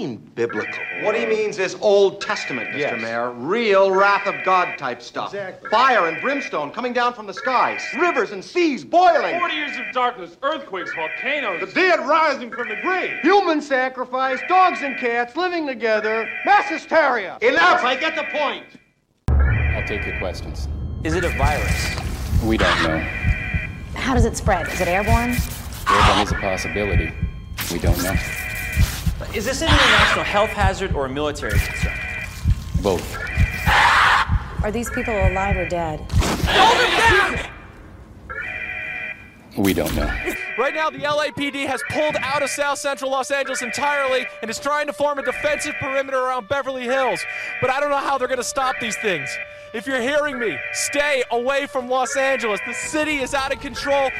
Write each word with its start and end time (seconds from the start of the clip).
What 0.00 0.08
mean, 0.08 0.30
biblical? 0.34 0.82
What 1.02 1.14
he 1.14 1.26
means 1.26 1.58
is 1.58 1.76
Old 1.78 2.22
Testament, 2.22 2.70
Mr. 2.70 2.78
Yes. 2.78 3.02
Mayor. 3.02 3.32
Real 3.32 3.90
wrath 3.90 4.26
of 4.26 4.34
God 4.46 4.78
type 4.78 5.02
stuff. 5.02 5.34
Exactly. 5.34 5.68
Fire 5.68 6.08
and 6.08 6.18
brimstone 6.22 6.70
coming 6.70 6.94
down 6.94 7.12
from 7.12 7.26
the 7.26 7.34
skies. 7.34 7.82
Rivers 7.98 8.30
and 8.30 8.42
seas 8.42 8.82
boiling. 8.82 9.38
40 9.38 9.54
years 9.54 9.76
of 9.76 9.92
darkness, 9.92 10.38
earthquakes, 10.42 10.90
volcanoes. 10.94 11.60
The 11.60 11.74
dead 11.74 12.00
rising 12.08 12.50
from 12.50 12.70
the 12.70 12.76
grave. 12.76 13.18
Human 13.20 13.60
sacrifice, 13.60 14.40
dogs 14.48 14.80
and 14.80 14.96
cats 14.96 15.36
living 15.36 15.66
together, 15.66 16.26
mass 16.46 16.70
hysteria. 16.70 17.36
Enough, 17.42 17.84
I 17.84 17.94
get 17.94 18.16
the 18.16 18.24
point. 18.32 18.64
I'll 19.76 19.86
take 19.86 20.06
your 20.06 20.18
questions. 20.18 20.66
Is 21.04 21.12
it 21.12 21.24
a 21.24 21.30
virus? 21.36 21.96
We 22.42 22.56
don't 22.56 22.82
know. 22.84 23.00
How 23.96 24.14
does 24.14 24.24
it 24.24 24.34
spread? 24.34 24.66
Is 24.68 24.80
it 24.80 24.88
airborne? 24.88 25.36
Airborne 25.90 26.20
is 26.20 26.32
a 26.32 26.36
possibility. 26.36 27.12
We 27.70 27.78
don't 27.78 28.02
know. 28.02 28.16
Is 29.34 29.44
this 29.44 29.62
an 29.62 29.68
international 29.68 30.24
health 30.24 30.50
hazard 30.50 30.92
or 30.94 31.06
a 31.06 31.08
military 31.08 31.58
concern? 31.58 31.98
Both. 32.82 33.16
Are 34.64 34.70
these 34.72 34.90
people 34.90 35.14
alive 35.14 35.56
or 35.56 35.68
dead? 35.68 36.00
Hold 36.12 36.78
them 36.78 37.36
down! 37.36 37.50
We 39.56 39.72
don't 39.72 39.94
know. 39.94 40.10
Right 40.58 40.74
now, 40.74 40.90
the 40.90 40.98
LAPD 40.98 41.66
has 41.66 41.82
pulled 41.90 42.16
out 42.20 42.42
of 42.42 42.50
South 42.50 42.78
Central 42.78 43.10
Los 43.10 43.30
Angeles 43.30 43.62
entirely 43.62 44.26
and 44.42 44.50
is 44.50 44.58
trying 44.58 44.86
to 44.86 44.92
form 44.92 45.18
a 45.18 45.22
defensive 45.22 45.74
perimeter 45.80 46.18
around 46.18 46.48
Beverly 46.48 46.84
Hills. 46.84 47.20
But 47.60 47.70
I 47.70 47.78
don't 47.80 47.90
know 47.90 47.98
how 47.98 48.18
they're 48.18 48.28
going 48.28 48.38
to 48.38 48.44
stop 48.44 48.76
these 48.80 48.96
things. 48.96 49.28
If 49.72 49.86
you're 49.86 50.00
hearing 50.00 50.38
me, 50.38 50.58
stay 50.72 51.22
away 51.30 51.66
from 51.66 51.88
Los 51.88 52.16
Angeles. 52.16 52.60
The 52.66 52.74
city 52.74 53.18
is 53.18 53.34
out 53.34 53.52
of 53.54 53.60
control. 53.60 54.10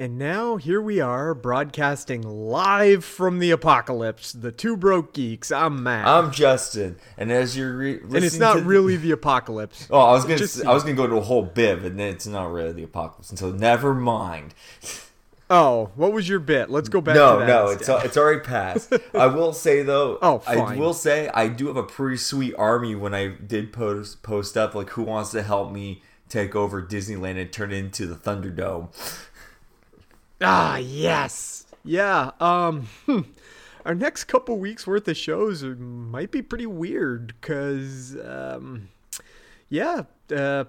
And 0.00 0.16
now 0.16 0.58
here 0.58 0.80
we 0.80 1.00
are 1.00 1.34
broadcasting 1.34 2.22
live 2.22 3.04
from 3.04 3.40
the 3.40 3.50
apocalypse. 3.50 4.30
The 4.32 4.52
two 4.52 4.76
broke 4.76 5.12
geeks. 5.12 5.50
I'm 5.50 5.82
Matt. 5.82 6.06
I'm 6.06 6.30
Justin, 6.30 6.98
and 7.16 7.32
as 7.32 7.56
you're 7.56 7.76
re- 7.76 7.98
and 7.98 8.14
it's 8.14 8.38
not 8.38 8.64
really 8.64 8.94
the 8.94 9.10
apocalypse. 9.10 9.88
Oh, 9.90 9.98
I 9.98 10.12
was 10.12 10.22
gonna 10.22 10.38
Just- 10.38 10.64
I 10.64 10.72
was 10.72 10.84
gonna 10.84 10.94
go 10.94 11.08
to 11.08 11.16
a 11.16 11.20
whole 11.20 11.42
bib, 11.42 11.82
and 11.82 11.98
then 11.98 12.14
it's 12.14 12.28
not 12.28 12.52
really 12.52 12.70
the 12.70 12.84
apocalypse. 12.84 13.30
And 13.30 13.38
so 13.40 13.50
never 13.50 13.92
mind. 13.92 14.54
Oh, 15.50 15.88
what 15.94 16.12
was 16.12 16.28
your 16.28 16.40
bit? 16.40 16.68
Let's 16.68 16.90
go 16.90 17.00
back 17.00 17.14
no, 17.14 17.38
to 17.38 17.40
that. 17.40 17.48
no, 17.48 17.70
instead. 17.70 17.96
it's 17.96 18.04
it's 18.04 18.16
already 18.18 18.40
passed. 18.40 18.92
I 19.14 19.28
will 19.28 19.54
say 19.54 19.82
though, 19.82 20.18
Oh, 20.22 20.40
fine. 20.40 20.58
I 20.58 20.76
will 20.76 20.92
say 20.92 21.30
I 21.32 21.48
do 21.48 21.68
have 21.68 21.76
a 21.78 21.82
pretty 21.82 22.18
sweet 22.18 22.54
army 22.58 22.94
when 22.94 23.14
I 23.14 23.28
did 23.28 23.72
post 23.72 24.22
post 24.22 24.58
up 24.58 24.74
like 24.74 24.90
who 24.90 25.04
wants 25.04 25.30
to 25.30 25.42
help 25.42 25.72
me 25.72 26.02
take 26.28 26.54
over 26.54 26.82
Disneyland 26.82 27.40
and 27.40 27.50
turn 27.50 27.72
it 27.72 27.76
into 27.76 28.06
the 28.06 28.14
Thunderdome. 28.14 28.88
Ah, 30.40 30.76
yes. 30.76 31.66
Yeah. 31.84 32.30
Um 32.40 32.88
hmm. 33.06 33.20
our 33.86 33.94
next 33.94 34.24
couple 34.24 34.58
weeks 34.58 34.86
worth 34.86 35.08
of 35.08 35.16
shows 35.16 35.62
might 35.64 36.30
be 36.30 36.42
pretty 36.42 36.66
weird 36.66 37.34
cuz 37.40 38.16
um 38.24 38.88
yeah, 39.68 40.02
uh 40.34 40.64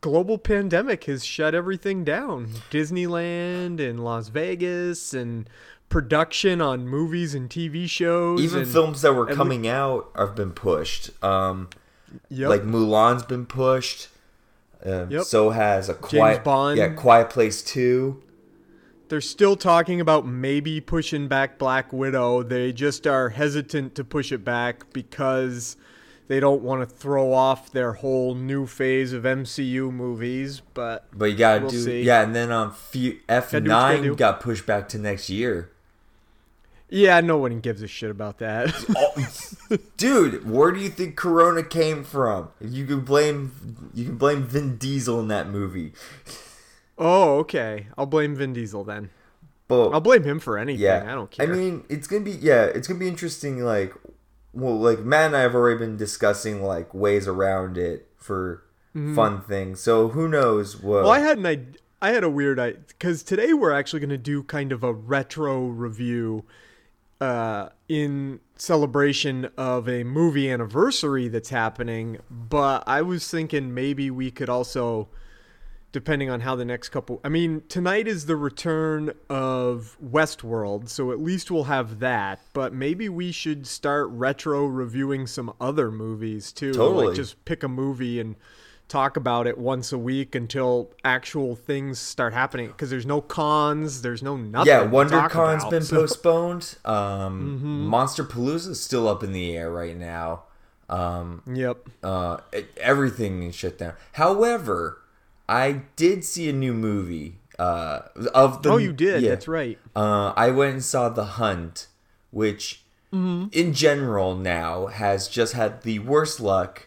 global 0.00 0.38
pandemic 0.38 1.04
has 1.04 1.24
shut 1.24 1.54
everything 1.54 2.04
down. 2.04 2.46
Disneyland 2.70 3.80
and 3.80 4.02
Las 4.04 4.28
Vegas 4.28 5.12
and 5.12 5.48
production 5.88 6.60
on 6.60 6.86
movies 6.86 7.34
and 7.34 7.50
TV 7.50 7.88
shows 7.88 8.40
Even 8.40 8.62
and- 8.62 8.70
films 8.70 9.02
that 9.02 9.12
were 9.12 9.22
and 9.22 9.30
we- 9.30 9.36
coming 9.36 9.66
out 9.68 10.10
have 10.16 10.34
been 10.34 10.52
pushed. 10.52 11.10
Um, 11.22 11.68
Yep. 12.28 12.48
like 12.48 12.62
Mulan's 12.62 13.22
been 13.24 13.46
pushed. 13.46 14.08
Um, 14.84 15.10
Yep. 15.10 15.24
So 15.24 15.50
has 15.50 15.88
a 15.88 15.94
quiet 15.94 16.42
Bond. 16.42 16.78
Yeah, 16.78 16.88
Quiet 16.88 17.28
Place 17.30 17.60
Two. 17.62 18.22
They're 19.10 19.20
still 19.20 19.56
talking 19.56 20.00
about 20.00 20.24
maybe 20.24 20.80
pushing 20.80 21.26
back 21.26 21.58
Black 21.58 21.92
Widow. 21.92 22.44
They 22.44 22.72
just 22.72 23.08
are 23.08 23.30
hesitant 23.30 23.96
to 23.96 24.04
push 24.04 24.30
it 24.30 24.44
back 24.44 24.92
because 24.92 25.76
they 26.28 26.38
don't 26.38 26.62
want 26.62 26.88
to 26.88 26.94
throw 26.94 27.32
off 27.32 27.72
their 27.72 27.94
whole 27.94 28.36
new 28.36 28.66
phase 28.66 29.12
of 29.12 29.24
MCU 29.24 29.92
movies. 29.92 30.62
But 30.74 31.06
But 31.12 31.32
you 31.32 31.36
gotta 31.36 31.62
we'll 31.62 31.70
do 31.70 31.82
see. 31.82 32.02
yeah, 32.02 32.22
and 32.22 32.36
then 32.36 32.52
um 32.52 32.68
F 32.70 32.94
Gotta 33.02 33.10
do 33.10 33.10
what 33.10 33.52
you 33.52 33.68
gotta 33.68 34.02
nine 34.02 34.14
got 34.14 34.38
pushed 34.38 34.64
back 34.64 34.88
to 34.90 34.98
next 34.98 35.28
year. 35.28 35.72
Yeah, 36.88 37.20
no 37.20 37.36
one 37.36 37.58
gives 37.58 37.82
a 37.82 37.88
shit 37.88 38.12
about 38.12 38.38
that. 38.38 38.72
Dude, 39.96 40.48
where 40.48 40.70
do 40.70 40.78
you 40.78 40.88
think 40.88 41.16
Corona 41.16 41.64
came 41.64 42.04
from? 42.04 42.50
You 42.60 42.86
can 42.86 43.00
blame 43.00 43.90
you 43.92 44.04
can 44.04 44.16
blame 44.16 44.44
Vin 44.44 44.76
Diesel 44.76 45.18
in 45.18 45.26
that 45.26 45.48
movie. 45.48 45.94
Oh, 47.00 47.38
okay. 47.38 47.88
I'll 47.98 48.06
blame 48.06 48.36
Vin 48.36 48.52
Diesel 48.52 48.84
then. 48.84 49.10
But 49.66 49.90
I'll 49.90 50.00
blame 50.00 50.24
him 50.24 50.40
for 50.40 50.58
anything. 50.58 50.82
yeah, 50.82 51.04
I 51.06 51.14
don't 51.14 51.30
care. 51.30 51.46
I 51.46 51.54
mean, 51.54 51.84
it's 51.88 52.06
gonna 52.06 52.24
be 52.24 52.32
yeah, 52.32 52.64
it's 52.64 52.88
gonna 52.88 53.00
be 53.00 53.08
interesting. 53.08 53.64
Like, 53.64 53.94
well, 54.52 54.78
like 54.78 55.00
Matt 55.00 55.28
and 55.28 55.36
I 55.36 55.40
have 55.40 55.54
already 55.54 55.78
been 55.78 55.96
discussing 55.96 56.62
like 56.62 56.92
ways 56.92 57.28
around 57.28 57.78
it 57.78 58.08
for 58.16 58.64
fun 58.92 59.40
things. 59.42 59.80
So 59.80 60.08
who 60.08 60.28
knows 60.28 60.76
what? 60.76 61.04
Well, 61.04 61.10
I 61.10 61.20
had 61.20 61.38
an 61.38 61.46
idea. 61.46 61.74
I 62.02 62.10
had 62.12 62.24
a 62.24 62.30
weird 62.30 62.58
I 62.58 62.72
because 62.72 63.22
today 63.22 63.52
we're 63.52 63.72
actually 63.72 64.00
going 64.00 64.10
to 64.10 64.18
do 64.18 64.42
kind 64.42 64.72
of 64.72 64.82
a 64.82 64.92
retro 64.92 65.66
review 65.66 66.44
uh, 67.20 67.68
in 67.88 68.40
celebration 68.56 69.50
of 69.56 69.88
a 69.88 70.02
movie 70.04 70.50
anniversary 70.50 71.28
that's 71.28 71.50
happening. 71.50 72.18
But 72.30 72.84
I 72.86 73.02
was 73.02 73.30
thinking 73.30 73.74
maybe 73.74 74.10
we 74.10 74.30
could 74.30 74.48
also, 74.48 75.08
depending 75.92 76.30
on 76.30 76.40
how 76.40 76.54
the 76.54 76.64
next 76.64 76.90
couple. 76.90 77.20
I 77.24 77.28
mean, 77.28 77.62
tonight 77.68 78.06
is 78.06 78.26
the 78.26 78.36
return 78.36 79.12
of 79.28 79.96
Westworld, 80.04 80.88
so 80.88 81.10
at 81.12 81.20
least 81.20 81.50
we'll 81.50 81.64
have 81.64 81.98
that. 82.00 82.40
But 82.52 82.72
maybe 82.72 83.08
we 83.08 83.32
should 83.32 83.66
start 83.66 84.08
retro 84.10 84.66
reviewing 84.66 85.26
some 85.26 85.52
other 85.60 85.90
movies 85.90 86.52
too. 86.52 86.72
Totally. 86.72 87.06
Like 87.08 87.16
just 87.16 87.44
pick 87.44 87.62
a 87.62 87.68
movie 87.68 88.20
and 88.20 88.36
talk 88.88 89.16
about 89.16 89.46
it 89.46 89.56
once 89.56 89.92
a 89.92 89.98
week 89.98 90.34
until 90.34 90.90
actual 91.04 91.54
things 91.54 91.96
start 92.00 92.32
happening 92.32 92.66
because 92.66 92.90
there's 92.90 93.06
no 93.06 93.20
cons 93.20 94.02
there's 94.02 94.20
no 94.20 94.36
nothing 94.36 94.66
yeah, 94.66 94.84
WonderCon's 94.84 95.62
about, 95.62 95.70
been 95.70 95.82
so- 95.84 95.96
postponed. 96.00 96.76
Um, 96.84 97.60
Mm-hmm. 97.60 97.94
Monsterpalooza's 97.94 98.80
still 98.80 99.06
up 99.06 99.22
in 99.22 99.32
the 99.32 99.56
air 99.56 99.70
right 99.70 99.96
now. 99.96 100.42
Um, 100.88 101.42
yep 101.46 101.88
uh, 102.02 102.38
it- 102.52 102.76
everything 102.78 103.44
is 103.44 103.54
shut 103.54 103.78
down. 103.78 103.92
However, 104.14 104.99
I 105.50 105.82
did 105.96 106.24
see 106.24 106.48
a 106.48 106.52
new 106.52 106.72
movie. 106.72 107.36
Uh, 107.58 108.08
of 108.32 108.62
the 108.62 108.70
oh 108.70 108.76
you 108.78 108.90
did 108.94 109.22
yeah. 109.22 109.30
that's 109.30 109.46
right 109.46 109.78
Uh, 109.94 110.32
I 110.34 110.50
went 110.50 110.72
and 110.72 110.82
saw 110.84 111.10
The 111.10 111.24
Hunt, 111.40 111.88
which 112.30 112.82
Mm-hmm. 113.12 113.48
in 113.52 113.74
general 113.74 114.36
now 114.36 114.86
has 114.86 115.26
just 115.28 115.52
had 115.54 115.82
the 115.82 115.98
worst 115.98 116.38
luck 116.38 116.86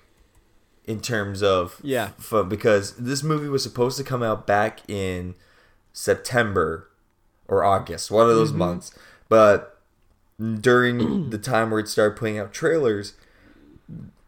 in 0.85 1.01
terms 1.01 1.43
of 1.43 1.79
Yeah. 1.83 2.11
f- 2.17 2.47
because 2.47 2.95
this 2.95 3.21
movie 3.23 3.49
was 3.49 3.61
supposed 3.61 3.97
to 3.97 4.03
come 4.05 4.23
out 4.23 4.47
back 4.47 4.79
in 4.89 5.35
September 5.91 6.87
or 7.49 7.63
August, 7.65 8.09
one 8.09 8.29
of 8.29 8.35
those 8.35 8.49
Mm-hmm. 8.49 8.57
months, 8.59 8.95
but 9.29 9.81
during 10.61 11.29
the 11.29 11.37
time 11.37 11.69
where 11.71 11.79
it 11.81 11.87
started 11.89 12.17
putting 12.17 12.39
out 12.39 12.53
trailers, 12.53 13.13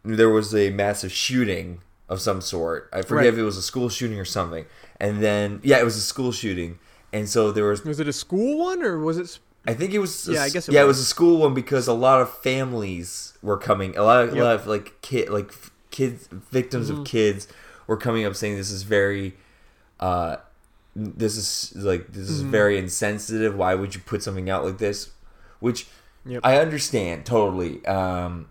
there 0.04 0.30
was 0.30 0.54
a 0.54 0.70
massive 0.72 1.12
shooting 1.12 1.80
of 2.10 2.22
some 2.22 2.42
sort. 2.42 2.90
I 2.94 3.02
forget 3.02 3.12
Right. 3.26 3.28
if 3.34 3.38
it 3.38 3.44
was 3.44 3.58
a 3.58 3.62
school 3.62 3.90
shooting 3.90 4.20
or 4.20 4.26
something. 4.26 4.66
And 5.00 5.22
then 5.24 5.60
yeah, 5.64 5.80
it 5.80 5.84
was 5.86 5.96
a 5.98 6.02
school 6.02 6.32
shooting. 6.32 6.80
And 7.14 7.28
so 7.30 7.52
there 7.52 7.66
was 7.66 7.84
was 7.84 8.00
it 8.00 8.08
a 8.08 8.14
school 8.14 8.60
one 8.60 8.84
or 8.84 9.00
was 9.00 9.18
it 9.18 9.40
I 9.68 9.74
think 9.74 9.94
it 9.94 10.00
was. 10.00 10.28
a 10.30 10.34
Yeah, 10.34 10.44
I 10.44 10.50
guess 10.50 10.70
it 10.70 10.74
yeah, 10.74 10.82
it 10.84 10.88
was. 10.88 10.98
was 10.98 11.06
a 11.08 11.10
school 11.10 11.38
one 11.38 11.54
because 11.56 11.88
a 11.88 11.94
lot 11.94 12.22
of 12.22 12.32
families 12.32 13.34
were 13.42 13.58
coming. 13.58 13.98
A 13.98 14.04
lot, 14.04 14.24
of, 14.26 14.34
a 14.34 14.44
lot 14.44 14.56
of 14.56 14.68
like 14.68 15.02
kid, 15.02 15.30
like 15.30 15.52
kids, 15.92 16.28
victims 16.32 16.90
Mm-hmm. 16.92 17.02
of 17.02 17.08
kids 17.08 17.48
were 17.88 17.98
coming 17.98 18.26
up 18.26 18.36
saying 18.36 18.58
this 18.58 18.70
is 18.70 18.84
very, 18.84 19.36
uh, 20.00 20.36
this 20.96 21.36
is 21.36 21.74
like 21.84 22.08
this 22.14 22.26
Mm-hmm. 22.26 22.34
is 22.36 22.42
very 22.42 22.78
insensitive. 22.78 23.56
Why 23.56 23.74
would 23.74 23.96
you 23.96 24.02
put 24.02 24.22
something 24.22 24.50
out 24.50 24.64
like 24.64 24.78
this? 24.78 25.10
Which 25.60 25.88
Yep. 26.28 26.42
I 26.44 26.58
understand 26.60 27.26
totally. 27.26 27.84
Um, 27.86 28.50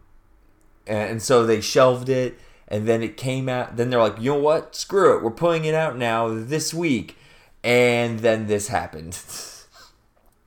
and, 0.87 1.11
and 1.13 1.23
so 1.23 1.45
they 1.47 1.61
shelved 1.61 2.09
it, 2.09 2.39
and 2.69 2.87
then 2.87 3.03
it 3.03 3.17
came 3.17 3.49
out. 3.49 3.77
Then 3.77 3.91
they're 3.91 4.01
like, 4.01 4.21
you 4.21 4.33
know 4.33 4.39
what? 4.39 4.75
Screw 4.75 5.17
it. 5.17 5.23
We're 5.23 5.31
putting 5.31 5.65
it 5.65 5.75
out 5.75 5.97
now 5.97 6.29
this 6.29 6.73
week, 6.75 7.17
and 7.63 8.21
then 8.21 8.47
this 8.47 8.69
happened. 8.69 9.19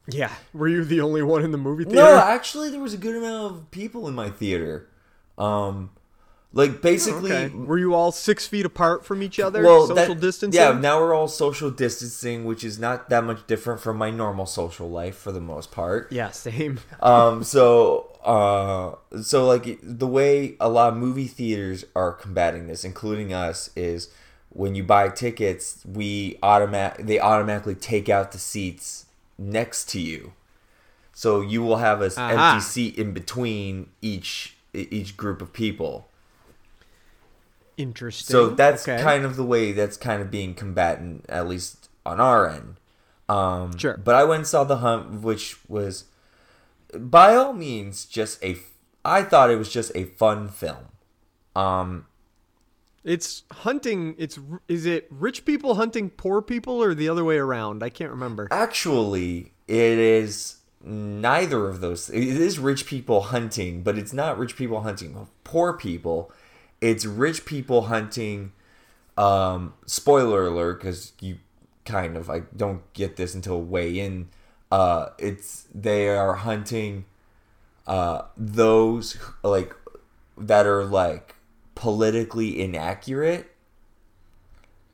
Yeah. 0.07 0.31
Were 0.53 0.67
you 0.67 0.83
the 0.85 1.01
only 1.01 1.21
one 1.21 1.43
in 1.43 1.51
the 1.51 1.57
movie 1.57 1.83
theater? 1.83 2.01
No, 2.01 2.17
actually, 2.17 2.69
there 2.69 2.79
was 2.79 2.93
a 2.93 2.97
good 2.97 3.15
amount 3.15 3.51
of 3.51 3.71
people 3.71 4.07
in 4.07 4.15
my 4.15 4.29
theater. 4.29 4.87
Um, 5.37 5.91
like 6.53 6.81
basically, 6.81 7.31
Okay. 7.31 7.53
Were 7.55 7.77
you 7.77 7.93
all 7.93 8.11
six 8.11 8.47
feet 8.47 8.65
apart 8.65 9.05
from 9.05 9.21
each 9.21 9.39
other? 9.39 9.63
well, 9.63 9.87
social 9.87 10.15
that- 10.15 10.21
distancing. 10.21 10.59
Yeah, 10.59 10.71
now 10.71 10.99
we're 10.99 11.13
all 11.13 11.27
social 11.27 11.69
distancing, 11.69 12.45
which 12.45 12.63
is 12.63 12.79
not 12.79 13.09
that 13.09 13.23
much 13.23 13.45
different 13.47 13.79
from 13.81 13.97
my 13.97 14.09
normal 14.11 14.45
social 14.45 14.89
life 14.89 15.15
for 15.17 15.31
the 15.31 15.41
most 15.41 15.71
part. 15.71 16.11
Yeah, 16.11 16.31
same. 16.31 16.79
um 17.01 17.43
so 17.43 18.07
uh 18.23 18.95
so 19.21 19.45
like 19.45 19.79
the 19.83 20.07
way 20.07 20.55
a 20.59 20.69
lot 20.69 20.93
of 20.93 20.97
movie 20.99 21.27
theaters 21.27 21.85
are 21.95 22.11
combating 22.11 22.67
this 22.67 22.83
including 22.83 23.31
us 23.33 23.69
is 23.75 24.09
when 24.49 24.73
you 24.75 24.83
buy 24.83 25.07
tickets 25.07 25.83
we 25.85 26.37
automatic 26.43 27.05
they 27.05 27.19
automatically 27.19 27.75
take 27.75 28.09
out 28.09 28.31
the 28.33 28.39
seats 28.39 29.05
next 29.37 29.87
to 29.89 29.99
you 30.01 30.33
so 31.13 31.39
you 31.41 31.61
will 31.61 31.77
have 31.77 32.01
an 32.01 32.11
empty 32.17 32.59
seat 32.59 32.97
in 32.97 33.13
between 33.13 33.87
each 34.01 34.57
each 34.73 35.15
group 35.15 35.41
of 35.41 35.53
people 35.53 36.09
Interesting. 37.77 38.33
so 38.33 38.49
that's 38.49 38.87
Okay. 38.87 39.01
kind 39.01 39.23
of 39.23 39.35
the 39.35 39.43
way 39.45 39.71
that's 39.71 39.97
kind 39.97 40.21
of 40.21 40.31
being 40.31 40.53
combated, 40.55 41.21
at 41.29 41.47
least 41.47 41.89
on 42.05 42.19
our 42.19 42.49
end. 42.49 42.77
Um, 43.29 43.77
Sure. 43.77 43.97
But 43.97 44.15
I 44.15 44.23
went 44.23 44.39
and 44.39 44.47
saw 44.47 44.63
The 44.63 44.77
Hunt, 44.77 45.21
which 45.21 45.57
was, 45.69 46.05
by 46.97 47.35
all 47.35 47.53
means, 47.53 48.05
just 48.05 48.43
a. 48.43 48.57
I 49.05 49.21
thought 49.23 49.49
it 49.51 49.57
was 49.57 49.71
just 49.71 49.91
a 49.95 50.05
fun 50.05 50.49
film. 50.49 50.87
Um, 51.55 52.05
It's 53.03 53.43
hunting. 53.51 54.15
It's 54.17 54.39
is 54.67 54.85
it 54.85 55.07
rich 55.09 55.45
people 55.45 55.75
hunting 55.75 56.09
poor 56.09 56.41
people 56.41 56.81
or 56.83 56.93
the 56.93 57.07
other 57.07 57.23
way 57.23 57.37
around? 57.37 57.83
I 57.83 57.89
can't 57.89 58.11
remember. 58.11 58.47
actually, 58.51 59.53
it 59.67 59.97
is 59.99 60.57
neither 60.83 61.67
of 61.67 61.79
those. 61.81 62.09
It 62.09 62.23
is 62.23 62.59
rich 62.59 62.85
people 62.85 63.21
hunting, 63.23 63.81
but 63.83 63.97
it's 63.97 64.13
not 64.13 64.37
rich 64.37 64.55
people 64.55 64.81
hunting 64.81 65.27
poor 65.43 65.73
people. 65.73 66.31
It's 66.81 67.05
rich 67.05 67.45
people 67.45 67.83
hunting. 67.83 68.51
Um, 69.17 69.73
spoiler 69.85 70.47
alert, 70.47 70.79
because 70.81 71.13
you 71.21 71.37
kind 71.85 72.17
of 72.17 72.29
I 72.29 72.41
don't 72.55 72.81
get 72.93 73.15
this 73.17 73.35
until 73.35 73.61
way 73.61 73.99
in. 73.99 74.29
Uh, 74.71 75.09
it's 75.17 75.67
they 75.73 76.09
are 76.09 76.35
hunting 76.35 77.05
uh, 77.87 78.23
those 78.37 79.13
who- 79.13 79.49
like 79.49 79.75
that 80.37 80.65
are 80.67 80.85
like 80.85 81.35
politically 81.75 82.61
inaccurate 82.61 83.51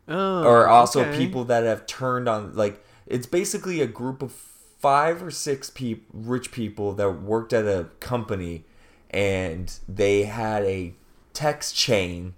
Oh, 0.07 0.44
or 0.44 0.68
also 0.68 1.01
okay. 1.01 1.18
people 1.18 1.45
that 1.45 1.63
have 1.63 1.86
turned 1.86 2.27
on 2.27 2.56
like 2.56 2.83
it's 3.07 3.25
basically 3.25 3.81
a 3.81 3.88
group 3.88 4.21
of 4.21 4.31
five 4.33 5.24
or 5.24 5.31
six 5.31 5.69
peop 5.69 6.06
rich 6.13 6.51
people 6.51 6.94
that 6.94 7.09
worked 7.21 7.53
at 7.53 7.65
a 7.65 7.88
company 8.00 8.65
and 9.12 9.79
they 9.88 10.24
had 10.24 10.63
a 10.63 10.94
text 11.33 11.75
chain 11.75 12.33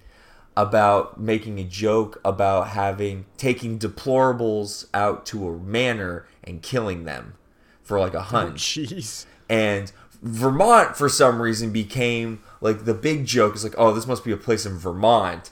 about 0.58 1.20
making 1.20 1.60
a 1.60 1.64
joke 1.64 2.20
about 2.24 2.70
having 2.70 3.26
taking 3.38 3.78
deplorables 3.78 4.86
out 4.94 5.26
to 5.26 5.48
a 5.48 5.58
manor 5.58 6.26
and 6.44 6.62
killing 6.62 7.04
them 7.04 7.34
for 7.84 8.00
like 8.00 8.14
a 8.14 8.22
hunt 8.24 8.52
Oh, 8.54 8.56
Jeez. 8.56 9.26
and 9.50 9.92
Vermont 10.22 10.96
for 10.96 11.10
some 11.10 11.42
reason 11.42 11.72
became 11.72 12.42
like 12.62 12.86
the 12.86 12.94
big 12.94 13.26
joke 13.26 13.56
is 13.56 13.64
like 13.64 13.76
oh 13.78 13.92
this 13.94 14.08
must 14.08 14.24
be 14.24 14.32
a 14.32 14.38
place 14.38 14.66
in 14.66 14.78
Vermont 14.78 15.52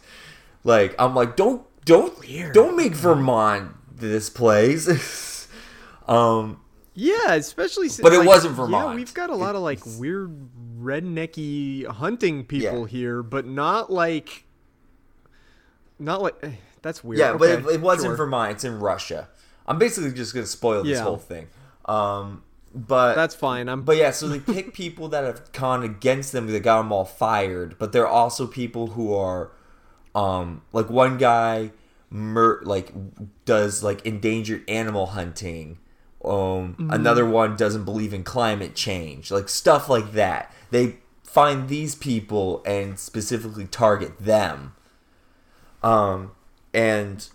like 0.63 0.95
I'm 0.97 1.13
like 1.13 1.35
don't 1.35 1.63
don't 1.85 2.13
don't 2.53 2.77
make 2.77 2.93
Vermont 2.95 3.71
this 3.93 4.29
place 4.29 5.47
um 6.07 6.61
Yeah, 6.95 7.33
especially. 7.33 7.89
But 8.01 8.13
it 8.13 8.19
like, 8.19 8.27
wasn't 8.27 8.55
Vermont. 8.55 8.89
Yeah, 8.89 8.95
we've 8.95 9.13
got 9.13 9.29
a 9.29 9.35
lot 9.35 9.55
of 9.55 9.61
like 9.61 9.79
weird 9.97 10.31
rednecky 10.83 11.85
hunting 11.87 12.45
people 12.45 12.81
Yeah. 12.81 12.87
here, 12.87 13.23
but 13.23 13.45
not 13.45 13.91
like, 13.91 14.45
not 15.99 16.21
like. 16.21 16.35
eh, 16.43 16.51
That's 16.81 17.03
weird. 17.03 17.19
yeah 17.19 17.37
but 17.37 17.49
it, 17.49 17.65
it 17.67 17.81
wasn't 17.81 18.09
sure. 18.09 18.17
Vermont 18.17 18.51
it's 18.51 18.63
in 18.63 18.79
Russia 18.79 19.29
I'm 19.65 19.77
basically 19.77 20.11
just 20.11 20.33
gonna 20.33 20.45
spoil 20.45 20.83
this 20.83 20.97
Yeah. 20.97 21.03
whole 21.03 21.17
thing 21.17 21.47
um 21.85 22.43
but 22.75 23.13
That's 23.13 23.35
fine. 23.35 23.69
I'm. 23.69 23.83
But 23.83 23.97
yeah, 23.97 24.09
so 24.09 24.27
they 24.27 24.39
pick 24.39 24.73
people 24.83 25.07
that 25.09 25.23
have 25.23 25.51
gone 25.51 25.83
against 25.83 26.31
them 26.31 26.47
that 26.47 26.59
got 26.61 26.77
them 26.81 26.91
all 26.91 27.05
fired, 27.05 27.77
but 27.77 27.91
there 27.91 28.01
are 28.01 28.07
also 28.11 28.47
people 28.47 28.87
who 28.87 29.13
are, 29.13 29.51
um, 30.15 30.63
like 30.71 30.89
one 30.89 31.19
guy, 31.19 31.69
mur- 32.09 32.63
like 32.65 32.91
does 33.45 33.83
like 33.83 34.03
endangered 34.07 34.63
animal 34.67 35.05
hunting. 35.05 35.77
Um, 36.23 36.75
Mhm. 36.79 36.93
another 36.93 37.25
one 37.25 37.55
doesn't 37.57 37.83
believe 37.83 38.13
in 38.13 38.23
climate 38.23 38.75
change, 38.75 39.29
like 39.31 39.49
stuff 39.49 39.89
like 39.89 40.13
that. 40.13 40.53
They 40.71 40.99
find 41.23 41.67
these 41.67 41.95
people 41.95 42.61
and 42.65 42.97
specifically 42.97 43.65
target 43.65 44.17
them. 44.19 44.73
Um, 45.81 46.31
and 46.73 47.27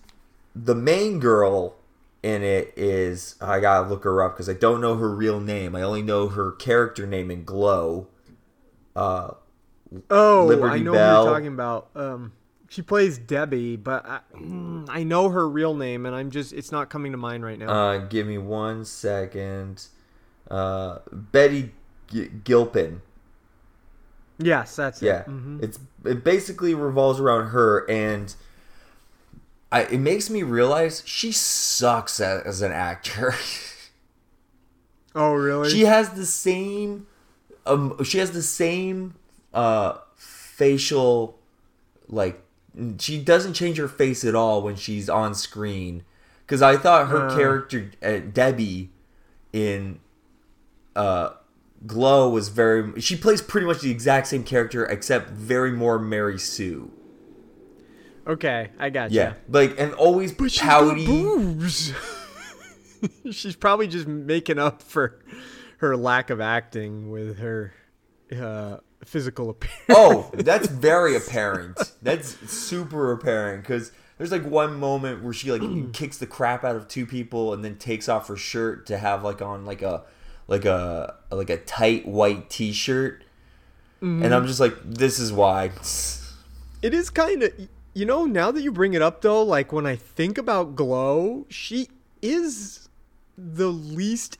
the 0.54 0.74
main 0.74 1.20
girl 1.20 1.76
in 2.22 2.42
it 2.42 2.72
is 2.76 3.36
I 3.40 3.60
gotta 3.60 3.88
look 3.88 4.04
her 4.04 4.22
up 4.22 4.34
because 4.34 4.48
I 4.48 4.54
don't 4.54 4.80
know 4.80 4.96
her 4.96 5.10
real 5.10 5.38
name. 5.40 5.76
I 5.76 5.82
only 5.82 6.02
know 6.02 6.28
her 6.28 6.52
character 6.52 7.06
name 7.06 7.30
in 7.30 7.44
Glow. 7.44 8.06
Uh, 8.96 9.32
oh, 10.10 10.46
Liberty 10.46 10.76
I 10.76 10.78
know 10.80 10.92
Bell. 10.92 11.22
who 11.22 11.24
you're 11.28 11.34
talking 11.34 11.52
about. 11.52 11.88
Um, 11.94 12.32
she 12.68 12.82
plays 12.82 13.18
Debbie, 13.18 13.76
but 13.76 14.06
I, 14.06 14.20
mm, 14.34 14.86
I 14.90 15.02
know 15.02 15.28
her 15.30 15.48
real 15.48 15.74
name, 15.74 16.06
and 16.06 16.14
I'm 16.14 16.30
just 16.30 16.52
it's 16.52 16.70
not 16.72 16.90
coming 16.90 17.12
to 17.12 17.18
mind 17.18 17.44
right 17.44 17.58
now. 17.58 17.68
Uh, 17.68 17.98
give 17.98 18.26
me 18.26 18.38
one 18.38 18.84
second. 18.84 19.86
Uh, 20.50 20.98
Betty 21.12 21.72
G- 22.10 22.28
Gilpin. 22.44 23.02
yes, 24.38 24.76
that's 24.76 25.02
Yeah, 25.02 25.20
it. 25.20 25.28
Mhm. 25.28 25.62
it's 25.62 25.78
it 26.04 26.24
basically 26.24 26.74
revolves 26.74 27.20
around 27.20 27.48
her, 27.48 27.88
and 27.90 28.34
I 29.70 29.82
it 29.82 29.98
makes 29.98 30.30
me 30.30 30.42
realize 30.42 31.02
she 31.06 31.32
sucks 31.32 32.20
as, 32.20 32.42
as 32.44 32.62
an 32.62 32.72
actor. 32.72 33.34
Oh, 35.14 35.32
really? 35.32 35.70
she 35.70 35.82
has 35.82 36.10
the 36.10 36.26
same, 36.26 37.06
um, 37.66 38.02
she 38.04 38.18
has 38.18 38.30
the 38.32 38.42
same 38.42 39.14
uh 39.54 39.98
facial, 40.16 41.38
like 42.08 42.40
she 42.98 43.22
doesn't 43.22 43.54
change 43.54 43.78
her 43.78 43.88
face 43.88 44.24
at 44.24 44.34
all 44.34 44.62
when 44.62 44.76
she's 44.76 45.08
on 45.08 45.34
screen. 45.34 46.04
Because 46.46 46.62
I 46.62 46.76
thought 46.76 47.08
her 47.08 47.26
Uh. 47.28 47.36
character 47.36 47.90
uh, 48.02 48.18
Debbie 48.32 48.90
in 49.52 50.00
uh 50.96 51.30
Glow 51.86 52.28
was 52.30 52.48
very. 52.48 53.00
She 53.00 53.16
plays 53.16 53.40
pretty 53.40 53.66
much 53.66 53.80
the 53.82 53.90
exact 53.90 54.26
same 54.26 54.42
character 54.42 54.84
except 54.86 55.30
very 55.30 55.70
more 55.70 55.98
Mary 55.98 56.38
Sue. 56.38 56.90
Okay, 58.26 58.70
I 58.78 58.90
got 58.90 59.10
Yeah, 59.12 59.34
like 59.48 59.74
and 59.78 59.94
always 59.94 60.32
but 60.32 60.52
pouty. 60.56 61.06
boobs. 61.06 61.92
She's 63.30 63.54
probably 63.56 63.86
just 63.86 64.06
making 64.08 64.58
up 64.58 64.82
for 64.82 65.20
her 65.78 65.96
lack 65.96 66.30
of 66.30 66.40
acting 66.40 67.10
with 67.10 67.38
her 67.38 67.72
uh, 68.32 68.78
physical 69.04 69.50
appearance. 69.50 69.84
oh, 69.88 70.30
that's 70.34 70.68
very 70.68 71.16
apparent. 71.16 71.78
That's 72.02 72.36
super 72.50 73.12
apparent 73.12 73.62
because 73.62 73.92
there's 74.16 74.32
like 74.32 74.44
one 74.44 74.78
moment 74.78 75.22
where 75.22 75.32
she 75.32 75.52
like 75.52 75.92
kicks 75.92 76.18
the 76.18 76.26
crap 76.26 76.64
out 76.64 76.76
of 76.76 76.88
two 76.88 77.06
people 77.06 77.52
and 77.52 77.64
then 77.64 77.76
takes 77.76 78.08
off 78.08 78.28
her 78.28 78.36
shirt 78.36 78.86
to 78.86 78.98
have 78.98 79.22
like 79.22 79.40
on 79.40 79.64
like 79.64 79.82
a 79.82 80.04
like 80.46 80.64
a 80.64 81.14
like 81.30 81.50
a 81.50 81.58
tight 81.58 82.06
white 82.06 82.50
t-shirt, 82.50 83.22
and 84.00 84.24
I'm 84.24 84.30
mm-hmm. 84.30 84.46
just 84.46 84.60
like, 84.60 84.74
this 84.84 85.18
is 85.18 85.32
why. 85.32 85.70
It 86.80 86.94
is 86.94 87.10
kind 87.10 87.42
of, 87.42 87.52
you 87.94 88.06
know, 88.06 88.24
now 88.24 88.50
that 88.52 88.62
you 88.62 88.72
bring 88.72 88.94
it 88.94 89.02
up 89.02 89.20
though, 89.20 89.42
like 89.42 89.72
when 89.72 89.86
I 89.86 89.96
think 89.96 90.38
about 90.38 90.76
Glow, 90.76 91.46
she 91.48 91.88
is 92.22 92.88
the 93.36 93.68
least 93.68 94.38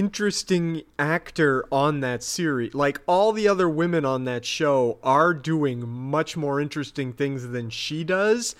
interesting 0.00 0.82
actor 0.98 1.64
on 1.72 2.00
that 2.00 2.22
series. 2.22 2.74
Like 2.74 3.00
all 3.06 3.32
the 3.32 3.48
other 3.48 3.66
women 3.68 4.04
on 4.04 4.24
that 4.24 4.44
show 4.44 4.98
are 5.02 5.32
doing 5.32 5.88
much 5.88 6.36
more 6.36 6.60
interesting 6.60 7.14
things 7.14 7.48
than 7.48 7.70
she 7.70 8.04
does. 8.04 8.54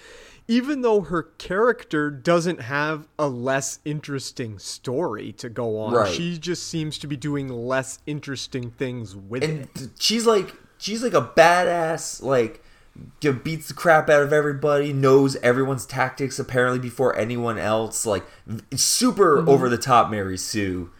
Even 0.48 0.80
though 0.80 1.02
her 1.02 1.24
character 1.24 2.10
doesn't 2.10 2.62
have 2.62 3.06
a 3.18 3.28
less 3.28 3.80
interesting 3.84 4.58
story 4.58 5.32
to 5.32 5.48
go 5.50 5.78
on, 5.78 5.92
Right. 5.92 6.12
she 6.12 6.38
just 6.38 6.66
seems 6.68 6.98
to 6.98 7.06
be 7.06 7.16
doing 7.16 7.48
less 7.48 7.98
interesting 8.06 8.70
things 8.70 9.14
with 9.14 9.42
it. 9.42 9.68
and 9.74 9.90
she's 9.98 10.24
like 10.26 10.54
she's 10.78 11.02
like 11.02 11.14
a 11.14 11.22
badass 11.36 12.22
like 12.22 12.62
beats 13.42 13.68
the 13.68 13.74
crap 13.74 14.08
out 14.08 14.22
of 14.22 14.32
everybody 14.32 14.92
knows 14.92 15.36
everyone's 15.36 15.84
tactics 15.84 16.38
apparently 16.38 16.78
before 16.78 17.14
anyone 17.18 17.58
else 17.58 18.06
like 18.06 18.24
super 18.74 19.42
Mhm. 19.42 19.48
over 19.48 19.68
the 19.68 19.76
top 19.78 20.10
mary 20.10 20.38
sue 20.38 20.90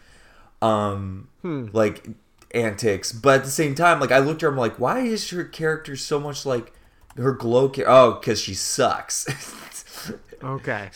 um 0.66 1.28
Hmm. 1.42 1.66
like 1.72 2.06
antics 2.54 3.12
but 3.12 3.40
at 3.40 3.44
the 3.44 3.50
same 3.50 3.74
time 3.74 4.00
like 4.00 4.10
i 4.12 4.18
looked 4.18 4.42
at 4.42 4.46
her 4.46 4.52
i'm 4.52 4.56
like 4.56 4.78
why 4.78 5.00
is 5.00 5.28
her 5.30 5.44
character 5.44 5.94
so 5.96 6.18
much 6.18 6.46
like 6.46 6.72
her 7.16 7.32
glow 7.32 7.68
char- 7.68 7.84
oh 7.88 8.12
because 8.20 8.40
she 8.40 8.54
sucks 8.54 9.26
Okay. 10.42 10.90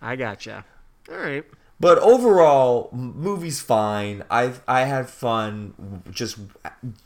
I 0.00 0.16
gotcha. 0.16 0.64
All 1.10 1.16
right. 1.18 1.44
But 1.78 1.98
overall, 1.98 2.88
movie's 2.92 3.60
fine. 3.60 4.24
I 4.30 4.52
I 4.66 4.82
had 4.84 5.10
fun 5.10 6.02
just 6.10 6.38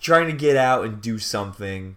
trying 0.00 0.28
to 0.28 0.32
get 0.32 0.56
out 0.56 0.84
and 0.84 1.02
do 1.02 1.18
something. 1.18 1.96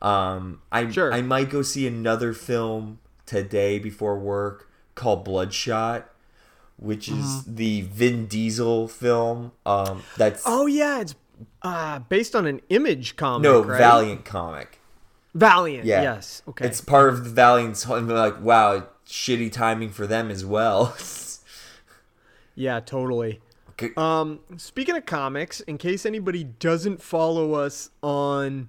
Um, 0.00 0.62
I 0.72 0.90
Sure. 0.90 1.12
I 1.12 1.20
might 1.20 1.50
go 1.50 1.60
see 1.62 1.86
another 1.86 2.32
film 2.32 2.98
today 3.26 3.78
before 3.78 4.18
work 4.18 4.70
called 4.94 5.24
Bloodshot, 5.24 6.10
which 6.76 7.08
is 7.08 7.14
Mm-hmm. 7.24 7.54
the 7.56 7.80
Vin 7.82 8.26
Diesel 8.26 8.88
film. 8.88 9.52
Um, 9.66 10.02
that's 10.16 10.42
Oh 10.46 10.66
yeah, 10.66 11.00
it's 11.00 11.14
uh, 11.62 11.98
based 12.00 12.34
on 12.36 12.46
an 12.46 12.60
image 12.68 13.16
comic. 13.16 13.42
no 13.44 13.62
right? 13.62 13.78
Valiant 13.78 14.24
comic. 14.24 14.78
Valiant. 15.34 15.84
Yeah. 15.86 16.02
Yes. 16.02 16.42
Okay. 16.48 16.66
It's 16.66 16.80
part 16.80 17.08
of 17.10 17.24
the 17.24 17.30
Valiant's. 17.30 17.84
and 17.86 18.08
they're 18.08 18.16
like, 18.16 18.40
wow, 18.42 18.86
shitty 19.06 19.50
timing 19.52 19.90
for 19.90 20.06
them 20.06 20.30
as 20.30 20.44
well. 20.44 20.94
Yeah, 22.54 22.80
totally. 22.80 23.40
Okay. 23.70 23.90
Um, 23.96 24.40
speaking 24.58 24.94
of 24.96 25.06
comics, 25.06 25.60
in 25.60 25.78
case 25.78 26.04
anybody 26.04 26.44
doesn't 26.44 27.00
follow 27.02 27.54
us 27.54 27.88
on 28.02 28.68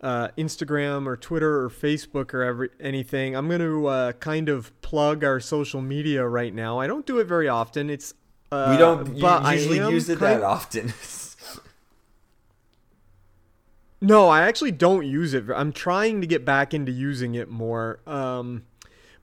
uh, 0.00 0.28
Instagram 0.38 1.06
or 1.06 1.16
Twitter 1.16 1.62
or 1.62 1.70
Facebook 1.70 2.34
or 2.34 2.42
every, 2.42 2.70
anything, 2.80 3.34
I'm 3.34 3.48
going 3.48 3.60
to 3.60 3.86
uh, 3.86 4.12
kind 4.12 4.48
of 4.48 4.78
plug 4.82 5.24
our 5.24 5.40
social 5.40 5.80
media 5.80 6.26
right 6.26 6.54
now. 6.54 6.78
I 6.78 6.86
don't 6.86 7.06
do 7.06 7.18
it 7.18 7.24
very 7.26 7.48
often. 7.48 7.90
It's 7.90 8.14
uh, 8.52 8.68
we 8.70 8.78
don't 8.78 9.20
but 9.20 9.42
I 9.42 9.54
usually 9.54 9.78
use 9.78 10.08
it 10.08 10.20
that 10.20 10.42
often. 10.42 10.92
No, 14.00 14.28
I 14.28 14.42
actually 14.42 14.72
don't 14.72 15.06
use 15.06 15.32
it. 15.34 15.44
I'm 15.54 15.72
trying 15.72 16.20
to 16.20 16.26
get 16.26 16.44
back 16.44 16.74
into 16.74 16.92
using 16.92 17.34
it 17.34 17.48
more. 17.48 18.00
Um, 18.06 18.64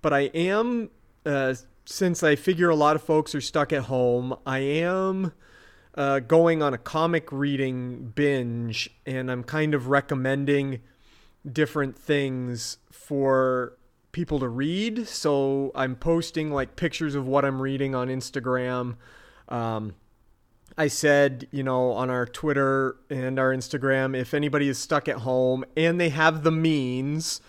but 0.01 0.13
I 0.13 0.21
am, 0.33 0.89
uh, 1.25 1.53
since 1.85 2.23
I 2.23 2.35
figure 2.35 2.69
a 2.69 2.75
lot 2.75 2.95
of 2.95 3.03
folks 3.03 3.35
are 3.35 3.41
stuck 3.41 3.71
at 3.71 3.83
home, 3.83 4.35
I 4.45 4.59
am 4.59 5.31
uh, 5.95 6.19
going 6.19 6.61
on 6.63 6.73
a 6.73 6.77
comic 6.77 7.31
reading 7.31 8.11
binge, 8.15 8.89
and 9.05 9.29
I'm 9.31 9.43
kind 9.43 9.73
of 9.73 9.87
recommending 9.87 10.81
different 11.49 11.97
things 11.97 12.77
for 12.91 13.77
people 14.11 14.39
to 14.39 14.47
read. 14.47 15.07
So 15.07 15.71
I'm 15.75 15.95
posting 15.95 16.51
like 16.51 16.75
pictures 16.75 17.15
of 17.15 17.27
what 17.27 17.45
I'm 17.45 17.61
reading 17.61 17.93
on 17.95 18.07
Instagram. 18.07 18.95
Um, 19.49 19.95
I 20.77 20.87
said, 20.87 21.47
you 21.51 21.63
know, 21.63 21.91
on 21.91 22.09
our 22.09 22.25
Twitter 22.25 22.95
and 23.09 23.37
our 23.37 23.53
Instagram, 23.53 24.15
if 24.15 24.33
anybody 24.33 24.69
is 24.69 24.79
stuck 24.79 25.07
at 25.07 25.17
home 25.17 25.63
and 25.77 25.99
they 25.99 26.09
have 26.09 26.43
the 26.43 26.51
means 26.51 27.41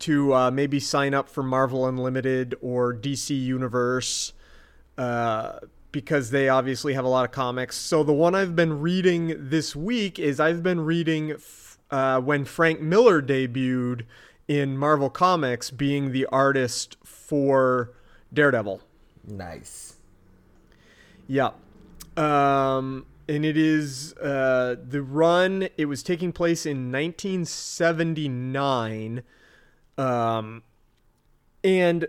to 0.00 0.32
uh, 0.32 0.50
maybe 0.50 0.78
sign 0.78 1.14
up 1.14 1.28
for 1.28 1.42
Marvel 1.42 1.86
Unlimited 1.88 2.54
or 2.60 2.94
DC 2.94 3.30
Universe, 3.30 4.32
uh, 4.96 5.58
because 5.92 6.30
they 6.30 6.48
obviously 6.48 6.94
have 6.94 7.04
a 7.04 7.08
lot 7.08 7.24
of 7.24 7.30
comics. 7.30 7.76
So 7.76 8.02
the 8.02 8.12
one 8.12 8.34
I've 8.34 8.56
been 8.56 8.80
reading 8.80 9.48
this 9.48 9.74
week 9.74 10.18
is 10.18 10.40
I've 10.40 10.62
been 10.62 10.80
reading 10.80 11.32
f- 11.32 11.78
uh, 11.90 12.20
when 12.20 12.44
Frank 12.44 12.80
Miller 12.80 13.22
debuted 13.22 14.02
in 14.46 14.76
Marvel 14.76 15.10
Comics, 15.10 15.70
being 15.70 16.12
the 16.12 16.26
artist 16.26 16.96
for 17.04 17.92
Daredevil. 18.32 18.80
nice. 19.26 19.94
Yeah. 21.26 21.50
Um, 22.16 23.04
and 23.28 23.44
it 23.44 23.58
is 23.58 24.14
uh, 24.14 24.76
the 24.82 25.02
run. 25.02 25.68
It 25.76 25.84
was 25.84 26.02
taking 26.02 26.32
place 26.32 26.64
in 26.64 26.90
1979. 26.90 29.22
Um, 29.98 30.62
and 31.62 32.06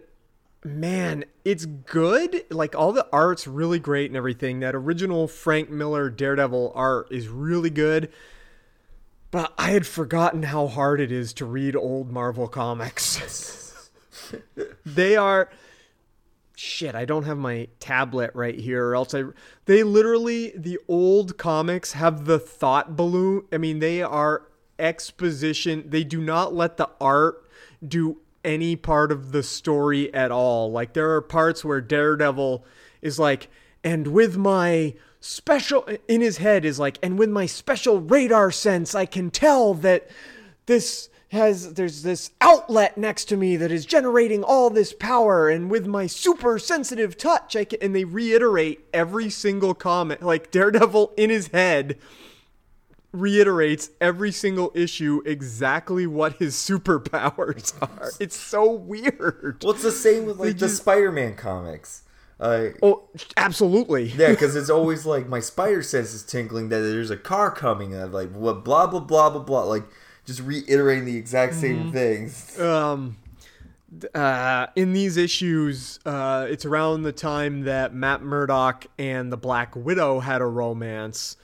man, 0.64 1.26
it's 1.46 1.66
good. 1.66 2.46
Like 2.50 2.76
all 2.76 2.92
the 2.92 3.08
art's 3.12 3.48
really 3.48 3.80
great 3.80 4.10
and 4.10 4.18
everything. 4.18 4.60
That 4.60 4.76
original 4.76 5.28
Frank 5.28 5.70
Miller 5.70 6.10
Daredevil 6.10 6.74
art 6.76 7.08
is 7.12 7.28
really 7.28 7.70
good. 7.70 8.12
But 9.32 9.54
I 9.58 9.72
had 9.72 9.86
forgotten 9.86 10.44
how 10.44 10.68
hard 10.68 11.00
it 11.00 11.12
is 11.12 11.34
to 11.34 11.46
read 11.46 11.76
old 11.76 12.12
Marvel 12.12 12.48
comics. 12.48 13.90
they 14.86 15.16
are 15.16 15.50
shit 16.56 16.94
i 16.94 17.06
don't 17.06 17.24
have 17.24 17.38
my 17.38 17.66
tablet 17.80 18.32
right 18.34 18.60
here 18.60 18.88
or 18.88 18.94
else 18.94 19.14
i 19.14 19.24
they 19.64 19.82
literally 19.82 20.52
the 20.58 20.78
old 20.90 21.38
comics 21.38 21.94
have 21.94 22.26
the 22.26 22.38
thought 22.38 22.98
balloon 22.98 23.46
i 23.54 23.58
mean 23.58 23.80
they 23.80 24.02
are 24.02 24.46
exposition 24.78 25.86
they 25.88 26.04
do 26.04 26.20
not 26.20 26.54
let 26.54 26.76
the 26.76 26.90
art 27.00 27.50
do 27.88 28.18
any 28.50 28.76
part 28.76 29.12
of 29.12 29.32
the 29.32 29.44
story 29.44 30.12
at 30.14 30.32
all. 30.32 30.72
Like 30.72 30.94
there 30.94 31.12
are 31.12 31.22
parts 31.22 31.64
where 31.64 31.80
daredevil 31.80 32.66
is 33.02 33.20
like 33.20 33.48
and 33.84 34.08
with 34.08 34.36
my 34.36 34.96
special 35.22 35.88
in 36.08 36.22
his 36.22 36.38
head 36.38 36.66
is 36.66 36.80
like 36.80 36.98
and 37.04 37.20
with 37.20 37.30
my 37.30 37.46
special 37.46 38.00
radar 38.00 38.52
sense 38.52 38.96
i 38.96 39.06
can 39.06 39.30
tell 39.30 39.74
that 39.74 40.10
this 40.66 41.10
has 41.32 41.74
there's 41.74 42.04
this 42.04 42.32
outlet 42.42 42.98
next 42.98 43.26
to 43.26 43.38
me 43.38 43.56
that 43.56 43.72
is 43.72 43.86
generating 43.86 44.44
all 44.44 44.70
this 44.70 44.94
power 44.94 45.50
and 45.50 45.70
with 45.70 45.86
my 45.86 46.08
super 46.08 46.58
sensitive 46.58 47.18
touch 47.18 47.56
I 47.56 47.66
can 47.66 47.80
and 47.82 47.96
they 47.96 48.04
reiterate 48.04 48.86
every 48.94 49.30
single 49.30 49.76
comment 49.76 50.24
like 50.24 50.52
Daredevil 50.52 51.14
in 51.18 51.30
his 51.30 51.48
head 51.48 51.98
reiterates 53.12 53.90
every 54.00 54.32
single 54.32 54.72
issue 54.76 55.22
exactly 55.26 56.06
what 56.08 56.34
his 56.34 56.56
superpowers 56.56 57.74
are. 57.82 58.12
It's 58.20 58.36
so 58.38 58.72
weird. 58.72 59.60
Well, 59.64 59.74
it's 59.74 59.84
the 59.84 59.92
same 59.92 60.26
with 60.26 60.38
like 60.38 60.48
They 60.48 60.54
the 60.54 60.60
just- 60.60 60.78
Spider-Man 60.78 61.36
comics. 61.36 62.04
Uh, 62.40 62.68
Oh, 62.82 63.10
absolutely. 63.36 64.06
yeah, 64.12 64.30
because 64.30 64.56
it's 64.58 64.70
always 64.70 65.06
like 65.06 65.28
my 65.28 65.42
spider 65.42 65.84
sense 65.84 66.14
is 66.14 66.24
tingling 66.24 66.70
that 66.70 66.80
there's 66.80 67.10
a 67.12 67.18
car 67.18 67.52
coming. 67.52 67.94
And 67.94 68.02
I'm 68.04 68.14
like, 68.14 68.32
what? 68.32 68.64
Blah 68.64 68.88
blah 68.88 69.02
blah 69.02 69.30
blah 69.30 69.42
blah. 69.42 69.64
Like 69.64 69.84
just 70.26 70.40
reiterating 70.42 71.04
the 71.06 71.18
exact 71.18 71.56
same 71.56 71.92
things. 71.92 72.58
um 72.60 73.18
uh, 74.14 74.68
in 74.76 74.94
these 74.94 75.18
issues, 75.18 76.00
uh, 76.06 76.46
it's 76.50 76.64
around 76.64 77.02
the 77.02 77.12
time 77.12 77.62
that 77.64 77.94
Matt 77.94 78.22
Murdock 78.22 78.86
and 79.00 79.32
the 79.32 79.38
Black 79.38 79.76
Widow 79.76 80.20
had 80.20 80.42
a 80.42 80.46
romance, 80.46 81.38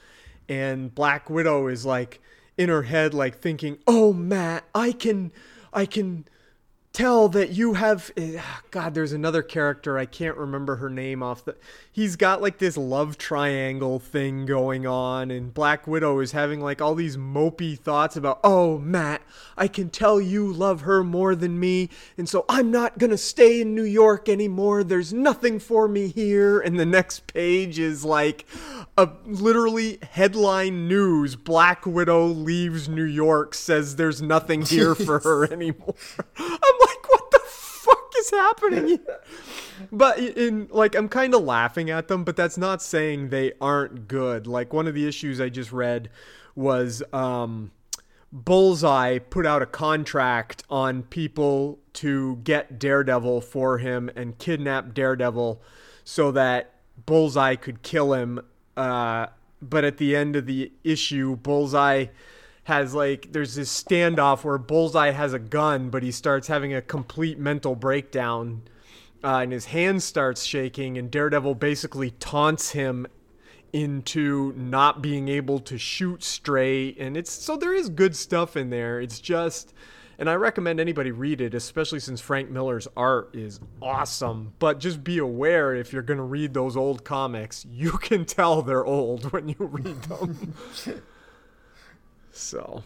and 0.49 0.93
Black 0.93 1.29
Widow 1.29 1.67
is 1.67 1.85
like 1.85 2.21
in 2.57 2.69
her 2.69 2.83
head, 2.83 3.13
like 3.13 3.37
thinking, 3.37 3.77
"Oh, 3.87 4.13
Matt, 4.13 4.65
I 4.73 4.91
can, 4.91 5.31
I 5.73 5.85
can 5.85 6.25
tell 6.95 7.27
that 7.29 7.51
you 7.51 7.73
have." 7.73 8.11
eh, 8.17 8.41
God, 8.71 8.93
there's 8.93 9.11
another 9.11 9.43
character 9.43 9.97
I 9.97 10.05
can't 10.05 10.37
remember 10.37 10.77
her 10.77 10.89
name 10.89 11.21
off 11.21 11.45
the. 11.45 11.55
He's 11.91 12.15
got 12.15 12.41
like 12.41 12.57
this 12.57 12.77
love 12.77 13.17
triangle 13.17 13.99
thing 13.99 14.45
going 14.45 14.87
on, 14.87 15.29
and 15.29 15.53
Black 15.53 15.85
Widow 15.87 16.19
is 16.19 16.31
having 16.31 16.61
like 16.61 16.81
all 16.81 16.95
these 16.95 17.17
mopey 17.17 17.77
thoughts 17.77 18.15
about, 18.15 18.39
"Oh, 18.43 18.79
Matt, 18.79 19.21
I 19.57 19.67
can 19.67 19.89
tell 19.89 20.19
you 20.21 20.51
love 20.51 20.81
her 20.81 21.03
more 21.03 21.35
than 21.35 21.59
me, 21.59 21.89
and 22.17 22.27
so 22.27 22.45
I'm 22.49 22.71
not 22.71 22.97
gonna 22.97 23.17
stay 23.17 23.61
in 23.61 23.75
New 23.75 23.83
York 23.83 24.29
anymore. 24.29 24.83
There's 24.83 25.13
nothing 25.13 25.59
for 25.59 25.87
me 25.87 26.07
here." 26.07 26.59
And 26.59 26.79
the 26.79 26.85
next 26.85 27.27
page 27.27 27.77
is 27.77 28.05
like 28.05 28.45
a 28.97 29.09
literally 29.25 29.99
headline 30.11 30.87
news: 30.87 31.35
Black 31.35 31.85
Widow 31.85 32.25
leaves 32.27 32.87
New 32.87 33.03
York, 33.03 33.53
says 33.53 33.97
there's 33.97 34.21
nothing 34.21 34.61
here 34.61 34.95
for 34.95 35.19
her 35.19 35.51
anymore. 35.51 35.95
I'm 36.37 36.47
like, 36.49 36.61
what 36.65 36.65
the 36.65 36.84
fuck 36.84 36.84
is 38.25 38.31
happening? 38.31 38.99
But 39.91 40.19
in 40.19 40.67
like, 40.71 40.95
I'm 40.95 41.09
kind 41.09 41.33
of 41.35 41.43
laughing 41.43 41.89
at 41.89 42.07
them, 42.07 42.23
but 42.23 42.35
that's 42.35 42.57
not 42.57 42.81
saying 42.81 43.29
they 43.29 43.53
aren't 43.59 44.07
good. 44.07 44.47
Like 44.47 44.73
one 44.73 44.87
of 44.87 44.93
the 44.93 45.07
issues 45.07 45.41
I 45.41 45.49
just 45.49 45.71
read 45.71 46.09
was 46.55 47.03
um, 47.11 47.71
Bullseye 48.31 49.19
put 49.19 49.45
out 49.45 49.61
a 49.61 49.65
contract 49.65 50.63
on 50.69 51.03
people 51.03 51.79
to 51.93 52.37
get 52.37 52.79
Daredevil 52.79 53.41
for 53.41 53.77
him 53.79 54.09
and 54.15 54.37
kidnap 54.37 54.93
Daredevil 54.93 55.61
so 56.03 56.31
that 56.31 56.73
Bullseye 57.05 57.55
could 57.55 57.81
kill 57.81 58.13
him. 58.13 58.39
Uh, 58.77 59.27
but 59.61 59.83
at 59.83 59.97
the 59.97 60.15
end 60.15 60.35
of 60.35 60.45
the 60.45 60.71
issue, 60.83 61.35
Bullseye 61.35 62.07
has 62.65 62.95
like 62.95 63.31
there's 63.31 63.55
this 63.55 63.83
standoff 63.83 64.43
where 64.43 64.57
Bullseye 64.57 65.11
has 65.11 65.33
a 65.33 65.39
gun, 65.39 65.89
but 65.89 66.01
he 66.01 66.11
starts 66.11 66.47
having 66.47 66.73
a 66.73 66.81
complete 66.81 67.37
mental 67.37 67.75
breakdown, 67.75 68.63
uh, 69.23 69.41
and 69.43 69.51
his 69.51 69.65
hand 69.65 70.01
starts 70.01 70.43
shaking, 70.43 70.97
and 70.97 71.11
Daredevil 71.11 71.55
basically 71.55 72.11
taunts 72.11 72.71
him 72.71 73.05
into 73.71 74.51
not 74.53 75.01
being 75.03 75.27
able 75.27 75.59
to 75.59 75.77
shoot 75.77 76.23
straight, 76.23 76.97
and 76.99 77.15
it's 77.15 77.31
so 77.31 77.55
there 77.55 77.75
is 77.75 77.89
good 77.89 78.15
stuff 78.15 78.57
in 78.57 78.69
there. 78.69 78.99
It's 78.99 79.19
just. 79.19 79.73
And 80.17 80.29
I 80.29 80.35
recommend 80.35 80.79
anybody 80.79 81.11
read 81.11 81.41
it, 81.41 81.53
especially 81.53 81.99
since 81.99 82.21
Frank 82.21 82.49
Miller's 82.49 82.87
art 82.95 83.35
is 83.35 83.59
awesome. 83.81 84.53
But 84.59 84.79
just 84.79 85.03
be 85.03 85.17
aware 85.17 85.75
if 85.75 85.91
you're 85.91 86.01
going 86.03 86.19
to 86.19 86.23
read 86.23 86.53
those 86.53 86.77
old 86.77 87.03
comics, 87.03 87.65
you 87.69 87.91
can 87.91 88.23
tell 88.23 88.61
they're 88.61 88.85
old 88.85 89.25
when 89.33 89.49
you 89.49 89.57
read 89.59 90.03
them. 90.03 90.53
So 92.35 92.83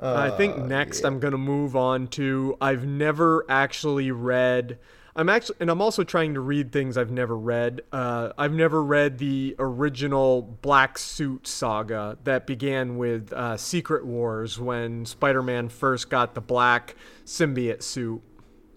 I 0.00 0.30
think 0.30 0.58
next 0.58 1.04
I'm 1.04 1.20
going 1.20 1.32
to 1.32 1.38
move 1.38 1.76
on 1.76 2.08
to 2.08 2.56
I've 2.60 2.86
never 2.86 3.44
actually 3.48 4.10
read 4.10 4.78
I'm 5.14 5.28
actually, 5.28 5.56
and 5.60 5.70
I'm 5.70 5.82
also 5.82 6.04
trying 6.04 6.34
to 6.34 6.40
read 6.40 6.72
things 6.72 6.96
I've 6.96 7.10
never 7.10 7.36
read. 7.36 7.82
Uh, 7.92 8.32
I've 8.38 8.54
never 8.54 8.82
read 8.82 9.18
the 9.18 9.54
original 9.58 10.40
Black 10.62 10.96
Suit 10.96 11.46
saga 11.46 12.16
that 12.24 12.46
began 12.46 12.96
with 12.96 13.30
uh, 13.32 13.58
Secret 13.58 14.06
Wars 14.06 14.58
when 14.58 15.04
Spider-Man 15.04 15.68
first 15.68 16.08
got 16.08 16.34
the 16.34 16.40
black 16.40 16.96
symbiote 17.26 17.82
suit. 17.82 18.22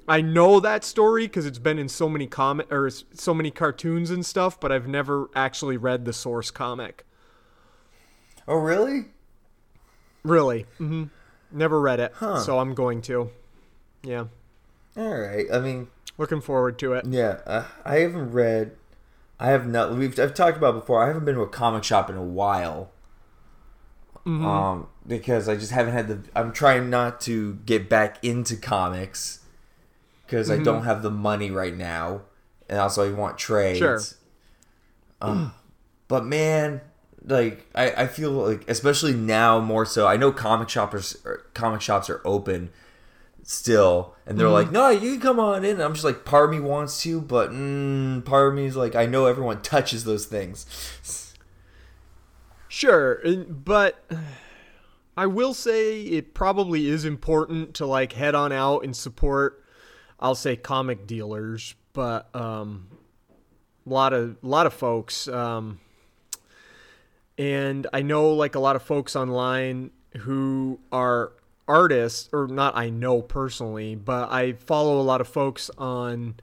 I 0.10 0.22
know 0.22 0.60
that 0.60 0.84
story 0.84 1.26
because 1.26 1.46
it's 1.46 1.58
been 1.58 1.80
in 1.80 1.88
so 1.88 2.10
many 2.10 2.28
comic 2.28 2.72
or 2.72 2.90
so 2.90 3.34
many 3.34 3.50
cartoons 3.50 4.12
and 4.12 4.26
stuff, 4.26 4.60
but 4.60 4.74
I've 4.74 4.88
never 4.88 5.30
actually 5.36 5.78
read 5.78 6.04
the 6.04 6.14
source 6.14 6.52
comic. 6.52 7.06
Oh, 8.46 8.58
really? 8.58 9.06
Really? 10.26 10.66
hmm 10.78 11.06
Never 11.52 11.80
read 11.80 12.00
it, 12.00 12.12
Huh. 12.16 12.40
so 12.40 12.60
I'm 12.60 12.74
going 12.74 13.02
to. 13.04 13.30
Yeah, 14.04 14.26
All 14.98 15.18
right. 15.18 15.46
I 15.54 15.60
mean, 15.60 15.88
looking 16.18 16.42
forward 16.42 16.78
to 16.80 16.94
it. 16.94 17.06
yeah. 17.06 17.40
Uh, 17.46 17.66
I 17.86 18.00
haven't 18.00 18.32
read. 18.32 18.72
I 19.40 19.48
have 19.50 19.68
not. 19.68 19.94
We've 19.96 20.20
I've 20.20 20.34
talked 20.34 20.58
about 20.58 20.74
before. 20.74 21.04
I 21.04 21.08
haven't 21.08 21.26
been 21.26 21.36
to 21.36 21.42
a 21.42 21.48
comic 21.50 21.84
shop 21.84 22.10
in 22.10 22.16
a 22.18 22.24
while. 22.24 22.92
Mm-hmm. 24.26 24.46
Um, 24.46 24.88
because 25.06 25.48
I 25.48 25.56
just 25.56 25.72
haven't 25.72 25.94
had 25.94 26.08
the. 26.08 26.20
I'm 26.36 26.52
trying 26.52 26.90
not 26.90 27.22
to 27.22 27.56
get 27.66 27.90
back 27.90 28.24
into 28.24 28.56
comics 28.58 29.40
because 30.26 30.50
Mm-hmm. 30.50 30.62
I 30.62 30.64
don't 30.64 30.84
have 30.84 31.04
the 31.04 31.12
money 31.12 31.52
right 31.52 31.76
now, 31.76 32.22
and 32.68 32.80
also 32.80 33.08
I 33.08 33.14
want 33.14 33.38
trades. 33.38 33.78
Sure. 33.80 34.00
Uh, 35.22 35.50
but 36.08 36.26
man, 36.26 36.82
like 37.26 37.68
I, 37.74 37.92
I 37.92 38.08
feel 38.08 38.32
like 38.32 38.70
especially 38.70 39.14
now 39.14 39.60
more 39.60 39.86
so. 39.86 40.08
I 40.08 40.18
know 40.18 40.32
comic 40.32 40.70
shoppers 40.70 41.18
or 41.26 41.46
comic 41.54 41.82
shops 41.82 42.10
are 42.10 42.22
open 42.26 42.70
still, 43.44 44.16
and 44.26 44.40
they're 44.40 44.50
like, 44.50 44.72
no, 44.72 44.90
you 44.90 45.14
can 45.14 45.22
come 45.22 45.40
on 45.40 45.64
in. 45.64 45.74
And 45.74 45.84
I'm 45.84 45.94
just 45.94 46.04
like, 46.04 46.26
part 46.26 46.46
of 46.46 46.52
me 46.52 46.60
wants 46.60 47.02
to, 47.04 47.22
but 47.22 47.52
mm, 47.52 48.26
part 48.26 48.50
of 48.50 48.56
me 48.56 48.66
is 48.66 48.76
like, 48.76 48.96
I 48.96 49.06
know 49.06 49.28
everyone 49.28 49.62
touches 49.64 50.04
those 50.04 50.26
things. 50.26 51.34
Sure, 52.68 53.22
but 53.48 54.04
I 55.18 55.28
will 55.28 55.54
say 55.54 56.02
it 56.02 56.34
probably 56.34 56.88
is 56.88 57.06
important 57.06 57.76
to 57.76 57.86
like 57.86 58.14
head 58.14 58.36
on 58.36 58.52
out 58.52 58.84
and 58.84 58.96
support. 58.96 59.64
I'll 60.20 60.36
say 60.36 60.56
comic 60.56 61.08
dealers, 61.08 61.76
but 61.94 62.36
um, 62.36 62.88
a 63.86 63.90
lot 63.90 64.14
of 64.14 64.38
a 64.44 64.48
lot 64.48 64.66
of 64.66 64.74
folks, 64.74 65.28
um, 65.28 65.80
and 67.38 67.88
I 67.94 68.02
know 68.02 68.30
like 68.30 68.56
a 68.56 68.60
lot 68.60 68.76
of 68.76 68.84
folks 68.84 69.16
online 69.16 69.92
who 70.20 70.80
are 70.92 71.34
artists, 71.68 72.30
or 72.32 72.48
not. 72.48 72.78
I 72.78 72.90
know 72.90 73.22
personally, 73.22 73.96
but 73.96 74.32
I 74.32 74.54
follow 74.54 75.00
a 75.00 75.04
lot 75.04 75.20
of 75.22 75.28
folks 75.28 75.70
on 75.78 76.36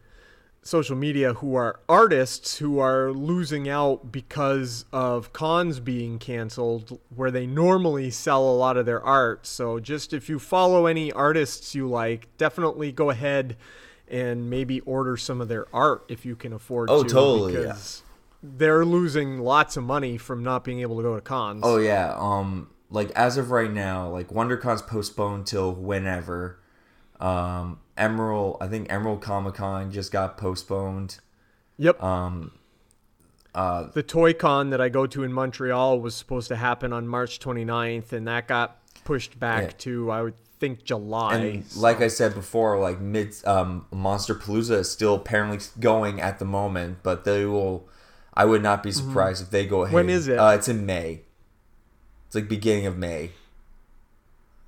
social 0.64 0.94
media 0.94 1.34
who 1.34 1.56
are 1.56 1.80
artists 1.88 2.58
who 2.58 2.78
are 2.78 3.11
losing 3.11 3.68
out 3.68 4.12
because 4.12 4.84
of 4.92 5.32
cons 5.32 5.80
being 5.80 6.18
canceled 6.20 7.00
where 7.14 7.32
they 7.32 7.46
normally 7.46 8.11
sell 8.11 8.49
a 8.49 8.54
lot 8.54 8.76
of 8.76 8.87
their 8.87 9.02
art. 9.04 9.44
So 9.46 9.80
just 9.80 10.12
if 10.12 10.28
you 10.28 10.38
follow 10.38 10.87
any 10.87 11.11
artists 11.12 11.75
you 11.75 11.88
like, 11.88 12.28
definitely 12.37 12.92
go 12.92 13.11
ahead 13.11 13.56
and 14.08 14.49
maybe 14.50 14.78
order 14.80 15.16
some 15.16 15.40
of 15.40 15.49
their 15.49 15.66
art 15.75 16.04
if 16.08 16.25
you 16.25 16.37
can 16.37 16.52
afford 16.52 16.90
Oh, 16.90 17.02
to. 17.02 17.08
totally. 17.08 17.52
Because 17.56 18.01
they're 18.42 18.84
losing 18.84 19.38
lots 19.40 19.76
of 19.76 19.84
money 19.84 20.18
from 20.18 20.42
not 20.42 20.64
being 20.64 20.80
able 20.80 20.96
to 20.96 21.02
go 21.02 21.14
to 21.14 21.20
cons. 21.20 21.61
Oh 21.64 21.76
yeah, 21.78 22.14
um, 22.18 22.70
like 22.90 23.11
as 23.12 23.37
of 23.37 23.50
right 23.50 23.70
now, 23.70 24.08
like 24.08 24.28
WonderCon's 24.28 24.82
postponed 24.82 25.46
till 25.46 25.72
whenever. 25.72 26.58
Um, 27.20 27.78
Emerald, 27.96 28.56
I 28.61 28.66
think 28.66 28.90
Emerald 28.92 29.22
Comic 29.22 29.54
Con 29.54 29.92
just 29.92 30.11
got 30.11 30.37
postponed. 30.37 31.18
Yep. 31.78 32.02
Um, 32.02 32.52
uh, 33.54 33.88
the 33.92 34.02
Toy 34.02 34.32
Con 34.32 34.70
that 34.70 34.80
I 34.80 34.88
go 34.88 35.06
to 35.06 35.22
in 35.22 35.32
Montreal 35.32 36.00
was 36.00 36.14
supposed 36.16 36.49
to 36.49 36.56
happen 36.56 36.92
on 36.92 37.06
March 37.06 37.38
29th, 37.38 38.12
and 38.12 38.26
that 38.26 38.49
got 38.49 38.78
pushed 39.04 39.38
back 39.38 39.62
Yeah. 39.62 39.70
to, 39.78 40.11
I 40.11 40.22
would 40.22 40.34
think, 40.58 40.85
July. 40.85 41.37
and 41.37 41.64
like 41.76 42.00
I 42.00 42.09
said 42.09 42.35
before, 42.35 42.78
like 42.81 43.00
mid 43.00 43.35
um, 43.44 43.87
Monsterpalooza 43.92 44.78
is 44.78 44.90
still 44.90 45.14
apparently 45.14 45.59
going 45.78 46.20
at 46.20 46.38
the 46.38 46.44
moment, 46.44 46.98
but 47.02 47.24
they 47.24 47.44
will. 47.44 47.88
I 48.35 48.45
would 48.45 48.62
not 48.62 48.83
be 48.83 48.92
surprised 48.92 49.42
if 49.42 49.51
they 49.51 49.66
go 49.66 49.83
ahead. 49.83 49.88
Mm-hmm. 49.88 49.95
When 49.95 50.11
is 50.11 50.29
it? 50.29 50.38
Uh, 50.38 50.51
it's 50.51 50.68
in 50.68 50.87
May. 50.87 51.23
It's 52.27 52.35
like 52.35 52.49
beginning 52.49 52.87
of 52.87 52.97
May. 52.97 53.31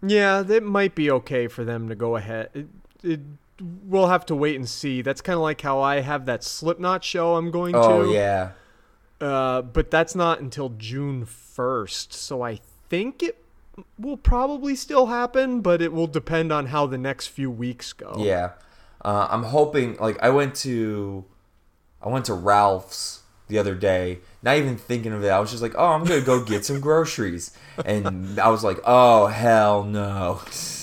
Yeah, 0.07 0.42
that 0.42 0.62
might 0.62 0.94
be 0.94 1.11
okay 1.11 1.48
for 1.48 1.64
them 1.64 1.88
to 1.88 1.94
go 1.94 2.16
ahead. 2.16 2.50
It, 2.53 2.66
it, 3.03 3.20
we'll 3.87 4.09
have 4.09 4.27
to 4.27 4.35
wait 4.35 4.57
and 4.57 4.68
see. 4.68 5.00
That's 5.00 5.22
kind 5.22 5.37
of 5.37 5.42
like 5.42 5.61
how 5.62 5.81
I 5.81 6.00
have 6.00 6.27
that 6.27 6.44
Slipknot 6.44 7.03
show 7.05 7.37
I'm 7.37 7.50
going 7.50 7.74
Oh 7.74 8.05
to. 8.05 8.12
yeah. 8.12 8.50
Uh, 9.20 9.62
but 9.62 9.90
that's 9.90 10.14
not 10.14 10.40
until 10.40 10.70
June 10.70 11.24
1st. 11.24 12.12
So 12.12 12.42
I 12.42 12.61
think 12.90 13.22
it 13.22 13.38
will 13.98 14.18
probably 14.18 14.77
still 14.77 15.07
happen, 15.07 15.62
but 15.62 15.81
it 15.81 15.92
will 15.92 16.07
depend 16.07 16.53
on 16.53 16.66
how 16.66 16.87
the 16.87 16.98
next 16.98 17.29
few 17.29 17.50
weeks 17.50 17.92
go. 17.94 18.14
Yeah, 18.18 18.53
uh, 19.03 19.29
I'm 19.31 19.44
hoping. 19.44 19.96
Like 19.96 20.22
I 20.22 20.29
went 20.29 20.55
to, 20.57 21.24
I 22.03 22.09
went 22.09 22.27
to 22.27 22.35
Ralph's 22.35 23.22
the 23.48 23.59
other 23.59 23.74
day. 23.74 24.18
Not 24.42 24.57
even 24.57 24.76
thinking 24.76 25.12
of 25.12 25.22
it. 25.24 25.28
I 25.28 25.38
was 25.40 25.50
just 25.50 25.62
like, 25.62 25.74
oh, 25.76 25.88
I'm 25.92 26.04
gonna 26.04 26.20
go 26.20 26.42
get 26.44 26.64
some 26.64 26.80
groceries, 26.80 27.50
and 27.85 28.38
I 28.38 28.48
was 28.48 28.64
like, 28.64 28.78
oh 28.85 29.26
hell 29.26 29.85
no. 29.85 30.40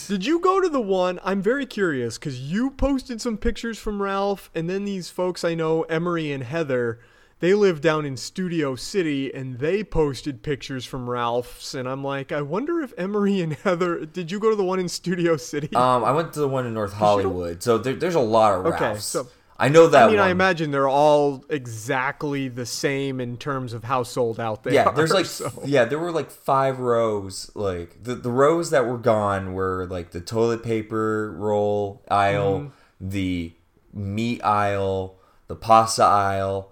Did 0.08 0.26
you 0.26 0.40
go 0.40 0.60
to 0.60 0.68
the 0.68 0.82
one? 0.82 1.20
I'm 1.24 1.42
very 1.42 1.66
curious 1.66 2.18
because 2.18 2.40
you 2.42 2.72
posted 2.72 3.22
some 3.22 3.38
pictures 3.38 3.80
from 3.80 4.02
Ralph, 4.02 4.50
and 4.54 4.70
then 4.70 4.84
these 4.86 5.10
folks 5.10 5.44
I 5.44 5.56
know, 5.56 5.84
Emery 5.84 6.32
and 6.32 6.44
Heather, 6.44 7.00
they 7.40 7.54
live 7.54 7.82
down 7.82 8.06
in 8.06 8.18
Studio 8.18 8.76
City, 8.76 9.34
and 9.34 9.58
they 9.60 9.84
posted 9.84 10.44
pictures 10.44 10.86
from 10.86 11.10
Ralph's, 11.10 11.74
and 11.74 11.88
I'm 11.88 12.04
like, 12.04 12.32
I 12.32 12.42
wonder 12.42 12.82
if 12.82 12.94
Emery 12.98 13.42
and 13.42 13.54
Heather. 13.54 14.06
Did 14.06 14.30
you 14.32 14.40
go 14.40 14.50
to 14.50 14.56
the 14.56 14.64
one 14.64 14.80
in 14.80 14.90
Studio 14.90 15.38
City? 15.38 15.74
Um, 15.76 16.04
I 16.04 16.12
went 16.12 16.34
to 16.34 16.40
the 16.42 16.48
one 16.48 16.68
in 16.68 16.74
North 16.74 16.94
Hollywood, 16.94 17.64
so 17.64 17.78
there, 17.78 17.94
there's 17.94 18.16
a 18.16 18.20
lot 18.20 18.54
of 18.60 18.66
Okay, 18.68 18.84
Ralphs. 18.86 19.06
so- 19.06 19.28
I 19.62 19.70
know 19.70 19.86
that 19.88 20.06
I 20.06 20.08
mean, 20.08 20.18
one. 20.18 20.28
I 20.28 20.32
imagine 20.32 20.72
they're 20.72 20.90
all 20.90 21.46
exactly 21.48 22.48
the 22.48 22.66
same 22.66 23.22
in 23.22 23.38
terms 23.38 23.74
of 23.74 23.84
how 23.84 24.02
sold 24.02 24.40
out 24.40 24.64
they 24.64 24.74
yeah, 24.74 24.86
are. 24.88 24.94
there's 24.96 25.14
like 25.14 25.28
so. 25.28 25.52
yeah, 25.64 25.86
there 25.86 26.00
were 26.00 26.12
like 26.12 26.32
five 26.32 26.80
rows. 26.80 27.52
Like 27.54 28.04
the 28.04 28.16
the 28.16 28.32
rows 28.32 28.72
that 28.72 28.88
were 28.88 28.98
gone 28.98 29.54
were 29.54 29.86
like 29.88 30.12
the 30.12 30.20
toilet 30.20 30.64
paper 30.64 31.32
roll 31.38 32.02
aisle, 32.10 32.60
Mm-hmm. 32.60 33.10
the 33.10 33.54
meat 33.94 34.44
aisle, 34.44 35.16
the 35.48 35.56
pasta 35.56 36.04
aisle, 36.06 36.72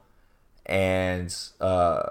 and 0.65 1.35
uh, 1.61 2.03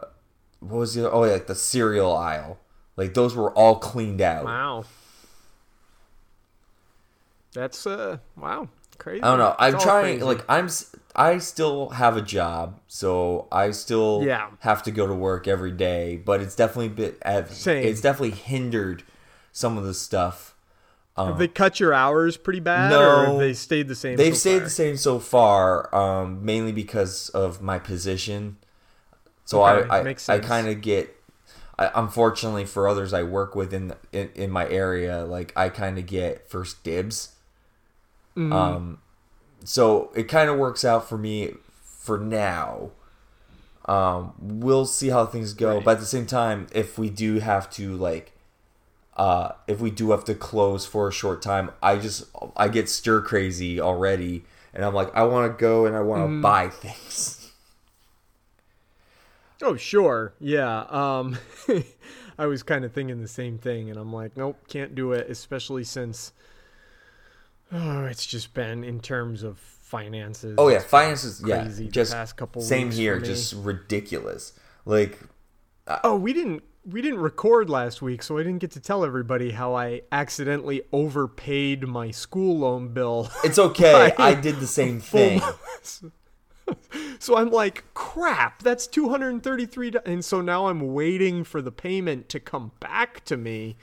what 0.60 0.78
was 0.78 0.94
the 0.94 1.10
oh 1.10 1.24
yeah, 1.24 1.32
like 1.32 1.48
the 1.48 1.56
cereal 1.56 2.16
aisle. 2.16 2.58
Like 2.96 3.14
those 3.14 3.34
were 3.34 3.50
all 3.52 3.76
cleaned 3.80 4.20
out. 4.20 4.44
Wow. 4.44 4.84
That's 7.52 7.84
uh 7.86 8.18
wow 8.36 8.68
crazy. 8.98 9.22
I 9.22 9.28
don't 9.30 9.38
know. 9.38 9.54
I'm 9.58 9.78
trying. 9.78 10.18
crazy. 10.18 10.24
Like 10.24 10.44
I'm. 10.48 10.68
I 11.16 11.38
still 11.38 11.88
have 11.90 12.16
a 12.16 12.22
job, 12.22 12.78
so 12.86 13.48
I 13.50 13.72
still 13.72 14.22
Yeah. 14.24 14.50
have 14.60 14.82
to 14.84 14.90
go 14.92 15.06
to 15.06 15.14
work 15.14 15.48
every 15.48 15.72
day. 15.72 16.16
But 16.16 16.40
it's 16.40 16.54
definitely 16.54 16.90
bit. 16.90 17.18
Same. 17.50 17.84
It's 17.84 18.00
definitely 18.00 18.36
hindered 18.38 19.02
some 19.52 19.76
of 19.78 19.84
the 19.84 19.94
stuff. 19.94 20.54
Um, 21.16 21.28
have 21.28 21.38
they 21.38 21.48
cut 21.48 21.80
your 21.80 21.92
hours 21.92 22.36
pretty 22.36 22.60
bad, 22.60 22.90
no, 22.90 23.00
or 23.00 23.26
have 23.30 23.38
they 23.40 23.52
stayed 23.52 23.88
the 23.88 23.96
same? 23.96 24.16
They've 24.16 24.34
so 24.34 24.38
stayed 24.38 24.58
far? 24.58 24.64
the 24.64 24.70
same 24.70 24.96
so 24.96 25.18
far, 25.18 25.92
um, 25.92 26.44
mainly 26.44 26.70
because 26.70 27.28
of 27.30 27.60
my 27.60 27.80
position. 27.80 28.56
So 29.44 29.64
Okay, 29.64 29.88
I 29.88 29.98
I, 29.98 30.02
makes 30.04 30.28
I 30.28 30.38
kind 30.38 30.68
of 30.68 30.80
get. 30.80 31.16
I, 31.76 31.90
unfortunately 31.94 32.64
for 32.66 32.86
others 32.86 33.12
I 33.12 33.24
work 33.24 33.56
with 33.56 33.72
in 33.74 33.94
in, 34.12 34.30
in 34.36 34.50
my 34.52 34.68
area, 34.68 35.24
like 35.24 35.52
I 35.56 35.68
kind 35.70 35.98
of 35.98 36.06
get 36.06 36.48
first 36.48 36.84
dibs. 36.84 37.34
Mm-hmm. 38.36 38.52
Um, 38.52 38.98
so 39.64 40.10
it 40.14 40.24
kind 40.24 40.48
of 40.48 40.58
works 40.58 40.84
out 40.84 41.08
for 41.08 41.18
me 41.18 41.54
for 41.82 42.18
now. 42.18 42.90
Um, 43.86 44.34
we'll 44.38 44.86
see 44.86 45.08
how 45.08 45.24
things 45.26 45.54
go, 45.54 45.80
but 45.80 45.92
at 45.92 46.00
the 46.00 46.06
same 46.06 46.26
time, 46.26 46.66
if 46.72 46.98
we 46.98 47.08
do 47.10 47.38
have 47.38 47.70
to 47.72 47.96
like, 47.96 48.32
uh, 49.16 49.52
if 49.66 49.80
we 49.80 49.90
do 49.90 50.10
have 50.10 50.24
to 50.26 50.34
close 50.34 50.84
for 50.86 51.08
a 51.08 51.12
short 51.12 51.40
time, 51.42 51.70
I 51.82 51.96
just 51.96 52.24
I 52.56 52.68
get 52.68 52.88
stir 52.88 53.22
crazy 53.22 53.80
already, 53.80 54.44
and 54.74 54.84
I'm 54.84 54.92
like, 54.94 55.12
I 55.14 55.22
want 55.24 55.50
to 55.50 55.58
go 55.58 55.86
and 55.86 55.96
I 55.96 56.00
want 56.00 56.22
to 56.22 56.28
Mm. 56.28 56.42
buy 56.42 56.68
things. 56.68 57.34
Oh 59.60 59.74
sure, 59.74 60.34
yeah. 60.38 60.82
Um, 60.88 61.36
I 62.38 62.46
was 62.46 62.62
kind 62.62 62.84
of 62.84 62.92
thinking 62.92 63.20
the 63.20 63.26
same 63.26 63.58
thing, 63.58 63.90
and 63.90 63.98
I'm 63.98 64.12
like, 64.12 64.36
nope, 64.36 64.56
can't 64.68 64.94
do 64.94 65.10
it, 65.12 65.28
especially 65.28 65.82
since. 65.82 66.32
Oh, 67.72 68.04
it's 68.04 68.24
just 68.26 68.54
been 68.54 68.84
in 68.84 69.00
terms 69.00 69.42
of 69.42 69.58
finances. 69.58 70.54
Oh 70.58 70.68
yeah, 70.68 70.80
finances. 70.80 71.42
Yeah, 71.44 71.68
just 71.90 72.12
past 72.12 72.36
couple 72.36 72.62
same 72.62 72.88
weeks 72.88 72.96
here, 72.96 73.18
just 73.20 73.54
ridiculous. 73.54 74.52
Like 74.84 75.18
uh, 75.86 75.98
Oh, 76.04 76.16
we 76.16 76.32
didn't 76.32 76.62
we 76.86 77.02
didn't 77.02 77.20
record 77.20 77.68
last 77.68 78.00
week, 78.00 78.22
so 78.22 78.38
I 78.38 78.42
didn't 78.42 78.60
get 78.60 78.70
to 78.72 78.80
tell 78.80 79.04
everybody 79.04 79.50
how 79.50 79.74
I 79.74 80.02
accidentally 80.10 80.82
overpaid 80.92 81.86
my 81.86 82.10
school 82.10 82.58
loan 82.58 82.88
bill. 82.94 83.28
It's 83.44 83.58
okay. 83.70 84.12
I 84.18 84.34
did 84.34 84.56
the 84.60 84.66
same 84.66 85.00
thing. 85.00 85.42
so 87.18 87.36
I'm 87.36 87.50
like, 87.50 87.84
crap, 87.94 88.62
that's 88.62 88.86
233 88.86 89.90
do- 89.90 90.00
and 90.06 90.24
so 90.24 90.40
now 90.40 90.68
I'm 90.68 90.92
waiting 90.94 91.44
for 91.44 91.60
the 91.60 91.72
payment 91.72 92.28
to 92.30 92.40
come 92.40 92.72
back 92.80 93.24
to 93.26 93.36
me. 93.36 93.76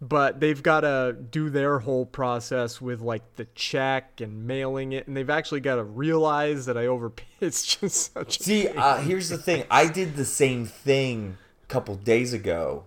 But 0.00 0.38
they've 0.38 0.62
got 0.62 0.82
to 0.82 1.16
do 1.30 1.50
their 1.50 1.80
whole 1.80 2.06
process 2.06 2.80
with 2.80 3.00
like 3.00 3.34
the 3.34 3.46
check 3.56 4.20
and 4.20 4.46
mailing 4.46 4.92
it, 4.92 5.08
and 5.08 5.16
they've 5.16 5.28
actually 5.28 5.58
got 5.60 5.74
to 5.76 5.82
realize 5.82 6.66
that 6.66 6.78
I 6.78 6.86
overpaid. 6.86 7.26
It's 7.40 7.64
just 7.80 8.12
such. 8.14 8.38
See, 8.38 8.68
uh, 8.68 8.98
here's 8.98 9.28
the 9.28 9.38
thing. 9.38 9.64
I 9.70 9.88
did 9.88 10.14
the 10.14 10.24
same 10.24 10.66
thing 10.66 11.36
a 11.64 11.66
couple 11.66 11.96
days 11.96 12.32
ago, 12.32 12.84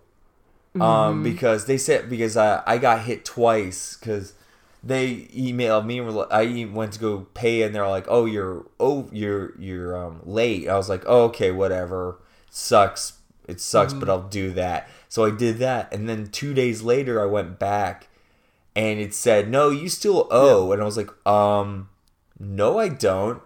um, 0.76 0.82
Mhm. 0.82 1.24
because 1.24 1.66
they 1.66 1.78
said 1.78 2.10
because 2.10 2.38
I 2.38 2.64
I 2.66 2.78
got 2.78 3.02
hit 3.02 3.26
twice 3.26 3.98
because 4.00 4.34
they 4.84 5.28
emailed 5.36 5.86
me. 5.86 5.98
and 6.00 6.08
were 6.08 6.14
li- 6.14 6.28
I 6.32 6.70
went 6.74 6.94
to 6.94 7.00
go 7.00 7.28
pay, 7.34 7.62
and 7.64 7.76
they're 7.76 7.88
like, 7.90 8.06
"Oh, 8.08 8.24
you're 8.26 8.66
oh 8.80 9.10
you're 9.12 9.52
you're 9.60 9.98
um, 9.98 10.22
late." 10.26 10.70
I 10.70 10.78
was 10.78 10.88
like, 10.88 11.04
oh, 11.06 11.24
"Okay, 11.26 11.52
whatever. 11.52 12.20
Sucks. 12.50 13.14
It 13.48 13.60
sucks, 13.60 13.92
but 13.94 14.08
Mhm. 14.08 14.12
I'll 14.12 14.28
do 14.30 14.52
that." 14.52 14.88
So 15.12 15.26
I 15.26 15.30
did 15.30 15.58
that, 15.58 15.94
and 15.94 16.08
then 16.08 16.28
two 16.28 16.54
days 16.54 16.84
later, 16.84 17.22
I 17.22 17.26
went 17.26 17.60
back, 17.60 18.08
and 18.78 18.98
it 18.98 19.14
said, 19.14 19.50
"No, 19.50 19.70
you 19.70 19.90
still 19.90 20.26
owe," 20.32 20.72
and 20.72 20.82
I 20.82 20.86
was 20.86 20.96
like, 20.96 21.10
"Um, 21.28 21.90
no, 22.40 22.80
I 22.80 22.88
don't." 22.88 23.42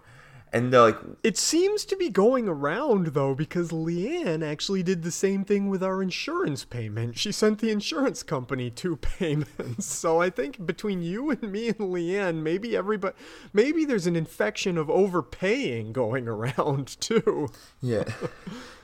And 0.52 0.72
they're 0.72 0.80
like, 0.80 0.98
It 1.24 1.36
seems 1.36 1.84
to 1.86 1.96
be 1.96 2.08
going 2.08 2.46
around 2.46 3.08
though 3.08 3.34
because 3.34 3.72
Leanne 3.72 4.48
actually 4.48 4.84
did 4.84 5.02
the 5.02 5.10
same 5.10 5.44
thing 5.44 5.68
with 5.68 5.82
our 5.82 6.00
insurance 6.00 6.64
payment. 6.64 7.18
She 7.18 7.32
sent 7.32 7.58
the 7.58 7.72
insurance 7.72 8.22
company 8.22 8.70
two 8.70 8.94
payments. 9.18 9.86
So 9.86 10.20
I 10.22 10.30
think 10.30 10.64
between 10.64 11.02
you 11.02 11.30
and 11.32 11.42
me 11.50 11.70
and 11.70 11.78
Leanne, 11.78 12.42
maybe 12.42 12.76
everybody 12.76 13.16
maybe 13.52 13.84
there's 13.84 14.06
an 14.06 14.14
infection 14.14 14.78
of 14.78 14.88
overpaying 14.88 15.92
going 15.92 16.28
around 16.36 17.00
too. 17.00 17.48
Yeah. 17.82 18.04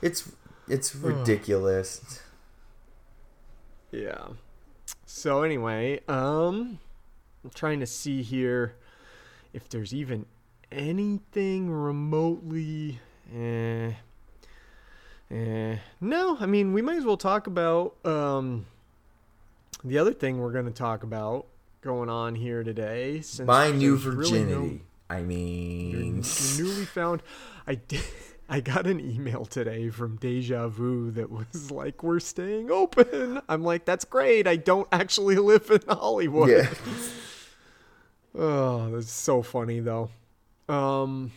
It's 0.01 0.33
it's 0.67 0.93
ridiculous. 0.93 2.19
Yeah. 3.93 4.27
So 5.05 5.43
anyway, 5.43 6.01
um 6.07 6.79
I'm 7.43 7.49
trying 7.53 7.79
to 7.79 7.85
see 7.85 8.21
here 8.23 8.75
if 9.53 9.69
there's 9.69 9.93
even 9.93 10.25
anything 10.71 11.69
remotely 11.69 12.99
eh 13.33 13.91
eh 15.29 15.77
no, 16.01 16.37
I 16.39 16.45
mean 16.47 16.73
we 16.73 16.81
might 16.81 16.97
as 16.97 17.05
well 17.05 17.17
talk 17.17 17.47
about 17.47 17.95
um 18.05 18.65
the 19.83 19.97
other 19.99 20.13
thing 20.13 20.39
we're 20.39 20.51
going 20.53 20.65
to 20.65 20.71
talk 20.71 21.03
about 21.03 21.45
going 21.81 22.09
on 22.09 22.35
here 22.35 22.63
today 22.63 23.19
since 23.21 23.45
My 23.45 23.69
new 23.71 23.97
there's 23.97 24.15
really 24.15 24.31
no- 24.43 24.45
virginity. 24.55 24.81
I 25.09 25.21
mean, 25.21 26.23
your 26.23 26.65
newly 26.65 26.85
found 26.85 27.21
I 27.67 27.75
did 27.75 28.01
I 28.53 28.59
got 28.59 28.85
an 28.85 28.99
email 28.99 29.45
today 29.45 29.89
from 29.89 30.17
Deja 30.17 30.67
Vu 30.67 31.09
that 31.09 31.31
was 31.31 31.71
like, 31.71 32.03
"We're 32.03 32.19
staying 32.19 32.69
open." 32.69 33.41
I'm 33.49 33.63
like, 33.63 33.83
"That's 33.83 34.05
great. 34.05 34.45
I 34.45 34.57
don't 34.57 34.87
actually 34.91 35.37
live 35.37 35.71
in 35.71 35.81
Hollywood." 35.89 36.49
Yeah. 36.49 36.71
oh, 38.35 38.91
that's 38.91 39.11
so 39.11 39.41
funny 39.41 39.79
though. 39.79 40.11
Um, 40.69 41.31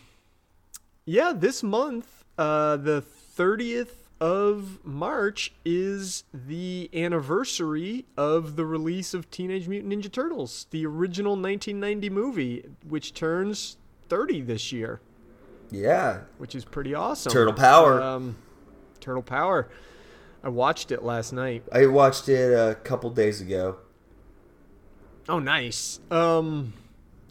yeah, 1.05 1.33
this 1.35 1.63
month, 1.63 2.23
uh, 2.37 2.77
the 2.77 3.03
30th 3.35 4.11
of 4.21 4.85
March 4.85 5.53
is 5.65 6.23
the 6.31 6.87
anniversary 6.93 8.05
of 8.15 8.57
the 8.57 8.65
release 8.65 9.15
of 9.15 9.31
Teenage 9.31 9.67
Mutant 9.67 9.91
Ninja 9.91 10.11
Turtles, 10.11 10.67
the 10.69 10.85
original 10.85 11.31
1990 11.31 12.11
movie, 12.11 12.65
which 12.87 13.15
turns 13.15 13.77
30 14.07 14.41
this 14.41 14.71
year, 14.71 15.01
yeah. 15.71 16.21
which 16.37 16.55
is 16.55 16.65
pretty 16.65 16.93
awesome. 16.93 17.31
Turtle 17.31 17.53
power. 17.53 18.01
Um, 18.01 18.35
Turtle 18.99 19.23
Power. 19.23 19.69
I 20.43 20.49
watched 20.49 20.91
it 20.91 21.03
last 21.03 21.31
night. 21.33 21.63
I 21.71 21.85
watched 21.87 22.29
it 22.29 22.53
a 22.53 22.75
couple 22.75 23.09
days 23.09 23.41
ago. 23.41 23.77
Oh, 25.29 25.39
nice. 25.39 25.99
Um, 26.09 26.73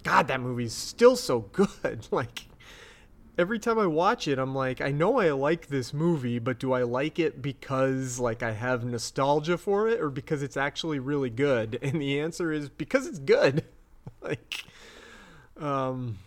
God, 0.02 0.28
that 0.28 0.40
movie's 0.40 0.72
still 0.72 1.16
so 1.16 1.40
good. 1.52 2.08
Like, 2.10 2.46
every 3.38 3.58
time 3.58 3.78
I 3.78 3.86
watch 3.86 4.28
it, 4.28 4.38
I'm 4.38 4.54
like, 4.54 4.80
I 4.80 4.90
know 4.90 5.18
I 5.18 5.30
like 5.32 5.68
this 5.68 5.92
movie, 5.92 6.38
but 6.38 6.58
do 6.58 6.72
I 6.72 6.82
like 6.82 7.18
it 7.18 7.40
because, 7.40 8.18
like, 8.18 8.42
I 8.42 8.52
have 8.52 8.84
nostalgia 8.84 9.58
for 9.58 9.88
it 9.88 10.00
or 10.00 10.10
because 10.10 10.42
it's 10.42 10.56
actually 10.56 10.98
really 10.98 11.30
good? 11.30 11.78
And 11.82 12.00
the 12.00 12.20
answer 12.20 12.52
is 12.52 12.68
because 12.68 13.06
it's 13.06 13.18
good. 13.18 13.64
like, 14.20 14.64
um, 15.58 16.18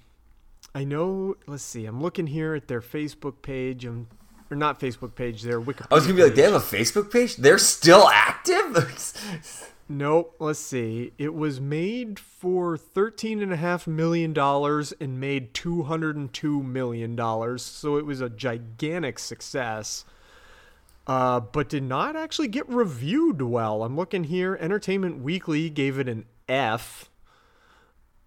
I 0.73 0.83
know, 0.83 1.35
let's 1.47 1.63
see, 1.63 1.85
I'm 1.85 2.01
looking 2.01 2.27
here 2.27 2.53
at 2.55 2.67
their 2.67 2.81
Facebook 2.81 3.41
page. 3.41 3.85
Um, 3.85 4.07
or 4.51 4.57
not 4.57 4.79
Facebook 4.79 5.13
page, 5.13 5.43
their 5.43 5.61
Wikipedia. 5.61 5.87
I 5.91 5.95
was 5.95 6.05
gonna 6.05 6.15
be 6.15 6.23
like, 6.23 6.31
page. 6.31 6.37
they 6.37 6.51
have 6.51 6.53
a 6.53 6.59
Facebook 6.59 7.11
page. 7.11 7.35
They're 7.35 7.57
still 7.59 8.07
active. 8.09 9.37
Nope. 9.91 10.35
Let's 10.37 10.59
see. 10.59 11.13
It 11.17 11.33
was 11.33 11.59
made 11.59 12.19
for 12.19 12.77
thirteen 12.77 13.41
and 13.41 13.51
a 13.51 13.55
half 13.55 13.87
million 13.87 14.33
dollars 14.33 14.93
and 15.01 15.19
made 15.19 15.55
two 15.55 15.81
hundred 15.83 16.15
and 16.15 16.31
two 16.31 16.61
million 16.61 17.15
dollars. 17.15 17.63
So 17.63 17.97
it 17.97 18.05
was 18.05 18.21
a 18.21 18.29
gigantic 18.29 19.17
success. 19.17 20.05
Uh, 21.07 21.39
but 21.39 21.69
did 21.69 21.81
not 21.81 22.15
actually 22.15 22.49
get 22.49 22.69
reviewed 22.69 23.41
well. 23.41 23.81
I'm 23.81 23.95
looking 23.95 24.25
here. 24.25 24.55
Entertainment 24.61 25.23
Weekly 25.23 25.71
gave 25.71 25.97
it 25.97 26.07
an 26.07 26.25
F. 26.47 27.08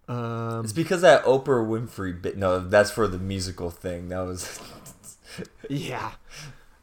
Um, 0.07 0.63
it's 0.63 0.73
because 0.73 1.01
that 1.01 1.23
Oprah 1.23 1.65
Winfrey 1.65 2.21
bit. 2.21 2.37
No, 2.37 2.59
that's 2.59 2.91
for 2.91 3.07
the 3.07 3.19
musical 3.19 3.69
thing. 3.69 4.09
That 4.09 4.21
was. 4.25 4.59
yeah. 5.69 6.11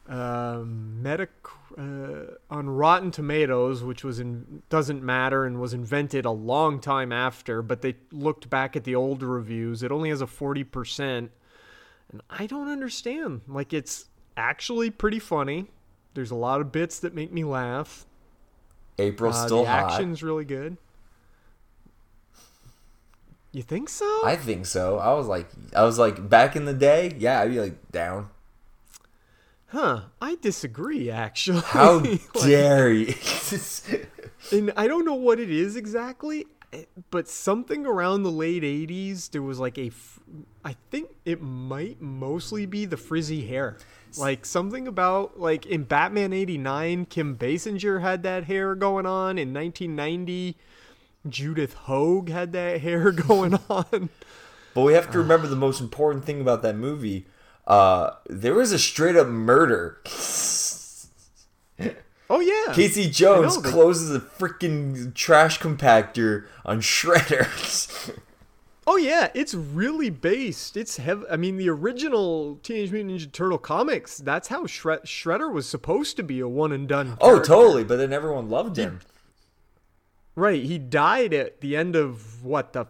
Um, 0.07 0.99
Metac 1.01 1.29
uh, 1.77 2.35
on 2.49 2.69
Rotten 2.69 3.11
Tomatoes, 3.11 3.83
which 3.83 4.03
was 4.03 4.19
in 4.19 4.63
doesn't 4.69 5.03
matter 5.03 5.45
and 5.45 5.61
was 5.61 5.73
invented 5.73 6.25
a 6.25 6.31
long 6.31 6.79
time 6.79 7.11
after, 7.11 7.61
but 7.61 7.81
they 7.81 7.95
looked 8.11 8.49
back 8.49 8.75
at 8.75 8.83
the 8.83 8.95
old 8.95 9.23
reviews. 9.23 9.83
It 9.83 9.91
only 9.91 10.09
has 10.09 10.21
a 10.21 10.27
forty 10.27 10.63
percent, 10.63 11.31
and 12.11 12.21
I 12.29 12.47
don't 12.47 12.67
understand. 12.69 13.41
Like 13.47 13.71
it's 13.71 14.05
actually 14.35 14.89
pretty 14.89 15.19
funny. 15.19 15.67
There's 16.13 16.31
a 16.31 16.35
lot 16.35 16.59
of 16.59 16.71
bits 16.71 16.99
that 16.99 17.13
make 17.13 17.31
me 17.31 17.43
laugh. 17.43 18.05
April's 18.99 19.35
Uh, 19.37 19.45
still 19.45 19.63
the 19.63 19.69
hot. 19.69 19.91
action's 19.93 20.21
really 20.21 20.43
good. 20.45 20.75
You 23.53 23.61
think 23.63 23.89
so? 23.89 24.05
I 24.23 24.35
think 24.37 24.65
so. 24.65 24.97
I 24.99 25.13
was 25.13 25.27
like, 25.27 25.47
I 25.75 25.83
was 25.83 25.99
like, 25.99 26.29
back 26.29 26.55
in 26.55 26.65
the 26.65 26.73
day, 26.73 27.13
yeah, 27.17 27.41
I'd 27.41 27.49
be 27.51 27.59
like 27.59 27.91
down. 27.91 28.29
Huh? 29.67 30.01
I 30.21 30.35
disagree. 30.35 31.09
Actually, 31.09 31.61
How 31.61 31.99
Like- 31.99 32.31
dare 32.41 32.91
you? 32.91 33.13
and 34.51 34.71
I 34.75 34.87
don't 34.87 35.05
know 35.05 35.15
what 35.15 35.39
it 35.39 35.49
is 35.49 35.75
exactly, 35.75 36.45
eh, 36.73 36.83
but 37.09 37.27
something 37.29 37.85
around 37.85 38.23
the 38.23 38.31
late 38.31 38.63
'80s, 38.63 39.31
there 39.31 39.41
was 39.41 39.59
like 39.59 39.77
a, 39.77 39.91
I 40.65 40.75
think 40.89 41.09
it 41.25 41.41
might 41.41 42.01
mostly 42.01 42.65
be 42.65 42.85
the 42.85 42.97
frizzy 42.97 43.47
hair. 43.47 43.77
Like 44.17 44.45
something 44.45 44.87
about 44.89 45.39
like 45.39 45.65
in 45.65 45.83
Batman 45.83 46.33
'89, 46.33 47.05
Kim 47.05 47.37
Basinger 47.37 48.01
had 48.01 48.23
that 48.23 48.43
hair 48.45 48.75
going 48.75 49.05
on. 49.05 49.37
In 49.37 49.53
1990, 49.53 50.57
Judith 51.27 51.73
Hoag 51.73 52.29
had 52.29 52.51
that 52.53 52.81
hair 52.81 53.11
going 53.11 53.59
on. 53.69 54.09
But 54.73 54.81
we 54.81 54.93
have 54.93 55.11
to 55.11 55.17
remember 55.17 55.47
the 55.47 55.55
most 55.55 55.81
important 55.81 56.25
thing 56.25 56.39
about 56.41 56.61
that 56.61 56.75
movie. 56.75 57.25
Uh, 57.67 58.11
there 58.27 58.53
was 58.53 58.71
a 58.71 58.79
straight 58.79 59.15
up 59.15 59.27
murder. 59.27 59.99
Oh 62.33 62.39
yeah, 62.39 62.73
Casey 62.73 63.09
Jones 63.09 63.61
know, 63.61 63.69
closes 63.69 64.15
a 64.15 64.19
freaking 64.21 65.13
trash 65.13 65.59
compactor 65.59 66.45
on 66.63 66.79
Shredder. 66.79 68.17
Oh 68.87 68.95
yeah, 68.95 69.29
it's 69.33 69.53
really 69.53 70.09
based. 70.09 70.75
It's 70.77 70.97
heavy. 70.97 71.23
I 71.29 71.35
mean, 71.35 71.57
the 71.57 71.69
original 71.69 72.55
Teenage 72.63 72.91
Mutant 72.91 73.19
Ninja 73.19 73.31
Turtle 73.31 73.57
comics. 73.57 74.17
That's 74.17 74.47
how 74.47 74.65
Shred- 74.65 75.03
Shredder 75.03 75.51
was 75.53 75.67
supposed 75.67 76.15
to 76.17 76.23
be 76.23 76.39
a 76.39 76.47
one 76.47 76.71
and 76.71 76.87
done. 76.87 77.17
oh, 77.19 77.27
character. 77.27 77.47
totally. 77.47 77.83
But 77.83 77.97
then 77.97 78.11
everyone 78.13 78.49
loved 78.49 78.77
him. 78.77 79.01
Right. 80.35 80.63
He 80.63 80.77
died 80.77 81.33
at 81.33 81.61
the 81.61 81.75
end 81.75 81.95
of 81.95 82.43
what 82.43 82.73
the. 82.73 82.87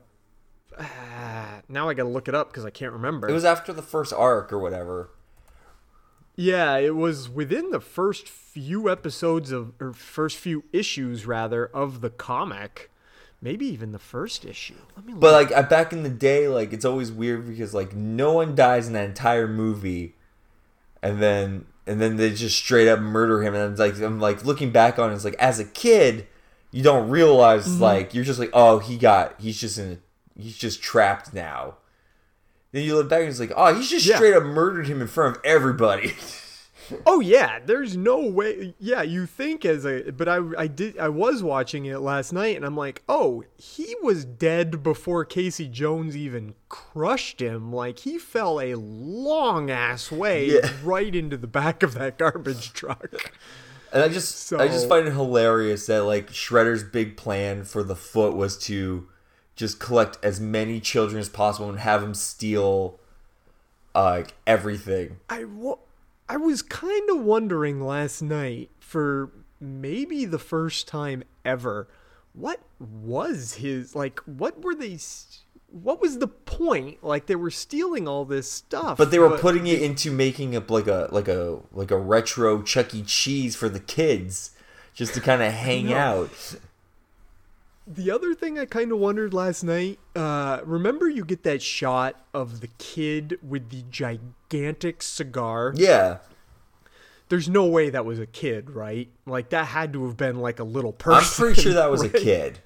Ah, 0.80 1.62
now 1.70 1.90
I 1.90 1.94
gotta 1.94 2.10
look 2.10 2.28
it 2.28 2.36
up 2.36 2.50
because 2.50 2.66
I 2.66 2.70
can't 2.70 2.94
remember. 2.94 3.30
It 3.30 3.34
was 3.34 3.46
after 3.46 3.74
the 3.74 3.82
first 3.82 4.14
arc 4.14 4.52
or 4.54 4.60
whatever. 4.60 5.10
Yeah, 6.36 6.78
it 6.78 6.96
was 6.96 7.30
within 7.30 7.72
the 7.72 7.82
first 7.82 8.28
few 8.28 8.90
episodes 8.90 9.52
of, 9.52 9.74
or 9.80 9.94
first 9.94 10.38
few 10.38 10.64
issues 10.72 11.26
rather, 11.26 11.66
of 11.68 12.02
the 12.02 12.10
comic. 12.10 12.90
Maybe 13.42 13.66
even 13.66 13.92
the 13.92 14.00
first 14.00 14.46
issue. 14.46 14.76
Let 14.96 15.06
me. 15.06 15.14
But 15.14 15.32
look. 15.32 15.52
like 15.52 15.58
uh, 15.58 15.68
back 15.68 15.92
in 15.92 16.04
the 16.04 16.10
day, 16.10 16.48
like 16.48 16.74
it's 16.74 16.86
always 16.86 17.12
weird 17.12 17.48
because 17.48 17.74
like 17.74 17.96
no 17.96 18.34
one 18.34 18.56
dies 18.56 18.88
in 18.88 18.94
that 18.94 19.06
entire 19.10 19.48
movie, 19.48 20.16
and 21.02 21.22
then 21.22 21.66
and 21.88 22.00
then 22.00 22.18
they 22.18 22.32
just 22.34 22.58
straight 22.58 22.88
up 22.88 23.00
murder 23.00 23.42
him. 23.44 23.56
And 23.56 23.64
I'm 23.64 23.76
like, 23.76 24.00
I'm 24.00 24.20
like 24.20 24.46
looking 24.46 24.72
back 24.72 25.00
on 25.00 25.12
it, 25.12 25.16
it's 25.16 25.26
like 25.26 25.36
as 25.40 25.60
a 25.60 25.66
kid, 25.66 26.28
you 26.72 26.82
don't 26.84 27.10
realize 27.10 27.68
Mhm. 27.68 27.80
like 27.80 28.14
you're 28.14 28.24
just 28.24 28.40
like, 28.40 28.50
oh, 28.54 28.80
he 28.80 28.98
got, 28.98 29.36
he's 29.40 29.60
just 29.60 29.78
in, 29.78 29.92
a, 30.38 30.42
he's 30.42 30.58
just 30.58 30.82
trapped 30.82 31.34
now. 31.34 31.76
Then 32.72 32.84
you 32.84 32.96
look 32.96 33.10
back 33.10 33.20
and 33.22 33.30
it's 33.30 33.40
like, 33.40 33.52
oh, 33.56 33.74
he's 33.76 33.90
just 33.90 34.06
Yeah. 34.06 34.16
straight 34.16 34.34
up 34.34 34.44
murdered 34.44 34.88
him 34.88 35.02
in 35.02 35.08
front 35.08 35.38
of 35.38 35.42
everybody. 35.46 36.14
Oh 37.06 37.22
yeah, 37.22 37.60
there's 37.66 37.96
no 37.96 38.20
way. 38.20 38.76
Yeah, 38.78 39.02
you 39.02 39.26
think 39.26 39.64
as 39.64 39.86
a, 39.86 40.12
but 40.12 40.28
I 40.28 40.40
I 40.58 40.68
did 40.68 40.98
I 41.00 41.08
was 41.08 41.42
watching 41.42 41.86
it 41.86 42.00
last 42.00 42.34
night 42.34 42.58
and 42.58 42.66
I'm 42.66 42.76
like, 42.76 43.02
oh, 43.08 43.46
he 43.56 43.96
was 44.04 44.26
dead 44.26 44.84
before 44.84 45.24
Casey 45.24 45.70
Jones 45.70 46.18
even 46.18 46.54
crushed 46.68 47.42
him. 47.42 47.72
Like 47.72 48.00
he 48.00 48.18
fell 48.18 48.60
a 48.60 48.76
long 48.76 49.72
ass 49.72 50.12
way 50.12 50.48
Yeah. 50.56 50.70
right 50.84 51.16
into 51.16 51.38
the 51.38 51.48
back 51.48 51.82
of 51.82 51.94
that 51.94 52.18
garbage 52.18 52.74
truck. 52.74 53.32
And 53.94 54.02
I 54.02 54.08
just 54.08 54.54
I 54.54 54.68
just 54.68 54.88
find 54.88 55.08
it 55.08 55.12
hilarious 55.12 55.86
that 55.88 56.04
like 56.04 56.32
Shredder's 56.32 56.84
big 56.84 57.18
plan 57.18 57.64
for 57.64 57.84
the 57.84 57.96
foot 57.96 58.36
was 58.36 58.58
to 58.60 59.08
just 59.56 59.80
collect 59.80 60.18
as 60.24 60.40
many 60.40 60.80
children 60.80 61.20
as 61.20 61.30
possible 61.30 61.70
and 61.70 61.80
have 61.80 62.02
them 62.02 62.14
steal 62.14 63.00
uh, 63.94 64.04
like 64.04 64.34
everything. 64.48 65.18
I 65.30 65.44
wa- 65.44 65.78
I 66.30 66.38
was 66.38 66.62
kind 66.62 67.10
of 67.10 67.22
wondering 67.22 67.82
last 67.82 68.22
night 68.22 68.70
for 68.80 69.30
maybe 69.60 70.24
the 70.26 70.40
first 70.40 70.88
time 70.88 71.24
ever, 71.44 71.88
what 72.34 72.62
was 72.80 73.56
his 73.56 73.96
like? 73.96 74.20
What 74.22 74.64
were 74.64 74.74
they? 74.74 74.98
What 75.72 76.02
was 76.02 76.20
the 76.20 76.28
point? 76.28 77.04
Like 77.04 77.28
they 77.28 77.36
were 77.36 77.50
stealing 77.52 78.08
all 78.08 78.26
this 78.26 78.52
stuff, 78.52 78.98
But 78.98 79.10
they 79.12 79.20
were 79.20 79.38
putting 79.38 79.68
it 79.68 79.82
into 79.82 80.12
making 80.12 80.56
up 80.56 80.70
like 80.70 80.88
a 80.88 81.08
like 81.12 81.28
a 81.28 81.60
like 81.72 81.92
a 81.92 81.98
retro 81.98 82.62
Chuck 82.62 82.94
E. 82.94 83.04
Cheese 83.04 83.56
for 83.56 83.70
the 83.70 83.80
kids, 83.80 84.52
just 84.94 85.14
to 85.14 85.22
kind 85.22 85.42
of 85.42 85.54
hang 85.54 85.88
know. 85.88 85.96
out. 85.98 86.56
The 87.88 88.12
other 88.12 88.34
thing 88.34 88.60
I 88.60 88.66
kind 88.66 88.92
of 88.92 89.00
wondered 89.00 89.34
last 89.34 89.64
night, 89.64 90.00
uh, 90.16 90.60
remember 90.64 91.10
you 91.10 91.26
get 91.26 91.44
that 91.44 91.62
shot 91.62 92.24
of 92.34 92.62
the 92.62 92.70
kid 92.78 93.40
with 93.42 93.70
the 93.70 93.84
gigantic 93.90 95.02
cigar? 95.02 95.74
Yeah. 95.76 96.20
There's 97.30 97.50
no 97.50 97.66
way 97.66 97.90
that 97.90 98.06
was 98.06 98.20
a 98.20 98.26
kid, 98.26 98.70
right? 98.70 99.10
Like 99.26 99.50
that 99.50 99.68
had 99.68 99.94
to 99.94 100.06
have 100.06 100.18
been 100.18 100.40
like 100.40 100.60
a 100.60 100.64
little 100.66 100.92
person. 100.94 101.24
I'm 101.44 101.48
pretty 101.48 101.62
sure 101.62 101.74
that 101.74 101.90
was 101.90 102.04
a 102.04 102.10
right? 102.14 102.22
kid. 102.22 102.60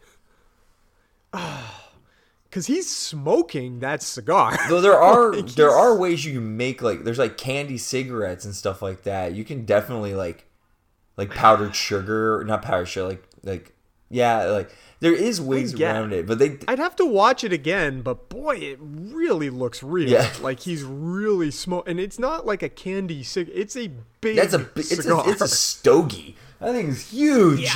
Cause 2.55 2.67
he's 2.67 2.89
smoking 2.89 3.79
that 3.79 4.01
cigar. 4.01 4.57
Though 4.69 4.79
there 4.79 4.97
are 4.97 5.33
Like, 5.35 5.47
there 5.55 5.67
he's- 5.67 5.77
are 5.77 5.97
ways 5.97 6.23
you 6.23 6.35
can 6.35 6.55
make 6.55 6.81
like 6.81 7.03
there's 7.03 7.19
like 7.19 7.37
candy 7.37 7.77
cigarettes 7.77 8.45
and 8.45 8.55
stuff 8.55 8.81
like 8.81 9.03
that. 9.03 9.33
You 9.35 9.43
can 9.43 9.65
definitely 9.65 10.13
like 10.13 10.45
like 11.17 11.31
powdered 11.31 11.75
sugar, 11.75 12.45
not 12.47 12.61
powdered 12.61 12.85
sugar, 12.85 13.09
like 13.09 13.23
like 13.43 13.73
yeah, 14.09 14.45
like 14.45 14.73
there 15.01 15.13
is 15.13 15.41
ways 15.41 15.77
around 15.77 16.13
it. 16.13 16.25
But 16.25 16.39
they 16.39 16.57
I'd 16.65 16.79
have 16.79 16.95
to 16.95 17.05
watch 17.05 17.43
it 17.43 17.51
again, 17.51 18.01
but 18.01 18.29
boy, 18.29 18.55
it 18.55 18.77
really 18.81 19.49
looks 19.49 19.83
real. 19.83 20.07
Yeah. 20.09 20.31
Like 20.41 20.61
he's 20.61 20.83
really 20.83 21.51
smoke, 21.51 21.89
and 21.89 21.99
it's 21.99 22.17
not 22.17 22.45
like 22.45 22.63
a 22.63 22.69
candy 22.69 23.21
cig. 23.23 23.51
It's 23.53 23.75
a 23.75 23.91
big. 24.21 24.37
that's 24.37 24.53
a 24.53 24.59
bi- 24.59 24.71
it's 24.77 24.91
a, 24.93 25.03
cigar. 25.03 25.23
it's 25.27 25.41
a 25.41 25.47
stogie. 25.49 26.37
I 26.61 26.71
think 26.71 26.91
it's 26.91 27.11
huge. 27.11 27.69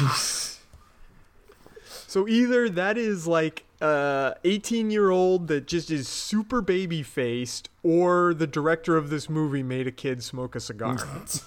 So 2.07 2.27
either 2.27 2.69
that 2.69 2.97
is 2.97 3.27
like 3.27 3.65
a 3.81 4.35
18 4.43 4.91
year 4.91 5.09
old 5.09 5.47
that 5.47 5.67
just 5.67 5.89
is 5.91 6.07
super 6.07 6.61
baby 6.61 7.03
faced, 7.03 7.69
or 7.83 8.33
the 8.33 8.47
director 8.47 8.97
of 8.97 9.09
this 9.09 9.29
movie 9.29 9.63
made 9.63 9.87
a 9.87 9.91
kid 9.91 10.23
smoke 10.23 10.55
a 10.55 10.59
cigar. 10.59 10.97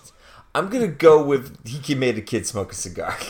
I'm 0.54 0.68
gonna 0.68 0.88
go 0.88 1.22
with 1.24 1.66
he 1.66 1.94
made 1.94 2.18
a 2.18 2.22
kid 2.22 2.46
smoke 2.46 2.72
a 2.72 2.74
cigar. 2.74 3.16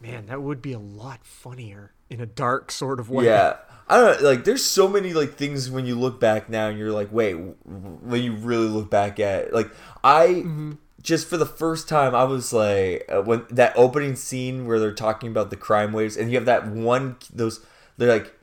Man, 0.00 0.26
that 0.26 0.42
would 0.42 0.62
be 0.62 0.72
a 0.72 0.78
lot 0.78 1.24
funnier 1.24 1.92
in 2.10 2.20
a 2.20 2.26
dark 2.26 2.70
sort 2.70 3.00
of 3.00 3.10
way. 3.10 3.24
Yeah. 3.24 3.56
I 3.88 3.98
don't 3.98 4.20
know, 4.22 4.28
like 4.28 4.44
there's 4.44 4.64
so 4.64 4.88
many 4.88 5.12
like 5.12 5.34
things 5.34 5.70
when 5.70 5.86
you 5.86 5.94
look 5.94 6.18
back 6.20 6.48
now 6.48 6.68
and 6.68 6.78
you're 6.78 6.92
like, 6.92 7.12
wait, 7.12 7.34
when 7.34 8.22
you 8.22 8.32
really 8.32 8.66
look 8.66 8.90
back 8.90 9.20
at 9.20 9.44
it, 9.44 9.52
like 9.52 9.70
I 10.02 10.26
Mm-hmm. 10.26 10.72
Just 11.06 11.28
for 11.28 11.36
the 11.36 11.46
first 11.46 11.88
time 11.88 12.14
I 12.14 12.24
was 12.24 12.52
like 12.52 13.06
uh, 13.08 13.22
when 13.22 13.46
that 13.48 13.72
opening 13.76 14.16
scene 14.16 14.66
where 14.66 14.78
they're 14.80 14.92
talking 14.92 15.30
about 15.30 15.50
the 15.50 15.56
crime 15.56 15.92
waves 15.92 16.16
and 16.16 16.30
you 16.30 16.36
have 16.36 16.46
that 16.46 16.66
one 16.66 17.16
those 17.32 17.64
they're 17.96 18.12
like 18.12 18.34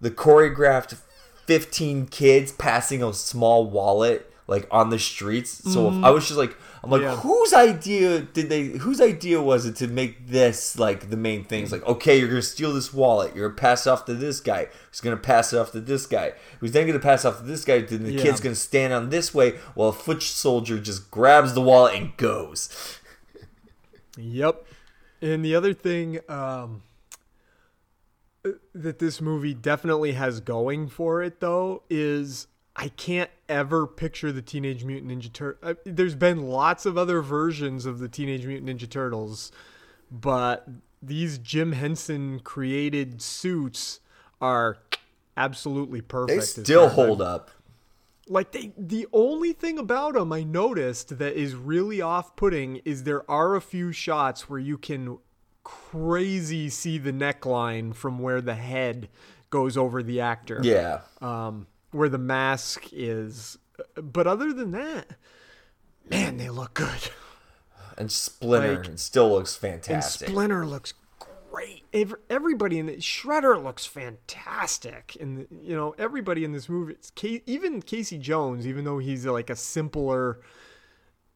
the 0.00 0.10
choreographed 0.10 0.96
15 1.46 2.06
kids 2.06 2.50
passing 2.50 3.02
a 3.02 3.12
small 3.12 3.66
wallet 3.66 4.32
like 4.46 4.66
on 4.70 4.88
the 4.88 4.98
streets. 4.98 5.50
So 5.70 5.90
Mhm. 5.90 6.02
I 6.04 6.10
was 6.10 6.26
just 6.26 6.38
like 6.38 6.56
I'm 6.88 6.92
like 6.92 7.02
Yeah. 7.02 7.16
whose 7.16 7.52
idea 7.52 8.20
did 8.22 8.48
they 8.48 8.64
whose 8.78 8.98
idea 9.00 9.42
was 9.42 9.66
it 9.66 9.76
to 9.76 9.88
make 9.88 10.26
this 10.28 10.78
like 10.78 11.10
the 11.10 11.16
main 11.18 11.44
thing? 11.44 11.62
It's 11.64 11.72
like 11.72 11.84
okay, 11.86 12.18
you're 12.18 12.28
going 12.28 12.40
to 12.40 12.46
steal 12.46 12.72
this 12.72 12.94
wallet. 12.94 13.36
You're 13.36 13.50
to 13.50 13.54
pass 13.54 13.86
it 13.86 13.90
off 13.90 14.06
to 14.06 14.14
this 14.14 14.40
guy. 14.40 14.68
Who's 14.90 15.00
going 15.00 15.14
to 15.16 15.22
pass 15.22 15.52
it 15.52 15.58
off 15.58 15.72
to 15.72 15.80
this 15.80 16.06
guy? 16.06 16.32
Who's 16.60 16.72
then 16.72 16.86
going 16.86 16.98
to 16.98 17.02
pass 17.02 17.24
it 17.24 17.28
off 17.28 17.38
to 17.38 17.44
this 17.44 17.64
guy? 17.64 17.80
Then 17.82 18.04
the 18.04 18.12
Yeah. 18.12 18.22
kid's 18.22 18.40
going 18.40 18.54
to 18.54 18.60
stand 18.60 18.92
on 18.94 19.10
this 19.10 19.34
way 19.34 19.58
while 19.74 19.90
a 19.90 19.92
foot 19.92 20.22
soldier 20.22 20.78
just 20.78 21.10
grabs 21.10 21.52
the 21.52 21.60
wallet 21.60 21.94
and 21.94 22.16
goes. 22.16 22.98
Yep. 24.16 24.64
And 25.20 25.44
the 25.44 25.54
other 25.54 25.74
thing 25.74 26.20
um, 26.28 26.82
that 28.72 28.98
this 28.98 29.20
movie 29.20 29.54
definitely 29.54 30.12
has 30.12 30.40
going 30.40 30.88
for 30.88 31.22
it, 31.22 31.40
though, 31.40 31.82
is 31.90 32.46
I 32.80 32.88
can't 32.90 33.30
ever 33.48 33.86
picture 33.88 34.30
the 34.30 34.40
Teenage 34.40 34.84
Mutant 34.84 35.10
Ninja 35.10 35.32
Turtle. 35.32 35.74
There's 35.84 36.14
been 36.14 36.42
lots 36.48 36.86
of 36.86 36.96
other 36.96 37.20
versions 37.20 37.84
of 37.86 37.98
the 37.98 38.08
Teenage 38.08 38.46
Mutant 38.46 38.70
Ninja 38.70 38.88
Turtles, 38.88 39.50
but 40.12 40.68
these 41.02 41.38
Jim 41.38 41.72
Henson 41.72 42.38
created 42.40 43.20
suits 43.20 43.98
are 44.40 44.78
absolutely 45.36 46.00
perfect. 46.00 46.56
They 46.56 46.62
still 46.62 46.88
hold 46.90 47.20
I'm- 47.20 47.34
up. 47.34 47.50
like 48.28 48.52
they 48.52 48.72
the 48.78 49.06
only 49.12 49.52
thing 49.52 49.78
about 49.78 50.14
them 50.14 50.32
I 50.32 50.42
noticed 50.44 51.18
that 51.18 51.34
is 51.34 51.54
really 51.56 52.00
off-putting 52.00 52.76
is 52.84 53.02
there 53.04 53.28
are 53.30 53.56
a 53.56 53.60
few 53.60 53.90
shots 53.90 54.48
where 54.50 54.58
you 54.60 54.76
can 54.78 55.18
crazy 55.64 56.68
see 56.68 56.98
the 56.98 57.12
neckline 57.12 57.94
from 57.94 58.18
where 58.18 58.40
the 58.40 58.54
head 58.54 59.08
goes 59.50 59.76
over 59.76 60.02
the 60.02 60.20
actor. 60.20 60.60
Yeah. 60.62 61.00
Um 61.20 61.66
where 61.90 62.08
the 62.08 62.18
mask 62.18 62.84
is 62.92 63.58
but 63.94 64.26
other 64.26 64.52
than 64.52 64.72
that 64.72 65.06
man 66.08 66.36
they 66.36 66.50
look 66.50 66.74
good. 66.74 67.10
And 67.96 68.12
Splinter 68.12 68.84
Like- 68.84 68.98
still 68.98 69.30
looks 69.30 69.56
fantastic. 69.56 70.28
And. 70.28 70.34
Splinter 70.34 70.64
looks 70.66 70.94
great. 71.50 71.82
Everybody 72.30 72.78
in 72.78 72.86
the 72.86 72.96
Shredder 72.98 73.60
looks 73.62 73.86
fantastic, 73.86 75.16
and 75.20 75.48
you 75.62 75.74
know 75.74 75.94
everybody 75.98 76.44
in 76.44 76.52
this 76.52 76.68
movie. 76.68 76.92
It's 76.92 77.10
even 77.46 77.82
Casey 77.82 78.18
Jones, 78.18 78.66
even 78.68 78.84
though 78.84 78.98
he's 78.98 79.26
like 79.26 79.50
a 79.50 79.56
simpler. 79.56 80.38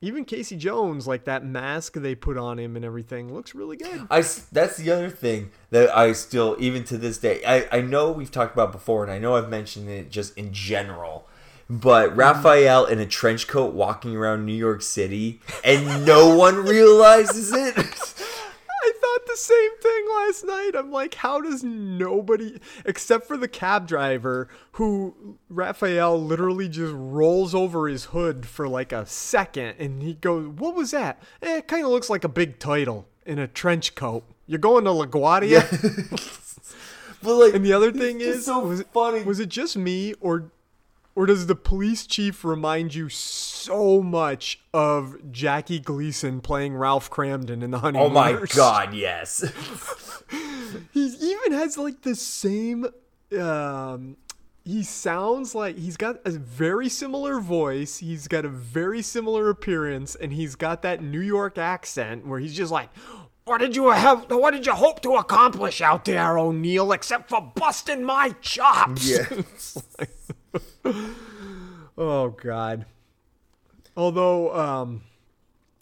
Even 0.02 0.24
Casey 0.26 0.56
Jones, 0.56 1.06
like 1.06 1.24
that 1.24 1.44
mask 1.44 1.94
they 1.94 2.14
put 2.14 2.36
on 2.36 2.58
him 2.58 2.76
and 2.76 2.84
everything, 2.84 3.32
looks 3.32 3.54
really 3.54 3.78
good. 3.78 4.06
I 4.10 4.20
that's 4.52 4.76
the 4.76 4.90
other 4.90 5.08
thing 5.08 5.50
that 5.70 5.96
I 5.96 6.12
still 6.12 6.56
even 6.58 6.84
to 6.84 6.98
this 6.98 7.18
day 7.18 7.40
I, 7.46 7.66
I 7.72 7.80
know 7.80 8.12
we've 8.12 8.30
talked 8.30 8.54
about 8.54 8.72
before 8.72 9.02
and 9.02 9.12
I 9.12 9.18
know 9.18 9.36
I've 9.36 9.48
mentioned 9.48 9.88
it 9.88 10.10
just 10.10 10.36
in 10.36 10.52
general 10.52 11.26
but 11.68 12.10
mm-hmm. 12.10 12.18
Raphael 12.18 12.84
in 12.86 12.98
a 12.98 13.06
trench 13.06 13.48
coat 13.48 13.72
walking 13.72 14.14
around 14.16 14.44
New 14.44 14.52
York 14.52 14.82
City 14.82 15.40
and 15.64 16.04
no 16.04 16.36
one 16.36 16.56
realizes 16.56 17.52
it 17.52 17.74
the 19.32 19.38
same 19.38 19.76
thing 19.78 20.06
last 20.14 20.44
night. 20.44 20.70
I'm 20.76 20.90
like, 20.90 21.14
how 21.14 21.40
does 21.40 21.64
nobody, 21.64 22.60
except 22.84 23.26
for 23.26 23.36
the 23.36 23.48
cab 23.48 23.88
driver, 23.88 24.48
who 24.72 25.38
Raphael 25.48 26.22
literally 26.22 26.68
just 26.68 26.92
rolls 26.94 27.54
over 27.54 27.88
his 27.88 28.06
hood 28.06 28.46
for 28.46 28.68
like 28.68 28.92
a 28.92 29.06
second 29.06 29.76
and 29.78 30.02
he 30.02 30.14
goes, 30.14 30.46
What 30.46 30.74
was 30.74 30.90
that? 30.90 31.22
Eh, 31.40 31.58
it 31.58 31.68
kind 31.68 31.84
of 31.84 31.90
looks 31.90 32.10
like 32.10 32.24
a 32.24 32.28
big 32.28 32.58
title 32.58 33.06
in 33.24 33.38
a 33.38 33.46
trench 33.46 33.94
coat. 33.94 34.24
You're 34.46 34.58
going 34.58 34.84
to 34.84 34.90
LaGuardia? 34.90 35.62
but 37.22 37.34
like 37.34 37.54
and 37.54 37.64
the 37.64 37.72
other 37.72 37.92
thing 37.92 38.20
is, 38.20 38.44
so 38.44 38.60
was, 38.60 38.82
funny. 38.92 39.22
was 39.22 39.40
it 39.40 39.48
just 39.48 39.76
me 39.76 40.14
or 40.20 40.50
or 41.14 41.26
does 41.26 41.46
the 41.46 41.54
police 41.54 42.06
chief 42.06 42.44
remind 42.44 42.94
you 42.94 43.08
so 43.08 44.00
much 44.02 44.60
of 44.72 45.16
Jackie 45.30 45.78
Gleason 45.80 46.40
playing 46.40 46.74
Ralph 46.76 47.10
Kramden 47.10 47.62
in 47.62 47.70
the 47.70 47.78
Honeymooners? 47.80 48.10
oh 48.10 48.14
my 48.40 48.46
god 48.54 48.94
yes 48.94 49.44
he 50.92 51.00
even 51.06 51.52
has 51.52 51.76
like 51.78 52.02
the 52.02 52.14
same 52.14 52.86
um 53.38 54.16
he 54.64 54.82
sounds 54.84 55.54
like 55.54 55.76
he's 55.76 55.96
got 55.96 56.20
a 56.24 56.30
very 56.30 56.88
similar 56.88 57.40
voice 57.40 57.98
he's 57.98 58.28
got 58.28 58.44
a 58.44 58.48
very 58.48 59.02
similar 59.02 59.50
appearance 59.50 60.14
and 60.14 60.32
he's 60.32 60.54
got 60.54 60.82
that 60.82 61.02
new 61.02 61.20
york 61.20 61.58
accent 61.58 62.26
where 62.26 62.38
he's 62.38 62.54
just 62.56 62.70
like 62.70 62.88
what 63.44 63.58
did 63.58 63.74
you 63.74 63.90
have 63.90 64.30
what 64.30 64.52
did 64.52 64.64
you 64.64 64.72
hope 64.72 65.02
to 65.02 65.16
accomplish 65.16 65.80
out 65.80 66.04
there 66.04 66.38
o'neill 66.38 66.92
except 66.92 67.28
for 67.28 67.40
busting 67.56 68.04
my 68.04 68.30
chops. 68.40 69.08
It's 69.10 69.82
like- 69.98 70.10
oh 71.98 72.28
god 72.30 72.86
Although, 73.96 74.54
um, 74.54 75.02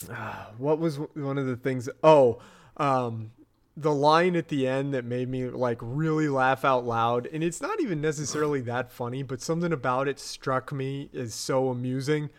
what 0.57 0.79
was 0.79 0.97
one 0.97 1.37
of 1.37 1.45
the 1.45 1.55
things? 1.55 1.89
Oh, 2.03 2.39
um, 2.77 3.31
the 3.77 3.93
line 3.93 4.35
at 4.35 4.49
the 4.49 4.67
end 4.67 4.93
that 4.93 5.05
made 5.05 5.29
me 5.29 5.45
like 5.45 5.77
really 5.81 6.27
laugh 6.27 6.65
out 6.65 6.85
loud, 6.85 7.27
and 7.27 7.43
it's 7.43 7.61
not 7.61 7.79
even 7.79 8.01
necessarily 8.01 8.61
that 8.61 8.91
funny, 8.91 9.23
but 9.23 9.41
something 9.41 9.71
about 9.71 10.07
it 10.07 10.19
struck 10.19 10.71
me 10.71 11.09
as 11.13 11.33
so 11.33 11.69
amusing. 11.69 12.29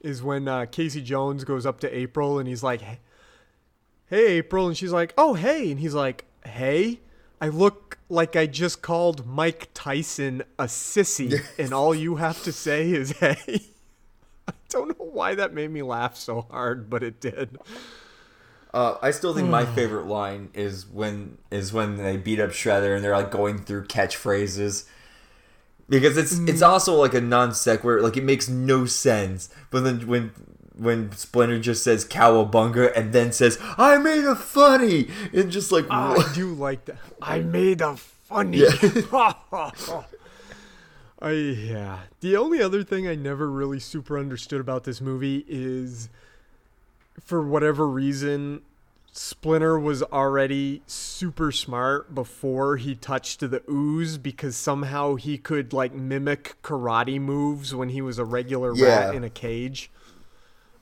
Is 0.00 0.22
when 0.22 0.46
uh, 0.46 0.66
Casey 0.66 1.02
Jones 1.02 1.42
goes 1.42 1.66
up 1.66 1.80
to 1.80 1.96
April 1.96 2.38
and 2.38 2.46
he's 2.48 2.62
like, 2.62 2.80
"Hey, 4.06 4.26
April," 4.38 4.68
and 4.68 4.76
she's 4.76 4.92
like, 4.92 5.12
"Oh, 5.18 5.34
hey," 5.34 5.70
and 5.70 5.80
he's 5.80 5.94
like, 5.94 6.24
"Hey." 6.44 7.00
I 7.40 7.48
look 7.48 7.98
like 8.08 8.36
I 8.36 8.46
just 8.46 8.82
called 8.82 9.26
Mike 9.26 9.68
Tyson 9.74 10.42
a 10.58 10.64
sissy, 10.64 11.42
and 11.58 11.72
all 11.72 11.94
you 11.94 12.16
have 12.16 12.42
to 12.44 12.52
say 12.52 12.90
is 12.90 13.10
hey. 13.18 13.60
I 14.48 14.52
don't 14.68 14.98
know 14.98 15.06
why 15.06 15.34
that 15.34 15.54
made 15.54 15.70
me 15.70 15.82
laugh 15.82 16.16
so 16.16 16.46
hard, 16.50 16.88
but 16.88 17.02
it 17.02 17.20
did. 17.20 17.58
Uh, 18.72 18.96
I 19.02 19.10
still 19.10 19.34
think 19.34 19.48
my 19.48 19.64
favorite 19.74 20.06
line 20.06 20.50
is 20.54 20.86
when 20.86 21.38
is 21.50 21.72
when 21.72 21.96
they 21.96 22.16
beat 22.16 22.40
up 22.40 22.50
Shredder 22.50 22.94
and 22.94 23.04
they're 23.04 23.16
like 23.16 23.30
going 23.30 23.58
through 23.58 23.86
catchphrases 23.86 24.86
because 25.88 26.16
it's 26.16 26.38
it's 26.48 26.62
also 26.62 26.94
like 26.94 27.14
a 27.14 27.20
non 27.20 27.54
sequitur, 27.54 28.02
like 28.02 28.16
it 28.16 28.24
makes 28.24 28.48
no 28.48 28.86
sense. 28.86 29.48
But 29.70 29.84
then 29.84 30.06
when 30.06 30.32
when 30.76 31.10
Splinter 31.12 31.58
just 31.58 31.82
says 31.82 32.04
cowabunga 32.04 32.92
and 32.96 33.12
then 33.12 33.32
says 33.32 33.58
I 33.78 33.98
made 33.98 34.24
a 34.24 34.36
funny 34.36 35.08
and 35.32 35.50
just 35.50 35.72
like 35.72 35.86
I 35.90 36.30
do 36.34 36.52
like 36.54 36.84
that. 36.86 36.98
I 37.20 37.40
made 37.40 37.80
a 37.80 37.96
funny. 37.96 38.58
Yeah. 38.58 39.32
I 41.20 41.30
yeah. 41.30 42.00
The 42.20 42.36
only 42.36 42.60
other 42.62 42.82
thing 42.82 43.08
I 43.08 43.14
never 43.14 43.50
really 43.50 43.80
super 43.80 44.18
understood 44.18 44.60
about 44.60 44.84
this 44.84 45.00
movie 45.00 45.44
is 45.48 46.08
for 47.20 47.42
whatever 47.42 47.86
reason 47.88 48.60
Splinter 49.12 49.78
was 49.78 50.02
already 50.02 50.82
super 50.86 51.50
smart 51.50 52.14
before 52.14 52.76
he 52.76 52.94
touched 52.94 53.40
the 53.40 53.62
ooze 53.70 54.18
because 54.18 54.56
somehow 54.56 55.14
he 55.14 55.38
could 55.38 55.72
like 55.72 55.94
mimic 55.94 56.56
karate 56.62 57.18
moves 57.18 57.74
when 57.74 57.88
he 57.88 58.02
was 58.02 58.18
a 58.18 58.24
regular 58.26 58.74
Yeah. 58.74 59.06
rat 59.06 59.14
in 59.14 59.24
a 59.24 59.30
cage. 59.30 59.90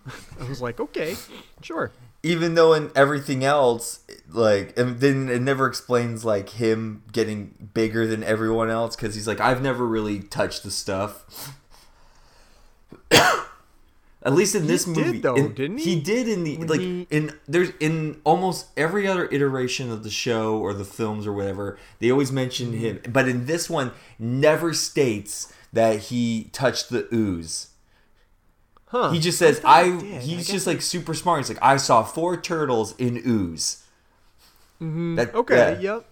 I 0.41 0.49
was 0.49 0.61
like, 0.63 0.81
okay, 0.81 1.17
sure. 1.63 1.91
even 2.23 2.55
though 2.55 2.73
in 2.75 2.91
everything 2.95 3.45
else, 3.45 4.01
like, 4.29 4.79
and 4.79 5.01
then 5.01 5.29
it 5.29 5.41
never 5.43 5.67
explains 5.67 6.25
like 6.25 6.51
him 6.51 7.03
getting 7.13 7.71
bigger 7.75 8.07
than 8.07 8.23
everyone 8.25 8.71
else 8.71 8.97
because 8.97 9.15
he's 9.15 9.27
like, 9.27 9.41
I've 9.41 9.63
never 9.63 9.87
really 9.87 10.21
touched 10.21 10.63
the 10.63 10.71
stuff. 10.71 11.57
At 14.23 14.33
least 14.33 14.55
in 14.55 14.67
this 14.67 14.87
did, 14.87 14.97
movie, 14.97 15.19
though, 15.21 15.35
in- 15.35 15.53
didn't 15.53 15.79
He 15.79 15.97
he? 15.97 16.01
did 16.01 16.29
in 16.29 16.45
the 16.45 16.57
like 16.59 16.81
he- 16.81 17.07
in 17.11 17.33
there's 17.47 17.73
in 17.79 18.23
almost 18.25 18.69
every 18.75 19.07
other 19.07 19.29
iteration 19.31 19.91
of 19.93 20.03
the 20.03 20.09
show 20.11 20.57
or 20.57 20.73
the 20.73 20.85
films 20.87 21.27
or 21.27 21.33
whatever. 21.35 21.79
They 21.99 22.11
always 22.11 22.33
mention 22.33 22.69
Mm-hmm. 22.73 22.79
him, 22.81 23.01
but 23.13 23.29
in 23.29 23.45
this 23.45 23.69
one, 23.69 23.93
never 24.19 24.73
states 24.73 25.53
that 25.75 25.99
he 26.05 26.49
touched 26.53 26.89
the 26.89 27.07
ooze. 27.15 27.69
Huh. 28.87 29.11
He 29.11 29.19
just 29.19 29.39
says, 29.39 29.61
"I." 29.65 29.83
I 29.83 30.01
he's 30.21 30.37
guess 30.39 30.47
just 30.49 30.67
like 30.67 30.81
super 30.83 31.15
smart. 31.15 31.41
He's 31.41 31.49
like, 31.49 31.59
"I 31.63 31.77
saw 31.79 32.03
four 32.05 32.41
turtles 32.41 32.95
in 32.97 33.21
ooze." 33.27 33.83
Mhm. 34.81 35.17
That- 35.17 35.35
okay, 35.35 35.79
yeah. 35.81 35.95
yep. 35.95 36.07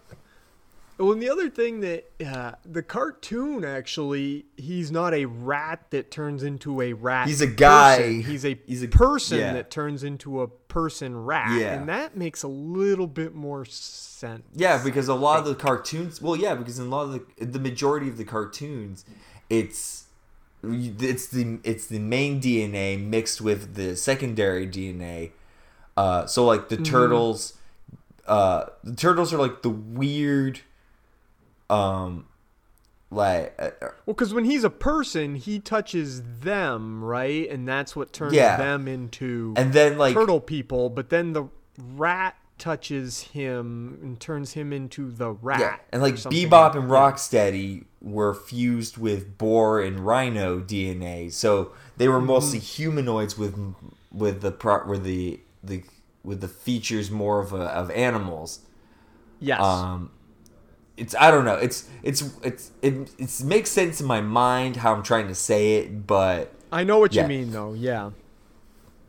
Well, 0.97 1.11
and 1.13 1.21
the 1.21 1.29
other 1.29 1.49
thing 1.49 1.79
that 1.81 2.05
uh, 2.25 2.51
the 2.63 2.83
cartoon 2.83 3.65
actually, 3.65 4.45
he's 4.57 4.91
not 4.91 5.13
a 5.13 5.25
rat 5.25 5.87
that 5.89 6.11
turns 6.11 6.43
into 6.43 6.81
a 6.81 6.93
rat. 6.93 7.27
He's 7.27 7.41
a 7.41 7.47
guy. 7.47 7.97
person. 7.97 8.21
He's 8.21 8.45
a 8.45 8.59
He's 8.67 8.83
a- 8.83 8.87
person 8.87 9.39
yeah. 9.39 9.53
that 9.53 9.71
turns 9.71 10.03
into 10.03 10.41
a 10.41 10.47
person 10.47 11.15
rat, 11.25 11.59
Yeah. 11.59 11.73
and 11.73 11.89
that 11.89 12.15
makes 12.15 12.43
a 12.43 12.47
little 12.47 13.07
bit 13.07 13.33
more 13.33 13.65
sense. 13.65 14.43
Yeah, 14.53 14.81
because 14.83 15.07
a 15.07 15.15
lot 15.15 15.39
of 15.39 15.45
the 15.45 15.55
cartoons. 15.55 16.21
Well, 16.21 16.35
yeah, 16.35 16.53
because 16.55 16.77
in 16.79 16.85
a 16.85 16.89
lot 16.89 17.03
of 17.09 17.11
the 17.39 17.45
the 17.45 17.59
majority 17.59 18.07
of 18.07 18.17
the 18.17 18.25
cartoons, 18.25 19.03
it's 19.49 20.02
it's 20.63 21.27
the 21.27 21.59
it's 21.63 21.87
the 21.87 21.99
main 21.99 22.39
DNA 22.41 22.97
mixed 22.97 23.41
with 23.41 23.75
the 23.75 23.95
secondary 23.95 24.65
DNA. 24.67 25.31
Uh, 25.97 26.25
so 26.25 26.45
like 26.45 26.69
the 26.69 26.77
Mhm. 26.77 26.85
turtles, 26.85 27.53
uh, 28.27 28.65
the 28.83 28.95
turtles 28.95 29.33
are 29.33 29.37
like 29.37 29.61
the 29.61 29.69
weird, 29.69 30.61
um, 31.69 32.25
like 33.11 33.53
uh, 33.59 33.69
Well, 34.05 34.15
because 34.15 34.33
when 34.33 34.45
he's 34.45 34.63
a 34.63 34.69
person, 34.69 35.35
he 35.35 35.59
touches 35.59 36.21
them, 36.41 37.03
right, 37.03 37.47
and 37.49 37.67
that's 37.67 37.95
what 37.95 38.11
turns 38.13 38.33
Yeah. 38.33 38.57
them 38.57 38.87
into 38.87 39.53
And 39.55 39.73
then, 39.73 39.97
like- 39.97 40.13
turtle 40.15 40.39
people. 40.39 40.89
But 40.89 41.09
then 41.09 41.33
the 41.33 41.45
rat 41.77 42.35
touches 42.57 43.21
him 43.21 43.99
and 44.01 44.19
turns 44.19 44.53
him 44.53 44.71
into 44.71 45.11
the 45.11 45.31
rat. 45.31 45.59
Yeah, 45.59 45.75
and 45.91 46.01
like 46.01 46.15
Bebop 46.15 46.75
and 46.75 46.83
yeah. 46.83 46.95
Rocksteady 46.95 47.85
were 48.01 48.33
fused 48.33 48.97
with 48.97 49.37
boar 49.37 49.81
and 49.81 49.99
rhino 49.99 50.59
DNA, 50.59 51.31
so 51.31 51.71
they 51.97 52.07
were 52.07 52.21
mostly 52.21 52.59
Mm-hmm. 52.59 52.65
humanoids 52.65 53.37
with 53.37 53.57
with 54.11 54.41
the 54.41 54.51
pro 54.51 54.85
with 54.87 55.03
the 55.03 55.39
the 55.63 55.83
with 56.23 56.41
the 56.41 56.47
features 56.47 57.11
more 57.11 57.39
of 57.39 57.53
a, 57.53 57.63
of 57.63 57.91
animals. 57.91 58.59
Yes. 59.39 59.61
Um, 59.61 60.11
it's 60.95 61.15
I 61.15 61.31
don't 61.31 61.45
know. 61.45 61.55
It's 61.55 61.89
it's 62.03 62.23
it's 62.43 62.71
it 62.81 63.09
it's 63.17 63.43
makes 63.43 63.71
sense 63.71 63.99
in 63.99 64.07
my 64.07 64.21
mind 64.21 64.77
how 64.77 64.93
I'm 64.93 65.03
trying 65.03 65.27
to 65.27 65.35
say 65.35 65.77
it, 65.77 66.05
but 66.07 66.53
I 66.71 66.83
know 66.83 66.99
what 66.99 67.13
yeah. 67.13 67.23
you 67.23 67.27
mean, 67.27 67.51
though. 67.51 67.73
Yeah. 67.73 68.11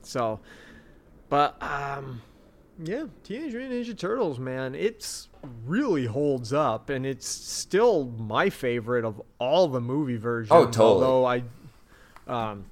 So, 0.02 0.40
but 1.28 1.56
um, 1.62 2.22
yeah, 2.82 3.04
Teenage 3.22 3.52
Mutant 3.54 3.72
Ninja 3.86 3.96
Turtles, 3.98 4.38
man, 4.38 4.74
it's 4.74 5.28
really 5.66 6.06
holds 6.06 6.52
up, 6.52 6.90
and 6.90 7.04
it's 7.06 7.26
still 7.28 8.06
my 8.18 8.50
favorite 8.50 9.04
of 9.04 9.20
all 9.38 9.68
the 9.68 9.80
movie 9.80 10.16
versions. 10.16 10.50
Oh, 10.52 10.64
totally. 10.66 10.82
Although 11.04 11.24
I, 11.26 11.42
um, 12.26 12.64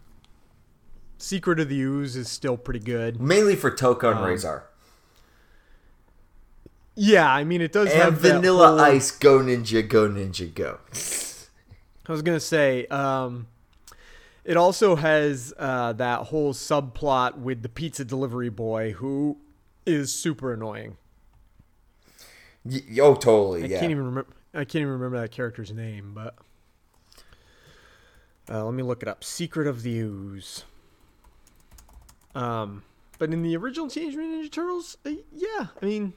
Secret 1.19 1.61
of 1.61 1.69
the 1.69 1.81
Ooze 1.81 2.17
is 2.17 2.29
still 2.29 2.57
pretty 2.57 2.81
good. 2.81 3.21
Mainly 3.21 3.55
for 3.57 3.71
Tokka 3.71 4.11
and 4.11 4.19
Um, 4.19 4.25
Rahzar. 4.25 4.63
Yeah, 6.95 7.31
I 7.33 7.45
mean 7.45 7.63
it 7.63 7.73
does 7.73 7.91
And 7.91 8.03
have 8.03 8.23
that 8.23 8.35
Vanilla 8.37 8.69
whole- 8.69 8.81
Ice, 8.81 9.11
go 9.11 9.39
ninja, 9.39 9.87
go 9.89 10.09
ninja, 10.09 10.53
go. 10.53 10.79
I 12.09 12.13
was 12.13 12.21
gonna 12.23 12.41
say, 12.41 12.87
um, 12.87 13.47
it 14.45 14.57
also 14.57 14.97
has 14.97 15.55
uh, 15.59 15.93
that 15.95 16.25
whole 16.25 16.53
subplot 16.53 17.39
with 17.39 17.63
the 17.63 17.69
pizza 17.69 18.05
delivery 18.05 18.51
boy 18.51 18.93
who 18.93 19.39
is 19.87 20.13
super 20.13 20.53
annoying. 20.53 20.97
Y- 22.65 23.01
oh, 23.01 23.15
totally. 23.15 23.65
I 23.65 23.67
yeah. 23.67 23.81
can't 23.81 23.91
even 23.91 24.05
remember. 24.05 24.31
I 24.55 24.65
can't 24.65 24.83
even 24.83 24.93
remember 24.93 25.21
that 25.21 25.31
character's 25.31 25.73
name, 25.73 26.13
but 26.15 26.37
uh, 28.51 28.65
let 28.65 28.75
me 28.75 28.83
look 28.83 29.03
it 29.03 29.09
up. 29.09 29.25
Secret 29.25 29.67
of 29.67 29.83
the 29.83 29.99
Ooze. 29.99 30.65
Um, 32.35 32.83
but 33.19 33.33
in 33.33 33.43
the 33.43 33.57
original 33.57 33.89
Teenage 33.89 34.15
Mutant 34.15 34.45
Ninja 34.45 34.53
Turtles, 34.53 34.97
uh, 35.07 35.11
yeah, 35.33 35.67
I 35.81 35.85
mean, 35.85 36.13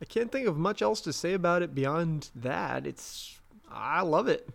I 0.00 0.04
can't 0.04 0.30
think 0.30 0.46
of 0.46 0.56
much 0.56 0.82
else 0.82 1.00
to 1.02 1.12
say 1.12 1.32
about 1.32 1.62
it 1.62 1.74
beyond 1.74 2.30
that. 2.34 2.86
It's 2.86 3.38
I 3.70 4.02
love 4.02 4.28
it. 4.28 4.48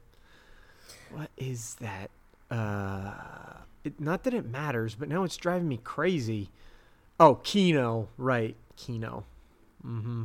What 1.12 1.30
is 1.38 1.76
that? 1.76 2.10
Uh, 2.52 3.14
it, 3.84 4.00
not 4.00 4.24
that 4.24 4.34
it 4.34 4.46
matters, 4.46 4.96
but 4.96 5.10
now 5.10 5.24
it's 5.24 5.38
driving 5.38 5.68
me 5.68 5.80
crazy. 5.84 6.50
Oh, 7.20 7.36
Keno, 7.44 8.10
right? 8.18 8.56
Keno. 8.78 9.26
Mm-hmm. 9.86 10.24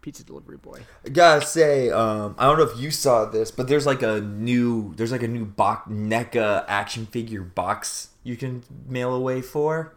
Pizza 0.00 0.24
delivery 0.24 0.56
boy. 0.56 0.80
I 1.06 1.10
gotta 1.10 1.46
say, 1.46 1.88
um, 1.90 2.34
I 2.36 2.46
don't 2.46 2.58
know 2.58 2.64
if 2.64 2.78
you 2.78 2.90
saw 2.90 3.24
this, 3.24 3.52
but 3.52 3.68
there's 3.68 3.86
like 3.86 4.02
a 4.02 4.20
new 4.20 4.94
there's 4.96 5.12
like 5.12 5.22
a 5.22 5.28
new 5.28 5.44
box 5.44 5.88
NECA 5.88 6.64
action 6.66 7.06
figure 7.06 7.42
box 7.42 8.08
you 8.24 8.36
can 8.36 8.64
mail 8.88 9.14
away 9.14 9.40
for. 9.42 9.94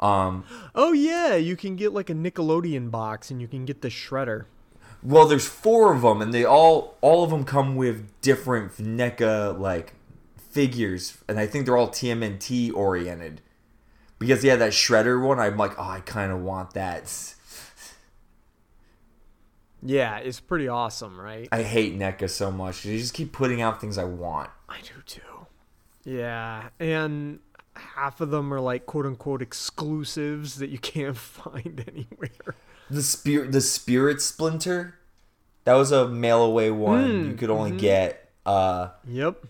Um, 0.00 0.44
Oh 0.74 0.92
yeah, 0.92 1.36
you 1.36 1.54
can 1.56 1.76
get 1.76 1.92
like 1.92 2.10
a 2.10 2.14
Nickelodeon 2.14 2.90
box, 2.90 3.30
and 3.30 3.40
you 3.40 3.46
can 3.46 3.64
get 3.64 3.80
the 3.82 3.88
Shredder. 3.88 4.46
well, 5.04 5.26
there's 5.28 5.46
four 5.46 5.94
of 5.94 6.02
them, 6.02 6.20
and 6.20 6.34
they 6.34 6.44
all 6.44 6.96
all 7.00 7.22
of 7.22 7.30
them 7.30 7.44
come 7.44 7.76
with 7.76 8.08
different 8.22 8.72
NECA 8.78 9.56
like 9.56 9.94
figures, 10.36 11.18
and 11.28 11.38
I 11.38 11.46
think 11.46 11.64
they're 11.64 11.76
all 11.76 11.90
TMNT 11.90 12.74
oriented. 12.74 13.40
Because 14.20 14.44
yeah, 14.44 14.54
that 14.56 14.72
Shredder 14.72 15.20
one, 15.20 15.40
I'm 15.40 15.56
like, 15.56 15.72
oh, 15.78 15.82
I 15.82 16.00
kind 16.00 16.30
of 16.30 16.40
want 16.40 16.74
that. 16.74 17.34
Yeah, 19.82 20.18
it's 20.18 20.40
pretty 20.40 20.68
awesome, 20.68 21.18
right? 21.18 21.48
I 21.50 21.62
hate 21.62 21.98
NECA 21.98 22.28
so 22.28 22.52
much. 22.52 22.82
They 22.82 22.98
just 22.98 23.14
keep 23.14 23.32
putting 23.32 23.62
out 23.62 23.80
things 23.80 23.96
I 23.96 24.04
want. 24.04 24.50
I 24.68 24.76
do 24.82 25.00
too. 25.06 25.22
Yeah, 26.04 26.68
and 26.78 27.40
half 27.74 28.20
of 28.20 28.30
them 28.30 28.52
are 28.52 28.60
like 28.60 28.84
quote 28.84 29.06
unquote 29.06 29.40
exclusives 29.40 30.56
that 30.56 30.68
you 30.68 30.78
can't 30.78 31.16
find 31.16 31.82
anywhere. 31.88 32.54
The 32.90 33.02
spirit, 33.02 33.52
the 33.52 33.62
spirit 33.62 34.20
splinter, 34.20 34.98
that 35.64 35.74
was 35.74 35.92
a 35.92 36.08
mail 36.08 36.42
away 36.42 36.70
one. 36.70 37.08
Mm, 37.08 37.28
you 37.28 37.34
could 37.36 37.50
only 37.50 37.72
mhm. 37.72 37.78
get. 37.78 38.28
uh 38.44 38.88
Yep. 39.08 39.46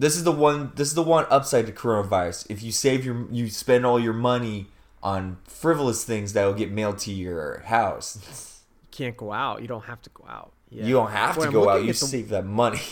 This 0.00 0.16
is 0.16 0.24
the 0.24 0.32
one. 0.32 0.72
This 0.76 0.88
is 0.88 0.94
the 0.94 1.02
one 1.02 1.26
upside 1.30 1.66
to 1.66 1.72
coronavirus. 1.72 2.46
If 2.50 2.62
you 2.62 2.72
save 2.72 3.04
your, 3.04 3.26
you 3.30 3.48
spend 3.50 3.84
all 3.84 4.00
your 4.00 4.12
money 4.14 4.66
on 5.02 5.36
frivolous 5.44 6.04
things 6.04 6.32
that 6.32 6.44
will 6.46 6.54
get 6.54 6.70
mailed 6.72 6.98
to 6.98 7.12
your 7.12 7.60
house. 7.66 8.60
You 8.82 8.88
can't 8.90 9.16
go 9.16 9.30
out. 9.32 9.60
You 9.62 9.68
don't 9.68 9.84
have 9.84 10.00
to 10.02 10.10
go 10.10 10.24
out. 10.28 10.52
Yeah. 10.70 10.86
You 10.86 10.94
don't 10.94 11.10
have 11.10 11.36
Boy, 11.36 11.42
to 11.42 11.46
I'm 11.48 11.52
go 11.52 11.68
out. 11.68 11.80
You 11.82 11.88
the- 11.88 11.94
save 11.94 12.28
that 12.30 12.46
money. 12.46 12.80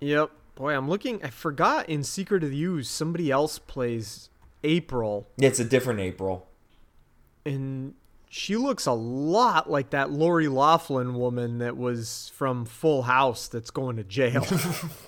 Yep. 0.00 0.30
Boy, 0.54 0.76
I'm 0.76 0.88
looking. 0.88 1.24
I 1.24 1.30
forgot 1.30 1.88
in 1.88 2.04
Secret 2.04 2.44
of 2.44 2.50
the 2.50 2.62
Ooze, 2.62 2.88
somebody 2.88 3.30
else 3.32 3.58
plays 3.58 4.28
April, 4.62 5.26
Yeah, 5.36 5.48
it's 5.48 5.58
a 5.58 5.64
different 5.64 5.98
April. 6.00 6.46
and 7.44 7.94
she 8.28 8.54
looks 8.56 8.86
a 8.86 8.92
lot 8.92 9.68
like 9.70 9.90
that 9.90 10.10
Lori 10.12 10.46
Loughlin 10.48 11.14
woman 11.14 11.58
that 11.58 11.76
was 11.76 12.30
from 12.36 12.64
Full 12.64 13.02
House 13.02 13.48
that's 13.48 13.70
going 13.72 13.96
to 13.96 14.04
jail. 14.04 14.46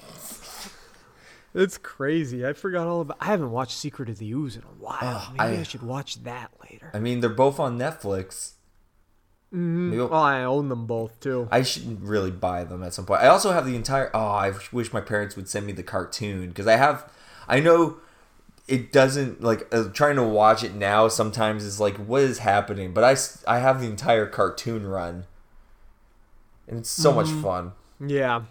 it's 1.55 1.79
crazy. 1.79 2.47
I 2.47 2.53
forgot 2.53 2.87
all 2.87 3.01
about. 3.03 3.17
I 3.21 3.27
haven't 3.27 3.51
watched 3.51 3.77
Secret 3.77 4.09
of 4.09 4.19
the 4.19 4.31
Ooze 4.33 4.57
in 4.57 4.63
a 4.63 4.67
while. 4.83 4.99
Oh, 5.03 5.29
Maybe 5.33 5.57
I, 5.57 5.61
I- 5.61 5.63
should 5.65 5.83
watch 5.83 6.23
that 6.25 6.51
later. 6.63 6.91
I 6.95 6.99
mean, 6.99 7.21
they're 7.21 7.29
both 7.31 7.59
on 7.61 7.79
Netflix. 7.79 8.53
Mhm. 9.53 10.09
Well, 10.11 10.15
I 10.23 10.45
own 10.45 10.69
them 10.69 10.87
both 10.87 11.19
too. 11.19 11.49
I 11.51 11.63
should 11.63 12.03
really 12.03 12.31
buy 12.31 12.63
them 12.63 12.85
at 12.85 12.95
some 12.95 13.05
point. 13.05 13.21
I 13.23 13.27
also 13.27 13.51
have 13.51 13.67
the 13.67 13.75
entire. 13.75 14.09
Oh, 14.15 14.29
I 14.29 14.53
wish 14.71 14.93
my 14.93 15.01
parents 15.01 15.35
would 15.35 15.49
send 15.49 15.67
me 15.67 15.73
the 15.73 15.83
cartoon 15.83 16.49
because 16.51 16.69
I 16.69 16.77
have. 16.77 17.11
I 17.49 17.59
know 17.59 17.97
it 18.69 18.93
doesn't 18.93 19.43
like 19.43 19.67
uh, 19.75 19.89
trying 19.93 20.15
to 20.17 20.23
watch 20.23 20.63
it 20.63 20.75
now. 20.75 21.09
Sometimes 21.09 21.65
is 21.65 21.81
like, 21.81 21.97
what 21.97 22.23
is 22.23 22.39
happening? 22.39 22.95
But 22.95 23.03
I 23.03 23.17
I 23.53 23.59
have 23.59 23.81
the 23.81 23.89
entire 23.89 24.27
cartoon 24.27 24.87
run, 24.87 25.27
and 26.69 26.79
it's 26.79 26.91
so 26.91 27.13
much 27.13 27.27
Mhm. 27.27 27.43
fun. 27.43 27.73
Yeah. 28.07 28.43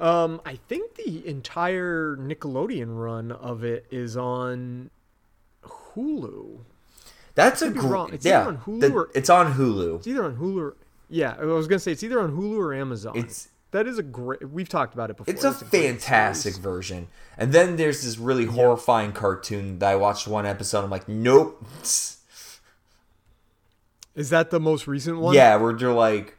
Um, 0.00 0.40
I 0.46 0.56
think 0.56 0.94
the 0.94 1.26
entire 1.28 2.16
Nickelodeon 2.16 2.98
run 2.98 3.30
of 3.30 3.62
it 3.62 3.86
is 3.90 4.16
on 4.16 4.90
Hulu. 5.64 6.60
That's 7.34 7.60
a 7.62 7.70
great. 7.70 8.14
It's 8.14 8.24
yeah, 8.24 8.46
on 8.46 8.58
Hulu 8.58 8.80
the- 8.80 8.92
or 8.92 9.10
it's 9.14 9.28
on 9.30 9.54
Hulu. 9.54 9.96
it's 9.96 10.06
either 10.06 10.24
on 10.24 10.36
Hulu. 10.36 10.58
Or, 10.58 10.76
yeah, 11.08 11.36
I 11.38 11.44
was 11.44 11.66
gonna 11.68 11.78
say 11.78 11.92
it's 11.92 12.02
either 12.02 12.18
on 12.20 12.32
Hulu 12.32 12.58
or 12.58 12.74
Amazon. 12.74 13.12
It's 13.14 13.48
that 13.72 13.86
is 13.86 13.98
a 13.98 14.02
great. 14.02 14.50
We've 14.50 14.68
talked 14.68 14.94
about 14.94 15.10
it 15.10 15.16
before. 15.16 15.32
It's 15.32 15.44
a 15.44 15.52
great 15.52 15.70
fantastic 15.70 16.56
version. 16.56 17.08
And 17.36 17.52
then 17.52 17.76
there's 17.76 18.02
this 18.02 18.18
really 18.18 18.46
horrifying 18.46 19.12
cartoon 19.12 19.78
that 19.78 19.90
I 19.90 19.96
watched 19.96 20.26
one 20.26 20.46
episode. 20.46 20.82
I'm 20.82 20.90
like, 20.90 21.08
nope. 21.08 21.64
Is 24.16 24.30
that 24.30 24.50
the 24.50 24.58
most 24.58 24.86
recent 24.86 25.18
one? 25.18 25.34
Yeah, 25.34 25.56
where 25.56 25.72
they're 25.72 25.92
like, 25.92 26.36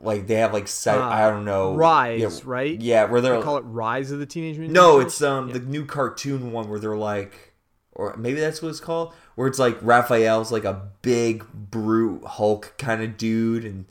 like 0.00 0.26
they 0.26 0.34
have 0.34 0.52
like 0.52 0.66
si- 0.68 0.90
Uh, 0.90 1.00
I 1.00 1.30
don't 1.30 1.44
know 1.44 1.74
Rise, 1.74 2.20
yeah, 2.20 2.40
right? 2.44 2.80
Yeah, 2.80 3.04
where 3.04 3.20
they're 3.20 3.36
They 3.36 3.42
call 3.42 3.56
it 3.56 3.64
Rise 3.66 4.10
of 4.10 4.18
the 4.18 4.26
Teenage 4.26 4.58
Mutant. 4.58 4.74
no, 4.74 4.96
Ninja 4.98 5.04
it's 5.04 5.22
um 5.22 5.52
the 5.52 5.60
new 5.60 5.84
cartoon 5.84 6.52
one 6.52 6.68
where 6.68 6.78
they're 6.80 6.96
like, 6.96 7.54
or 7.92 8.16
maybe 8.16 8.40
that's 8.40 8.60
what 8.62 8.68
it's 8.70 8.80
called, 8.80 9.14
where 9.36 9.46
it's 9.46 9.58
like 9.58 9.78
Raphael's 9.80 10.50
like 10.50 10.64
a 10.64 10.90
big 11.02 11.44
brute 11.52 12.24
Hulk 12.24 12.74
kind 12.78 13.02
of 13.02 13.16
dude, 13.16 13.64
and 13.64 13.86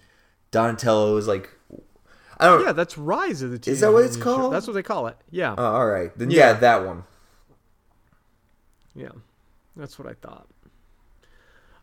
Donatello 0.51 1.15
is 1.17 1.27
like, 1.27 1.49
I 2.37 2.45
don't. 2.45 2.65
Yeah, 2.65 2.73
that's 2.73 2.97
Rise 2.97 3.41
of 3.41 3.51
the 3.51 3.59
Teenage 3.59 3.75
Is 3.75 3.79
that 3.81 3.93
what 3.93 4.03
it's 4.03 4.17
Ninja 4.17 4.21
called? 4.23 4.53
That's 4.53 4.67
what 4.67 4.73
they 4.73 4.83
call 4.83 5.07
it. 5.07 5.15
Yeah. 5.29 5.55
Oh, 5.57 5.63
all 5.65 5.87
right, 5.87 6.11
then 6.17 6.29
yeah. 6.29 6.37
Yeah. 6.47 6.53
that 6.53 6.85
one. 6.85 7.03
Yeah, 8.95 9.09
that's 9.77 9.97
what 9.97 10.07
I 10.09 10.13
thought. 10.13 10.47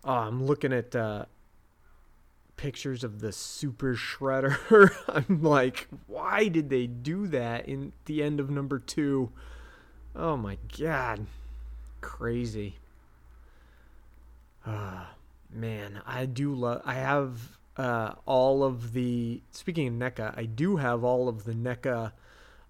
Oh, 0.05 0.13
I'm 0.13 0.45
looking 0.45 0.73
at 0.73 0.95
uh, 0.95 1.25
pictures 2.57 3.05
of 3.05 3.21
the 3.21 3.33
Super 3.33 3.95
Shredder. 3.95 4.91
I'm 5.09 5.43
like, 5.43 5.89
why 6.07 6.49
did 6.49 6.71
they 6.71 6.87
do 6.87 7.27
that 7.29 7.69
in 7.69 7.93
the 8.07 8.23
end 8.23 8.41
of 8.41 8.51
number 8.51 8.79
two? 8.79 9.31
Oh 10.15 10.37
my 10.37 10.59
god, 10.79 11.27
crazy. 12.01 12.77
Ah, 14.67 15.15
man, 15.51 16.01
I 16.07 16.27
do 16.27 16.55
love. 16.55 16.83
I 16.85 16.95
have 16.95 17.59
uh, 17.77 18.15
all 18.25 18.65
of 18.65 18.93
the. 18.93 19.43
Speaking 19.51 19.89
of 19.89 19.95
NECA, 19.95 20.37
I 20.37 20.45
do 20.45 20.77
have 20.77 21.05
all 21.05 21.29
of 21.29 21.45
the 21.45 21.53
NECA 21.53 22.13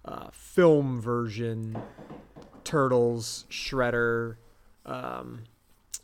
uh, 0.05 0.29
film 0.31 1.01
version 1.01 1.81
Turtles, 2.63 3.45
Shredder, 3.49 4.35
um, 4.85 5.43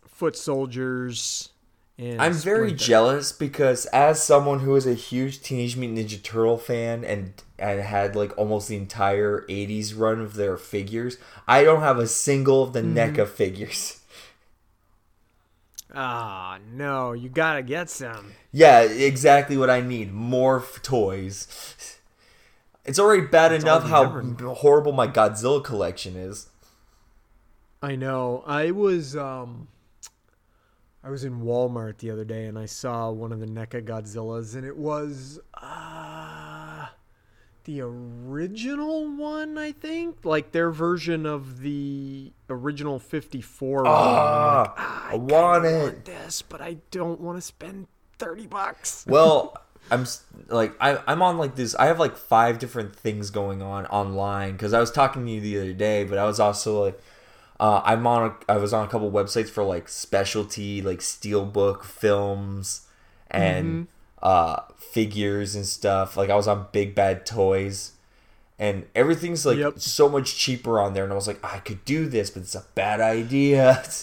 Foot 0.07 0.37
Soldiers, 0.37 1.52
I'm 1.99 2.33
very 2.33 2.69
Splinter. 2.69 2.75
jealous 2.85 3.31
because 3.31 3.85
as 3.87 4.21
someone 4.21 4.59
who 4.59 4.75
is 4.75 4.87
a 4.87 4.93
huge 4.95 5.41
Teenage 5.41 5.77
Mutant 5.77 5.99
Ninja 6.09 6.21
Turtle 6.21 6.57
fan 6.57 7.03
and 7.05 7.33
and 7.59 7.79
had 7.81 8.15
like 8.15 8.35
almost 8.37 8.67
the 8.67 8.75
entire 8.75 9.45
80s 9.47 9.93
run 9.95 10.19
of 10.19 10.33
their 10.33 10.57
figures, 10.57 11.17
I 11.47 11.63
don't 11.63 11.81
have 11.81 11.99
a 11.99 12.07
single 12.07 12.63
of 12.63 12.73
the 12.73 12.81
Mhm. 12.81 12.93
NECA 12.95 13.27
figures. 13.27 13.99
Ah, 15.95 16.57
no, 16.71 17.13
you 17.13 17.29
gotta 17.29 17.61
get 17.61 17.89
some. 17.89 18.33
Yeah, 18.51 18.81
exactly 18.81 19.57
what 19.57 19.69
I 19.69 19.81
need. 19.81 20.11
More 20.11 20.63
toys. 20.81 21.47
It's 22.85 22.99
already 22.99 23.27
bad 23.27 23.51
That's 23.51 23.63
enough 23.63 23.83
how 23.87 24.05
horrible 24.55 24.91
my 24.91 25.07
Godzilla 25.07 25.63
collection 25.63 26.15
is. 26.15 26.47
I 27.81 27.95
know. 27.95 28.43
I 28.47 28.71
was 28.71 29.15
um 29.15 29.67
I 31.03 31.09
was 31.09 31.23
in 31.25 31.41
Walmart 31.41 31.97
the 31.97 32.11
other 32.11 32.23
day 32.23 32.45
and 32.45 32.57
I 32.57 32.65
saw 32.65 33.11
one 33.11 33.31
of 33.33 33.39
the 33.41 33.45
NECA 33.45 33.83
Godzillas 33.83 34.55
and 34.55 34.65
it 34.65 34.77
was 34.77 35.39
uh 35.53 36.87
the 37.65 37.79
original 37.81 39.07
one, 39.15 39.57
I 39.57 39.71
think, 39.71 40.25
like 40.25 40.51
their 40.51 40.69
version 40.69 41.25
of 41.25 41.61
the 41.61 42.33
original 42.49 42.99
54 42.99 43.83
one. 43.83 43.85
I'm 43.87 43.93
Ah, 43.95 44.59
like, 44.61 44.71
"Ah, 44.77 45.09
I 45.11 45.15
want 45.15 45.65
it. 45.65 45.83
want 45.83 46.05
this, 46.05 46.41
but 46.41 46.61
I 46.61 46.77
don't 46.91 47.21
want 47.21 47.37
to 47.37 47.41
spend 47.41 47.87
30 48.19 48.47
bucks. 48.47 49.05
well 49.09 49.57
i'm 49.91 50.05
like 50.47 50.73
I, 50.79 50.97
i'm 51.07 51.21
on 51.21 51.37
like 51.37 51.55
this 51.57 51.75
i 51.75 51.87
have 51.87 51.99
like 51.99 52.15
five 52.15 52.57
different 52.57 52.95
things 52.95 53.29
going 53.31 53.61
on 53.61 53.85
online 53.87 54.53
because 54.53 54.71
i 54.71 54.79
was 54.79 54.89
talking 54.89 55.25
to 55.25 55.31
you 55.33 55.41
the 55.41 55.57
other 55.57 55.73
day 55.73 56.05
but 56.05 56.17
i 56.17 56.23
was 56.23 56.39
also 56.39 56.85
like 56.85 56.97
uh, 57.63 57.81
i'm 57.85 58.05
on 58.05 58.21
a, 58.29 58.51
i 58.51 58.57
was 58.57 58.73
on 58.73 58.85
a 58.85 58.89
couple 58.89 59.09
websites 59.11 59.49
for 59.49 59.63
like 59.63 59.87
specialty 59.87 60.81
like 60.81 60.99
steelbook 60.99 61.83
films 61.83 62.87
and 63.31 63.87
uh 64.21 64.59
figures 64.77 65.55
and 65.55 65.65
stuff 65.65 66.15
like 66.17 66.29
i 66.29 66.35
was 66.35 66.47
on 66.47 66.67
big 66.71 66.93
bad 66.93 67.25
toys 67.25 67.93
and 68.59 68.85
everything's 68.93 69.45
like 69.45 69.57
Yep. 69.57 69.79
so 69.79 70.07
much 70.09 70.35
cheaper 70.37 70.79
on 70.79 70.93
there 70.93 71.03
and 71.03 71.11
i 71.13 71.15
was 71.15 71.27
like 71.27 71.43
i 71.43 71.57
could 71.59 71.83
do 71.85 72.07
this 72.07 72.29
but 72.29 72.41
it's 72.43 72.55
a 72.55 72.65
bad 72.75 72.99
idea 73.01 73.83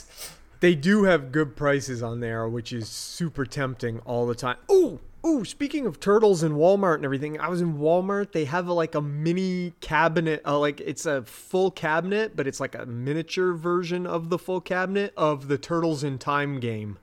They 0.60 0.74
do 0.74 1.04
have 1.04 1.32
good 1.32 1.56
prices 1.56 2.02
on 2.02 2.20
there, 2.20 2.46
which 2.46 2.70
is 2.70 2.86
super 2.86 3.46
tempting 3.46 4.00
all 4.00 4.26
the 4.26 4.34
time. 4.34 4.58
Ooh, 4.70 5.00
ooh, 5.24 5.44
speaking 5.44 5.86
of 5.86 6.00
turtles 6.00 6.42
and 6.42 6.54
Walmart 6.54 6.96
and 6.96 7.04
everything, 7.04 7.38
I 7.40 7.48
was 7.48 7.60
in 7.60 7.78
Walmart. 7.78 8.32
They 8.32 8.44
have 8.46 8.68
like 8.68 8.94
a 8.94 9.00
mini 9.00 9.74
cabinet, 9.80 10.42
uh, 10.46 10.58
like 10.58 10.80
it's 10.80 11.06
a 11.06 11.22
full 11.22 11.70
cabinet, 11.70 12.36
but 12.36 12.46
it's 12.46 12.60
like 12.60 12.74
a 12.74 12.86
miniature 12.86 13.52
version 13.52 14.06
of 14.06 14.30
the 14.30 14.38
full 14.38 14.60
cabinet 14.60 15.12
of 15.16 15.48
the 15.48 15.58
Turtles 15.58 16.02
in 16.02 16.18
Time 16.18 16.60
game. 16.60 16.98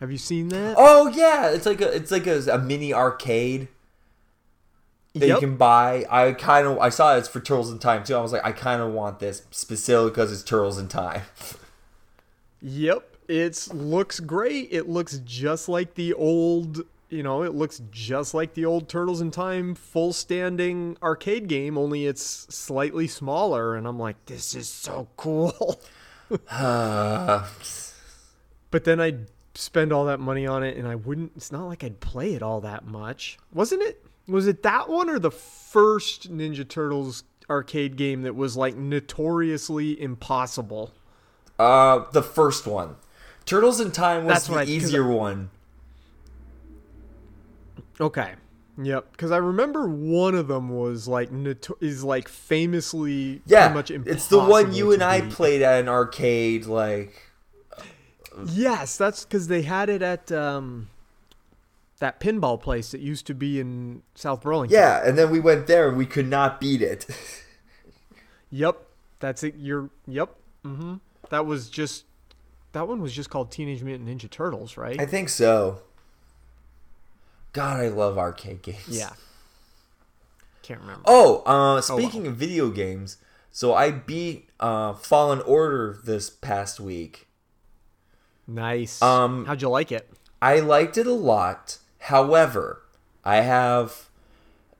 Have 0.00 0.10
you 0.10 0.18
seen 0.18 0.48
that? 0.48 0.74
oh 0.78 1.08
yeah 1.08 1.50
it's 1.50 1.64
like 1.64 1.80
a 1.80 1.94
it's 1.94 2.10
like 2.10 2.26
a, 2.26 2.40
a 2.52 2.58
mini 2.58 2.92
arcade 2.92 3.68
that 5.14 5.28
you 5.28 5.38
can 5.38 5.56
buy. 5.56 6.04
I 6.10 6.32
kind 6.32 6.66
of 6.66 6.78
I 6.78 6.88
saw 6.88 7.16
it's 7.16 7.28
for 7.28 7.40
Turtles 7.40 7.70
in 7.70 7.78
Time 7.78 8.02
too. 8.02 8.16
I 8.16 8.20
was 8.20 8.32
like, 8.32 8.44
I 8.44 8.52
kind 8.52 8.82
of 8.82 8.92
want 8.92 9.18
this 9.20 9.42
specifically 9.50 10.10
because 10.10 10.32
it's 10.32 10.42
Turtles 10.42 10.78
in 10.78 10.88
Time. 10.88 11.22
Yep, 12.64 13.16
it 13.26 13.68
looks 13.72 14.20
great. 14.20 14.68
It 14.70 14.88
looks 14.88 15.18
just 15.24 15.68
like 15.68 15.94
the 15.94 16.14
old, 16.14 16.82
you 17.12 17.22
know, 17.22 17.42
it 17.42 17.54
looks 17.54 17.82
just 17.90 18.32
like 18.34 18.54
the 18.54 18.64
old 18.64 18.88
Turtles 18.88 19.20
in 19.20 19.30
Time 19.30 19.74
full 19.74 20.12
standing 20.12 20.96
arcade 21.02 21.46
game, 21.48 21.76
only 21.78 22.06
it's 22.06 22.22
slightly 22.54 23.06
smaller. 23.06 23.76
And 23.76 23.86
I'm 23.86 23.98
like, 23.98 24.24
this 24.26 24.54
is 24.54 24.68
so 24.68 25.08
cool. 25.16 25.80
Uh, 26.50 27.46
but 28.70 28.84
then 28.84 29.00
I'd 29.00 29.26
spend 29.54 29.92
all 29.92 30.06
that 30.06 30.18
money 30.18 30.46
on 30.46 30.62
it, 30.62 30.76
and 30.76 30.88
I 30.88 30.94
wouldn't. 30.94 31.32
It's 31.36 31.52
not 31.52 31.66
like 31.66 31.84
I'd 31.84 32.00
play 32.00 32.34
it 32.34 32.42
all 32.42 32.60
that 32.62 32.86
much, 32.86 33.38
wasn't 33.52 33.82
it? 33.82 34.04
Was 34.26 34.46
it 34.46 34.62
that 34.62 34.88
one 34.88 35.10
or 35.10 35.18
the 35.18 35.30
first 35.30 36.32
Ninja 36.32 36.66
Turtles 36.66 37.24
arcade 37.50 37.96
game 37.96 38.22
that 38.22 38.34
was 38.34 38.56
like 38.56 38.76
notoriously 38.76 40.00
impossible? 40.00 40.92
uh, 41.58 42.04
the 42.12 42.22
first 42.22 42.66
one, 42.66 42.96
Turtles 43.44 43.78
in 43.80 43.90
Time 43.92 44.24
was 44.24 44.32
That's 44.34 44.46
the 44.46 44.54
I- 44.54 44.56
'cause 44.64 44.68
I- 44.68 44.72
easier 44.72 45.06
one. 45.06 45.50
Okay. 48.02 48.32
Yep, 48.82 49.12
because 49.12 49.30
I 49.30 49.36
remember 49.36 49.86
one 49.86 50.34
of 50.34 50.48
them 50.48 50.70
was 50.70 51.06
like 51.06 51.30
noto- 51.30 51.76
is 51.80 52.02
like 52.04 52.26
famously 52.26 53.42
Yeah, 53.46 53.68
pretty 53.70 53.98
much 53.98 54.06
it's 54.08 54.28
the 54.28 54.38
one 54.38 54.72
you 54.74 54.86
to 54.86 54.90
and 54.92 55.02
I 55.02 55.20
beat. 55.20 55.30
played 55.30 55.60
at 55.62 55.80
an 55.80 55.88
arcade. 55.88 56.64
Like, 56.66 57.30
Yes, 58.46 58.96
that's 58.96 59.24
because 59.24 59.48
they 59.48 59.60
had 59.62 59.90
it 59.90 60.00
at 60.00 60.32
um, 60.32 60.88
that 61.98 62.18
pinball 62.18 62.58
place 62.60 62.90
that 62.92 63.00
used 63.02 63.26
to 63.26 63.34
be 63.34 63.60
in 63.60 64.02
South 64.14 64.40
Burlington. 64.40 64.74
Yeah, 64.74 65.06
and 65.06 65.18
then 65.18 65.30
we 65.30 65.38
went 65.38 65.66
there 65.66 65.88
and 65.88 65.98
we 65.98 66.06
could 66.06 66.28
not 66.28 66.58
beat 66.60 66.80
it. 66.80 67.06
Yep, 68.50 68.82
that's 69.20 69.42
it. 69.42 69.54
You're 69.58 69.90
yep. 70.06 70.34
Mm-hmm. 70.64 70.94
That 71.30 71.46
was 71.46 71.68
just 71.70 72.04
that 72.72 72.88
one 72.88 73.00
was 73.02 73.12
just 73.12 73.28
called 73.30 73.50
Teenage 73.50 73.82
Mutant 73.82 74.08
Ninja 74.08 74.28
Turtles, 74.30 74.76
right? 74.76 74.98
I 75.00 75.06
think 75.06 75.28
so. 75.28 75.80
God, 77.52 77.80
I 77.80 77.88
love 77.88 78.18
arcade 78.18 78.62
games. 78.62 78.78
yeah. 78.88 79.10
Can't 80.62 80.80
remember. 80.80 81.02
Oh, 81.06 81.42
uh, 81.44 81.80
speaking 81.80 82.26
of 82.26 82.36
video 82.36 82.70
games, 82.70 83.16
so 83.50 83.74
I 83.74 83.90
beat 83.90 84.48
uh, 84.60 84.92
Fallen 84.94 85.40
Order 85.40 85.98
this 86.04 86.30
past 86.30 86.78
week. 86.78 87.26
Nice. 88.46 89.02
Um, 89.02 89.44
How'd 89.46 89.60
you 89.60 89.68
like 89.68 89.90
it? 89.90 90.08
I 90.40 90.60
liked 90.60 90.96
it 90.96 91.06
a 91.06 91.12
lot. 91.12 91.78
However, 91.98 92.82
I 93.24 93.36
have 93.36 94.08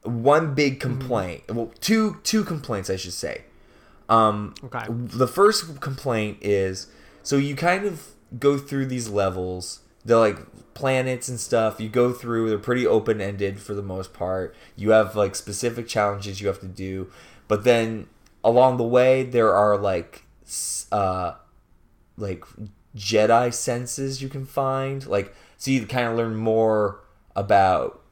one 0.03 0.55
big 0.55 0.79
complaint. 0.81 1.45
Well, 1.49 1.73
two 1.81 2.19
two 2.23 2.45
complaints, 2.45 2.89
I 2.89 2.97
should 2.97 3.13
say. 3.13 3.43
Um, 4.09 4.55
Okay. 4.65 4.87
The 4.89 5.29
first 5.29 5.81
complaint 5.81 6.39
is 6.41 6.87
so 7.23 7.37
you 7.37 7.55
kind 7.57 7.85
of 7.85 8.09
go 8.39 8.57
through 8.59 8.87
these 8.87 9.09
levels. 9.09 9.81
They're 10.05 10.17
like 10.17 10.39
planets 10.75 11.29
and 11.29 11.39
stuff. 11.39 11.81
You 11.81 11.89
go 11.89 12.13
through. 12.13 12.49
They're 12.49 12.59
pretty 12.59 12.87
open 12.87 13.21
ended 13.21 13.61
for 13.61 13.75
the 13.75 13.83
most 13.83 14.13
part. 14.13 14.55
You 14.77 14.91
have 14.91 15.17
like 15.17 15.35
specific 15.35 15.87
challenges 15.89 16.41
you 16.41 16.49
have 16.49 16.61
to 16.61 16.67
do, 16.69 17.11
but 17.49 17.65
then 17.65 18.09
along 18.45 18.77
the 18.77 18.85
way 18.85 19.23
there 19.23 19.55
are 19.55 19.77
like 19.77 20.25
uh 20.91 21.35
like 22.17 22.45
Jedi 22.97 23.53
senses 23.53 24.21
you 24.23 24.29
can 24.29 24.45
find. 24.45 25.07
Like 25.07 25.35
so 25.57 25.71
you 25.71 25.87
kind 25.87 26.09
of 26.09 26.17
learn 26.17 26.35
more 26.35 27.01
about 27.35 28.03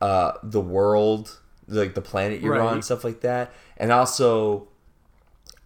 uh 0.00 0.32
the 0.42 0.60
world, 0.60 1.40
like 1.68 1.94
the 1.94 2.02
planet 2.02 2.40
you're 2.40 2.60
on, 2.60 2.82
stuff 2.82 3.04
like 3.04 3.20
that. 3.22 3.52
And 3.76 3.92
also 3.92 4.68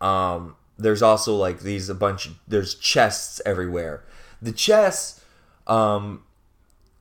um 0.01 0.57
there's 0.79 1.03
also 1.03 1.35
like 1.35 1.61
these 1.61 1.89
a 1.89 1.95
bunch 1.95 2.31
there's 2.47 2.75
chests 2.75 3.41
everywhere. 3.47 4.05
The 4.41 4.53
chests 4.53 5.23
um 5.67 6.23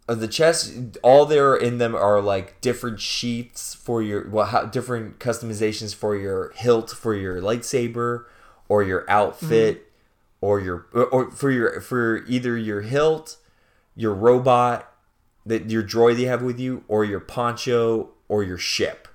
the 0.08 0.28
chests 0.28 0.72
all 1.02 1.26
there 1.26 1.56
in 1.56 1.80
them 1.80 1.96
are 1.96 2.22
like 2.22 2.62
different 2.62 3.00
sheets 3.00 3.74
for 3.74 4.02
your 4.02 4.30
well 4.30 4.46
how, 4.46 4.66
different 4.66 5.20
customizations 5.20 5.96
for 5.96 6.16
your 6.16 6.52
hilt 6.56 6.92
for 6.92 7.16
your 7.16 7.42
lightsaber 7.42 8.26
or 8.70 8.84
your 8.84 9.10
outfit 9.10 9.78
mm-hmm. 9.78 10.46
or 10.46 10.60
your 10.60 10.86
or, 10.94 11.06
or 11.06 11.32
for 11.32 11.50
your 11.50 11.82
for 11.82 12.24
either 12.28 12.56
your 12.56 12.82
hilt 12.82 13.38
your 13.96 14.14
robot 14.14 14.92
that 15.46 15.70
your 15.70 15.84
droid 15.84 16.20
you 16.20 16.28
have 16.28 16.42
with 16.42 16.60
you 16.60 16.84
or 16.88 17.06
your 17.06 17.20
poncho 17.20 18.10
or 18.28 18.44
your 18.44 18.58
ship. 18.58 19.08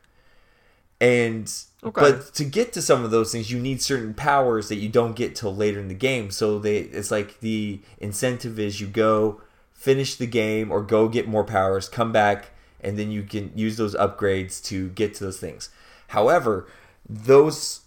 And 1.01 1.53
Okay. 1.83 1.99
but 1.99 2.35
to 2.35 2.45
get 2.45 2.75
to 2.75 2.83
some 2.83 3.07
of 3.07 3.11
those 3.11 3.33
things 3.33 3.51
you 3.51 3.59
need 3.59 3.81
certain 3.81 4.13
powers 4.13 4.69
that 4.69 4.75
you 4.75 4.91
don't 4.91 5.17
get 5.17 5.35
till 5.35 5.55
later 5.55 5.81
in 5.81 5.89
the 5.89 5.95
game. 5.95 6.31
So 6.31 6.59
they 6.59 6.77
it's 6.77 7.11
like 7.11 7.41
the 7.41 7.81
incentive 7.99 8.59
is 8.59 8.83
you 8.83 8.87
go 8.87 9.41
finish 9.81 10.15
the 10.15 10.27
game 10.27 10.71
or 10.71 10.83
go 10.83 11.09
get 11.09 11.27
more 11.27 11.45
powers 11.45 11.89
come 11.89 12.13
back 12.13 12.51
and 12.83 12.99
then 12.99 13.11
you 13.11 13.23
can 13.23 13.51
use 13.55 13.79
those 13.79 13.95
upgrades 13.95 14.63
to 14.63 14.91
get 14.91 15.15
to 15.15 15.25
those 15.25 15.41
things 15.41 15.71
however 16.09 16.69
those 17.09 17.81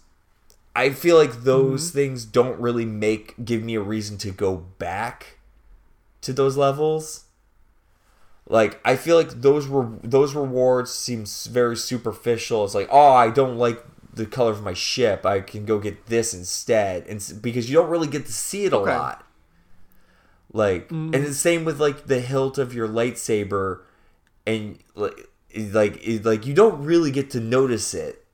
i 0.74 0.90
feel 0.90 1.16
like 1.16 1.44
those 1.44 1.88
mm-hmm. 1.88 1.98
things 1.98 2.24
don't 2.24 2.58
really 2.58 2.84
make 2.84 3.32
give 3.44 3.62
me 3.62 3.76
a 3.76 3.80
reason 3.80 4.18
to 4.18 4.32
go 4.32 4.56
back 4.78 5.38
to 6.20 6.32
those 6.32 6.56
levels 6.56 7.24
like 8.46 8.80
I 8.84 8.96
feel 8.96 9.16
like 9.16 9.30
those 9.30 9.68
were 9.68 9.88
those 10.02 10.34
rewards 10.34 10.92
seem 10.92 11.24
very 11.50 11.76
superficial. 11.76 12.64
It's 12.64 12.74
like, 12.74 12.88
oh, 12.90 13.12
I 13.12 13.30
don't 13.30 13.56
like 13.56 13.82
the 14.12 14.26
color 14.26 14.50
of 14.50 14.62
my 14.62 14.74
ship. 14.74 15.24
I 15.24 15.40
can 15.40 15.64
go 15.64 15.78
get 15.78 16.06
this 16.06 16.34
instead, 16.34 17.06
and 17.06 17.22
because 17.40 17.70
you 17.70 17.76
don't 17.76 17.88
really 17.88 18.06
get 18.06 18.26
to 18.26 18.32
see 18.32 18.66
it 18.66 18.72
a 18.72 18.78
Okay. 18.78 18.94
lot. 18.94 19.26
Like, 20.54 20.90
and 20.90 21.12
the 21.12 21.34
same 21.34 21.64
with 21.64 21.80
like 21.80 22.06
the 22.06 22.20
hilt 22.20 22.56
of 22.58 22.72
your 22.72 22.86
lightsaber, 22.88 23.80
and 24.46 24.78
like, 24.94 25.28
like, 25.72 26.00
like 26.22 26.46
you 26.46 26.54
don't 26.54 26.84
really 26.84 27.10
get 27.10 27.30
to 27.30 27.40
notice 27.40 27.92
it. 27.92 28.24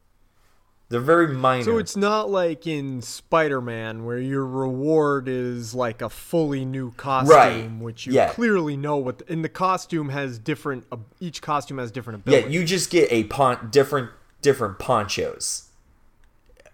They're 0.90 1.00
very 1.00 1.28
minor. 1.28 1.62
So 1.64 1.78
it's 1.78 1.96
not 1.96 2.28
like 2.30 2.66
in 2.66 3.00
Spider-Man 3.00 4.04
where 4.04 4.18
your 4.18 4.44
reward 4.44 5.28
is 5.28 5.72
like 5.74 6.02
a 6.02 6.10
fully 6.10 6.64
new 6.64 6.90
costume, 6.92 7.36
Right. 7.36 7.70
which 7.80 8.06
you 8.06 8.12
Yeah. 8.12 8.32
clearly 8.32 8.76
know 8.76 8.96
what. 8.98 9.18
The, 9.18 9.32
and 9.32 9.42
the 9.44 9.48
costume 9.48 10.08
has 10.10 10.38
different. 10.38 10.84
Uh, 10.92 10.96
each 11.20 11.40
costume 11.40 11.78
has 11.78 11.90
different 11.90 12.24
Yeah, 12.26 12.38
you 12.46 12.64
just 12.64 12.90
get 12.90 13.10
a 13.10 13.24
pon- 13.24 13.68
different 13.70 14.10
different 14.42 14.78
ponchos 14.78 15.68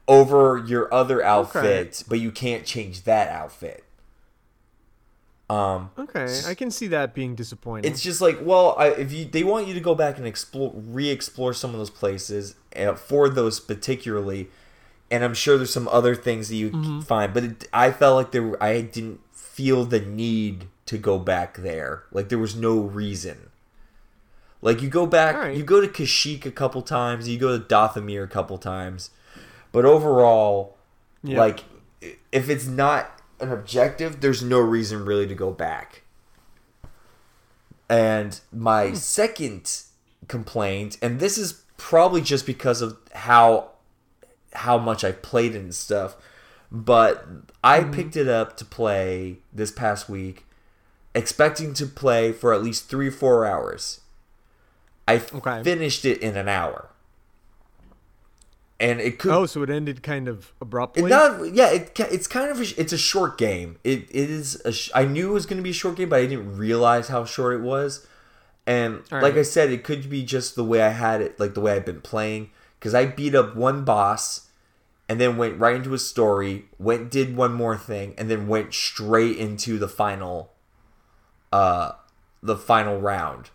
over 0.08 0.62
your 0.66 0.92
other 0.92 1.22
outfit, 1.22 2.02
but 2.08 2.18
you 2.18 2.30
can't 2.32 2.64
change 2.64 3.02
that 3.04 3.28
outfit. 3.28 3.84
Um, 5.48 5.90
Okay, 5.96 6.26
I 6.46 6.54
can 6.54 6.70
see 6.72 6.88
that 6.88 7.14
being 7.14 7.36
disappointing. 7.36 7.90
it's 7.90 8.02
just 8.02 8.20
like, 8.20 8.38
well, 8.42 8.74
I, 8.76 8.88
if 8.88 9.12
you 9.12 9.24
they 9.26 9.44
want 9.44 9.68
you 9.68 9.74
to 9.74 9.80
go 9.80 9.94
back 9.94 10.18
and 10.18 10.26
explore, 10.26 10.72
re-explore 10.74 11.52
some 11.54 11.70
of 11.70 11.78
those 11.78 11.90
places 11.90 12.56
uh, 12.74 12.94
for 12.94 13.28
those 13.28 13.60
particularly, 13.60 14.48
and 15.10 15.22
I'm 15.22 15.34
sure 15.34 15.56
there's 15.56 15.72
some 15.72 15.86
other 15.88 16.16
things 16.16 16.48
that 16.48 16.56
you 16.56 16.70
can 16.70 17.00
find, 17.00 17.32
but 17.32 17.44
it, 17.44 17.68
I 17.72 17.92
felt 17.92 18.16
like 18.16 18.32
there, 18.32 18.60
I 18.62 18.80
didn't 18.80 19.20
feel 19.32 19.84
the 19.84 20.00
need 20.00 20.66
to 20.86 20.98
go 20.98 21.18
back 21.20 21.58
there. 21.58 22.02
Like 22.10 22.28
there 22.28 22.38
was 22.38 22.56
no 22.56 22.78
reason. 22.80 23.50
Like 24.62 24.82
you 24.82 24.88
go 24.88 25.06
back, 25.06 25.36
Alright. 25.36 25.56
you 25.56 25.62
go 25.62 25.80
to 25.80 25.86
Kashyyyk 25.86 26.44
a 26.44 26.50
couple 26.50 26.82
times, 26.82 27.28
you 27.28 27.38
go 27.38 27.56
to 27.56 27.62
Dathomir 27.64 28.24
a 28.24 28.28
couple 28.28 28.58
times, 28.58 29.10
but 29.70 29.84
overall, 29.84 30.76
Yeah. 31.22 31.38
like 31.38 31.60
if 32.32 32.48
it's 32.50 32.66
not 32.66 33.15
an 33.40 33.52
objective, 33.52 34.20
there's 34.20 34.42
no 34.42 34.58
reason 34.58 35.04
really 35.04 35.26
to 35.26 35.34
go 35.34 35.50
back. 35.50 36.02
And 37.88 38.40
my 38.52 38.88
hmm. 38.88 38.94
second 38.94 39.82
complaint, 40.28 40.98
and 41.00 41.20
this 41.20 41.38
is 41.38 41.64
probably 41.76 42.20
just 42.20 42.46
because 42.46 42.82
of 42.82 42.96
how 43.14 43.70
how 44.54 44.78
much 44.78 45.04
I 45.04 45.12
played 45.12 45.54
it 45.54 45.58
and 45.58 45.74
stuff, 45.74 46.16
but 46.72 47.26
I 47.62 47.82
hmm. 47.82 47.92
picked 47.92 48.16
it 48.16 48.28
up 48.28 48.56
to 48.56 48.64
play 48.64 49.38
this 49.52 49.70
past 49.70 50.08
week, 50.08 50.46
expecting 51.14 51.74
to 51.74 51.86
play 51.86 52.32
for 52.32 52.52
at 52.52 52.62
least 52.62 52.88
three 52.88 53.10
four 53.10 53.44
hours. 53.44 54.00
I 55.06 55.16
Okay. 55.16 55.62
finished 55.62 56.04
it 56.04 56.18
in 56.18 56.36
an 56.36 56.48
hour, 56.48 56.88
and 58.78 59.00
it 59.00 59.18
could 59.18 59.32
oh, 59.32 59.46
so 59.46 59.62
it 59.62 59.70
ended 59.70 60.02
kind 60.02 60.28
of 60.28 60.52
abruptly. 60.60 61.02
it 61.02 61.08
not 61.08 61.54
yeah 61.54 61.70
it 61.70 61.98
it's 61.98 62.26
kind 62.26 62.50
of 62.50 62.60
a, 62.60 62.80
it's 62.80 62.92
a 62.92 62.98
short 62.98 63.38
game. 63.38 63.78
It 63.84 64.02
it 64.10 64.30
is 64.30 64.60
a 64.64 64.72
sh- 64.72 64.90
i 64.94 65.04
knew 65.04 65.30
it 65.30 65.32
was 65.32 65.46
going 65.46 65.56
to 65.56 65.62
be 65.62 65.70
a 65.70 65.74
short 65.74 65.96
game 65.96 66.10
but 66.10 66.18
i 66.18 66.26
didn't 66.26 66.56
realize 66.56 67.08
how 67.08 67.24
short 67.24 67.54
it 67.54 67.62
was. 67.62 68.06
And 68.66 69.02
All 69.12 69.20
like 69.20 69.34
i 69.36 69.42
said 69.42 69.70
it 69.70 69.84
could 69.84 70.10
be 70.10 70.24
just 70.24 70.56
the 70.56 70.64
way 70.64 70.82
i 70.82 70.90
had 70.90 71.20
it 71.20 71.38
like 71.40 71.54
the 71.54 71.60
way 71.60 71.72
i've 71.72 71.86
been 71.86 72.00
playing 72.00 72.50
because 72.78 72.94
i 72.94 73.06
beat 73.06 73.34
up 73.34 73.54
one 73.56 73.84
boss 73.84 74.48
and 75.08 75.20
then 75.20 75.36
went 75.36 75.58
right 75.58 75.76
into 75.76 75.94
a 75.94 75.98
story 75.98 76.66
went 76.78 77.10
did 77.10 77.36
one 77.36 77.52
more 77.52 77.76
thing 77.76 78.14
and 78.18 78.28
then 78.28 78.48
went 78.48 78.74
straight 78.74 79.36
into 79.36 79.78
the 79.78 79.88
final 79.88 80.52
uh 81.52 81.92
the 82.42 82.56
final 82.56 83.00
round. 83.00 83.50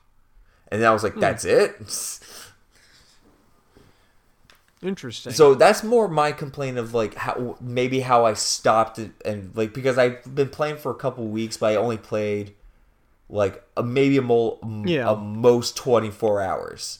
And 0.69 0.81
then 0.81 0.89
i 0.89 0.93
was 0.93 1.03
like 1.03 1.15
that's 1.15 1.45
it 1.45 1.75
Interesting. 4.83 5.31
So 5.33 5.53
that's 5.53 5.83
more 5.83 6.07
my 6.07 6.31
complaint 6.31 6.77
of 6.79 6.93
like 6.93 7.13
how 7.13 7.55
maybe 7.61 7.99
how 7.99 8.25
I 8.25 8.33
stopped 8.33 8.97
it 8.97 9.11
and 9.23 9.55
like 9.55 9.73
because 9.73 9.97
I've 9.97 10.33
been 10.33 10.49
playing 10.49 10.77
for 10.77 10.91
a 10.91 10.95
couple 10.95 11.27
weeks, 11.27 11.57
but 11.57 11.71
I 11.71 11.75
only 11.75 11.97
played 11.97 12.55
like 13.29 13.63
a, 13.77 13.83
maybe 13.83 14.17
a, 14.17 14.21
mo- 14.23 14.59
Yeah. 14.85 15.11
a 15.11 15.15
most 15.15 15.77
twenty 15.77 16.09
four 16.09 16.41
hours. 16.41 16.99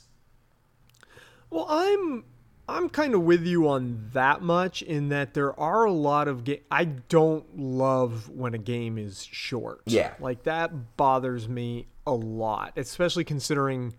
Well, 1.49 1.65
I'm 1.67 2.23
I'm 2.69 2.88
kind 2.88 3.15
of 3.15 3.21
with 3.23 3.45
you 3.47 3.67
on 3.67 4.09
that 4.13 4.41
much 4.43 4.82
in 4.84 5.09
that 5.09 5.34
there 5.34 5.59
are 5.59 5.84
a 5.84 5.91
lot 5.91 6.27
of 6.27 6.43
ga- 6.43 6.61
I 6.69 6.86
don't 6.86 7.57
love 7.59 8.29
when 8.29 8.53
a 8.53 8.59
game 8.59 8.97
is 8.99 9.23
short. 9.25 9.82
Yeah. 9.88 10.13
Like 10.19 10.43
that 10.43 10.95
bothers 10.97 11.49
me 11.49 11.88
a 12.05 12.13
lot, 12.13 12.73
especially 12.77 13.23
considering 13.23 13.95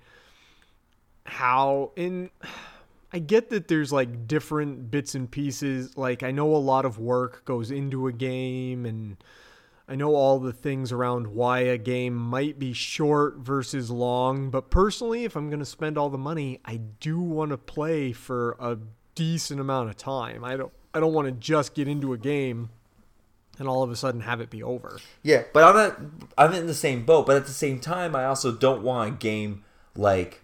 how 1.26 1.90
in 1.96 2.30
I 3.12 3.18
get 3.18 3.50
that 3.50 3.68
there's 3.68 3.92
like 3.92 4.26
different 4.26 4.90
bits 4.90 5.14
and 5.14 5.30
pieces. 5.30 5.96
Like 5.96 6.22
I 6.22 6.30
know 6.30 6.54
a 6.54 6.56
lot 6.56 6.84
of 6.84 6.98
work 6.98 7.44
goes 7.44 7.70
into 7.70 8.06
a 8.06 8.12
game 8.12 8.86
and 8.86 9.16
I 9.88 9.96
know 9.96 10.14
all 10.14 10.38
the 10.38 10.52
things 10.52 10.92
around 10.92 11.26
why 11.26 11.60
a 11.60 11.76
game 11.76 12.14
might 12.14 12.58
be 12.58 12.72
short 12.72 13.38
versus 13.38 13.90
long, 13.90 14.48
but 14.50 14.70
personally, 14.70 15.24
if 15.24 15.36
I'm 15.36 15.50
going 15.50 15.60
to 15.60 15.66
spend 15.66 15.98
all 15.98 16.08
the 16.08 16.16
money, 16.16 16.60
I 16.64 16.76
do 16.76 17.20
want 17.20 17.50
to 17.50 17.58
play 17.58 18.12
for 18.12 18.56
a 18.58 18.78
decent 19.14 19.60
amount 19.60 19.90
of 19.90 19.96
time. 19.96 20.44
I 20.44 20.56
don't 20.56 20.72
I 20.94 21.00
don't 21.00 21.12
want 21.12 21.26
to 21.26 21.32
just 21.32 21.74
get 21.74 21.88
into 21.88 22.12
a 22.12 22.18
game 22.18 22.70
and 23.58 23.68
all 23.68 23.82
of 23.82 23.90
a 23.90 23.96
sudden 23.96 24.22
have 24.22 24.40
it 24.40 24.50
be 24.50 24.62
over. 24.62 24.98
Yeah, 25.22 25.44
but 25.52 25.64
I'm. 25.64 26.28
I'm 26.38 26.52
in 26.52 26.66
the 26.66 26.74
same 26.74 27.04
boat, 27.04 27.26
but 27.26 27.36
at 27.36 27.46
the 27.46 27.52
same 27.52 27.80
time, 27.80 28.16
I 28.16 28.24
also 28.24 28.52
don't 28.52 28.82
want 28.82 29.08
a 29.08 29.16
game 29.16 29.64
like 29.94 30.40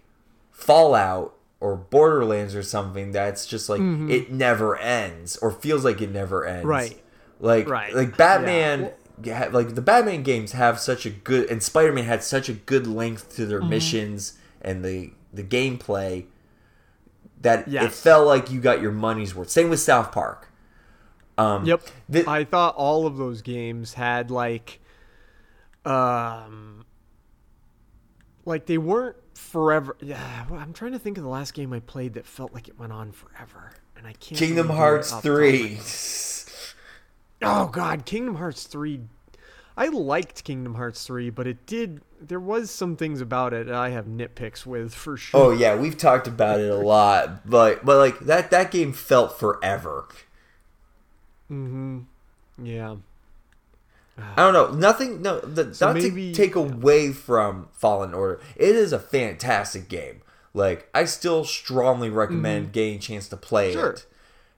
Fallout 0.51 1.35
or 1.61 1.75
Borderlands 1.75 2.55
or 2.55 2.63
something 2.63 3.11
that's 3.11 3.45
just 3.45 3.67
like 3.69 3.81
Mhm. 3.81 4.09
it 4.09 4.31
never 4.31 4.77
ends 4.77 5.35
or 5.37 5.51
feels 5.51 5.83
like 5.83 6.01
it 6.01 6.09
never 6.11 6.45
ends. 6.45 6.65
Right. 6.65 7.01
Like 7.39 7.67
Right. 7.69 7.93
like 7.93 8.15
Batman. 8.17 8.91
ha- 9.25 9.49
Like 9.51 9.75
the 9.75 9.81
Batman 9.81 10.23
games 10.23 10.53
have 10.53 10.79
such 10.79 11.05
a 11.05 11.09
good, 11.09 11.49
and 11.49 11.61
Spider 11.61 11.91
Man 11.91 12.05
had 12.05 12.23
such 12.23 12.47
a 12.47 12.53
good 12.53 12.87
length 12.87 13.35
to 13.35 13.45
their 13.45 13.61
Mhm. 13.61 13.69
missions 13.69 14.33
and 14.61 14.83
the 14.85 15.11
the 15.33 15.43
gameplay 15.43 16.25
that 17.41 17.67
it 17.67 17.91
felt 17.91 18.25
like 18.25 18.49
you 18.49 18.59
got 18.59 18.81
your 18.81 18.91
money's 18.91 19.35
worth. 19.35 19.49
Same 19.49 19.69
with 19.69 19.79
South 19.79 20.11
Park. 20.11 20.47
Um, 21.37 21.65
Yep. 21.65 21.81
I 22.27 22.43
thought 22.45 22.75
all 22.75 23.05
of 23.05 23.17
those 23.17 23.41
games 23.41 23.93
had 23.93 24.31
like 24.31 24.79
um 25.85 26.83
like 28.45 28.65
they 28.65 28.77
weren't 28.77 29.15
forever. 29.39 29.95
Yeah, 30.01 30.45
I'm 30.51 30.73
trying 30.73 30.91
to 30.91 30.99
think 30.99 31.17
of 31.17 31.23
the 31.23 31.29
last 31.29 31.53
game 31.53 31.73
I 31.73 31.79
played 31.79 32.13
that 32.15 32.25
felt 32.25 32.53
like 32.53 32.67
it 32.67 32.77
went 32.77 32.91
on 32.93 33.11
forever. 33.11 33.71
And 33.97 34.05
I 34.07 34.13
can't 34.13 34.37
Kingdom 34.37 34.67
really 34.67 34.67
do 34.67 34.73
it 34.73 34.77
Hearts 34.77 35.13
off 35.13 35.23
the 35.23 35.29
top 35.29 35.37
of 35.37 35.41
my- 35.43 35.49
three. 35.49 35.79
Oh 37.41 37.67
god, 37.67 38.05
Kingdom 38.05 38.35
Hearts 38.35 38.63
3 38.63 39.01
I 39.77 39.87
liked 39.87 40.43
Kingdom 40.43 40.75
Hearts 40.75 41.05
3, 41.05 41.29
but 41.29 41.47
it 41.47 41.65
did 41.65 42.01
there 42.21 42.39
was 42.39 42.69
some 42.69 42.97
things 42.97 43.21
about 43.21 43.53
it 43.53 43.67
that 43.67 43.75
I 43.75 43.89
have 43.91 44.05
nitpicks 44.07 44.65
with 44.65 44.93
for 44.93 45.15
sure. 45.15 45.39
Oh 45.41 45.51
yeah, 45.51 45.75
we've 45.75 45.97
talked 45.97 46.27
about 46.27 46.59
it 46.59 46.69
a 46.69 46.75
lot, 46.75 47.49
but 47.49 47.85
but 47.85 47.97
like 47.97 48.19
that 48.19 48.51
that 48.51 48.71
game 48.71 48.91
felt 48.91 49.39
forever. 49.39 50.05
Mhm. 51.49 52.05
Yeah. 52.61 52.97
I 54.35 54.35
don't 54.37 54.53
know. 54.53 54.71
Nothing. 54.77 55.21
No, 55.21 55.39
the, 55.39 55.73
So 55.73 55.87
not 55.87 55.95
maybe- 55.95 56.31
to 56.31 56.35
take 56.35 56.55
away 56.55 57.11
from 57.11 57.67
Fallen 57.73 58.13
Order. 58.13 58.39
It 58.55 58.75
is 58.75 58.91
a 58.93 58.99
fantastic 58.99 59.87
game. 59.89 60.21
Like 60.53 60.89
I 60.93 61.05
still 61.05 61.43
strongly 61.45 62.09
recommend 62.09 62.67
Mhm. 62.69 62.71
getting 62.71 62.95
a 62.95 62.99
chance 62.99 63.27
to 63.29 63.37
play 63.37 63.73
Sure. 63.73 63.91
it 63.91 64.05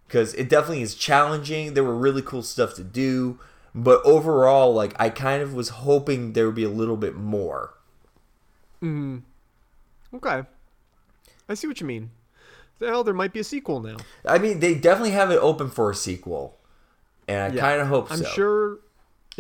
because 0.08 0.34
it 0.36 0.48
definitely 0.50 0.82
is 0.82 0.96
challenging. 0.96 1.74
There 1.74 1.84
were 1.84 1.96
really 1.98 2.22
cool 2.22 2.44
stuff 2.44 2.74
to 2.76 2.84
do, 2.84 3.40
but 3.76 4.02
overall, 4.06 4.74
like 4.74 4.94
I 5.00 5.10
kind 5.10 5.42
of 5.44 5.54
was 5.54 5.70
hoping 5.70 6.34
there 6.34 6.46
would 6.46 6.56
be 6.56 6.64
a 6.64 6.70
little 6.70 6.98
bit 6.98 7.16
more. 7.16 7.74
Mhm. 8.82 9.22
Okay. 10.14 10.44
I 11.50 11.54
see 11.54 11.68
what 11.68 11.80
you 11.82 11.88
mean. 11.88 12.12
Well, 12.80 13.04
there 13.04 13.14
might 13.14 13.34
be 13.34 13.40
a 13.40 13.44
sequel 13.44 13.80
now. 13.80 13.98
I 14.26 14.40
mean, 14.40 14.60
they 14.60 14.74
definitely 14.74 15.12
have 15.12 15.30
it 15.30 15.38
open 15.38 15.70
for 15.70 15.92
a 15.92 15.96
sequel, 15.96 16.58
and 17.28 17.52
I 17.54 17.56
Yeah. 17.56 17.62
kind 17.62 17.82
of 17.82 17.88
hope 17.90 18.12
I'm 18.12 18.20
so. 18.20 18.24
sure 18.26 18.80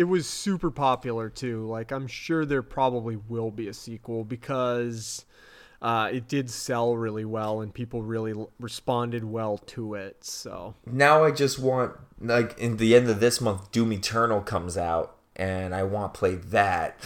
it 0.02 0.06
was 0.06 0.26
super 0.28 0.72
popular 0.72 1.30
too. 1.30 1.68
Like 1.68 1.92
I'm 1.92 2.08
sure 2.08 2.44
there 2.44 2.64
probably 2.64 3.16
will 3.16 3.52
be 3.52 3.68
a 3.68 3.74
sequel 3.74 4.24
because 4.24 5.26
uh, 5.80 6.10
it 6.12 6.28
did 6.28 6.50
sell 6.50 6.96
really 6.98 7.24
well 7.26 7.62
and 7.62 7.72
people 7.74 8.02
really 8.02 8.32
l- 8.32 8.50
responded 8.60 9.24
well 9.24 9.60
to 9.60 9.94
it. 9.94 10.24
So 10.26 10.74
now 10.88 11.24
I 11.24 11.30
just 11.30 11.60
want 11.60 11.94
like 12.20 12.58
in 12.58 12.78
the 12.78 12.96
end 12.96 13.10
of 13.10 13.20
this 13.20 13.40
month, 13.40 13.72
Doom 13.72 13.94
Eternal 13.94 14.42
comes 14.42 14.76
out, 14.76 15.16
and 15.36 15.76
I 15.76 15.84
want 15.84 16.14
to 16.16 16.18
play 16.18 16.36
that. 16.36 17.00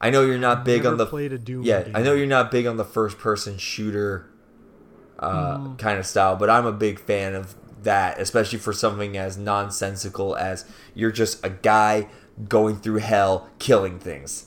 I 0.00 0.10
know 0.10 0.22
you're 0.22 0.38
not 0.38 0.58
I've 0.58 0.64
big 0.64 0.86
on 0.86 0.96
the 0.96 1.06
played 1.06 1.32
a 1.34 1.38
Doom 1.38 1.62
yeah. 1.62 1.88
I 1.94 2.02
know 2.02 2.14
you're 2.14 2.26
not 2.26 2.50
big 2.50 2.66
on 2.66 2.76
the 2.78 2.84
first 2.84 3.18
person 3.18 3.58
shooter 3.58 4.30
uh, 5.18 5.58
Mm. 5.58 5.78
kind 5.78 5.98
of 5.98 6.06
style, 6.06 6.36
but 6.36 6.48
I'm 6.50 6.66
a 6.66 6.72
big 6.72 6.98
fan 7.00 7.34
of 7.34 7.54
that, 7.86 8.20
especially 8.20 8.58
for 8.58 8.74
something 8.74 9.16
as 9.16 9.38
nonsensical 9.38 10.36
as 10.36 10.66
you're 10.94 11.10
just 11.10 11.42
a 11.44 11.50
guy 11.50 12.08
going 12.48 12.76
through 12.76 12.98
hell 12.98 13.48
killing 13.58 13.98
things. 13.98 14.46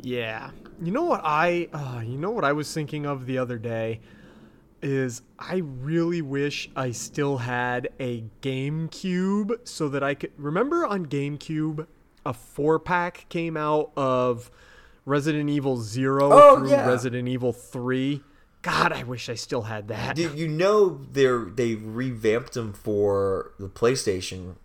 yeah, 0.00 0.50
you 0.82 0.90
know 0.90 1.04
what 1.04 1.20
I 1.22 1.68
uh, 1.72 2.00
you 2.00 2.16
know 2.16 2.30
what 2.30 2.44
I 2.44 2.52
was 2.52 2.72
thinking 2.72 3.04
of 3.04 3.26
the 3.26 3.36
other 3.36 3.58
day 3.58 4.00
is 4.82 5.20
I 5.38 5.56
really 5.56 6.22
wish 6.22 6.70
I 6.74 6.92
still 6.92 7.36
had 7.36 7.90
a 8.00 8.24
GameCube 8.40 9.68
so 9.68 9.90
that 9.90 10.02
I 10.02 10.14
could 10.14 10.32
remember 10.38 10.86
on 10.86 11.04
GameCube 11.04 11.86
a 12.24 12.32
four 12.32 12.78
pack 12.78 13.26
came 13.28 13.58
out 13.58 13.92
of 13.96 14.50
Resident 15.04 15.50
Evil 15.50 15.76
0 15.76 16.30
Oh, 16.32 16.56
through 16.56 16.70
yeah. 16.70 16.86
Resident 16.86 17.28
Evil 17.28 17.52
3. 17.52 18.22
God, 18.62 18.92
I 18.92 19.04
wish 19.04 19.28
I 19.28 19.34
still 19.34 19.62
had 19.62 19.88
that. 19.88 20.16
Did 20.16 20.38
you 20.38 20.46
know 20.46 21.00
they're 21.12 21.44
they 21.44 21.76
revamped 21.76 22.52
them 22.52 22.72
for 22.72 23.52
the 23.58 23.68
PlayStation, 23.68 24.56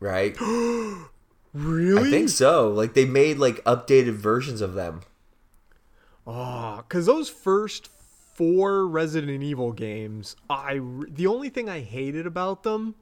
right? 0.00 0.34
really? 1.52 2.08
I 2.08 2.10
think 2.10 2.30
so. 2.30 2.68
Like 2.68 2.94
they 2.94 3.04
made 3.04 3.38
like 3.38 3.62
updated 3.64 4.14
versions 4.14 4.60
of 4.60 4.74
them. 4.74 5.02
Oh, 6.26 6.76
because 6.78 7.06
those 7.06 7.28
first 7.28 7.88
four 7.88 8.86
Resident 8.86 9.42
Evil 9.42 9.72
games, 9.72 10.36
I 10.48 10.80
the 11.08 11.26
only 11.26 11.50
thing 11.50 11.68
I 11.68 11.80
hated 11.80 12.26
about 12.26 12.62
them 12.62 12.94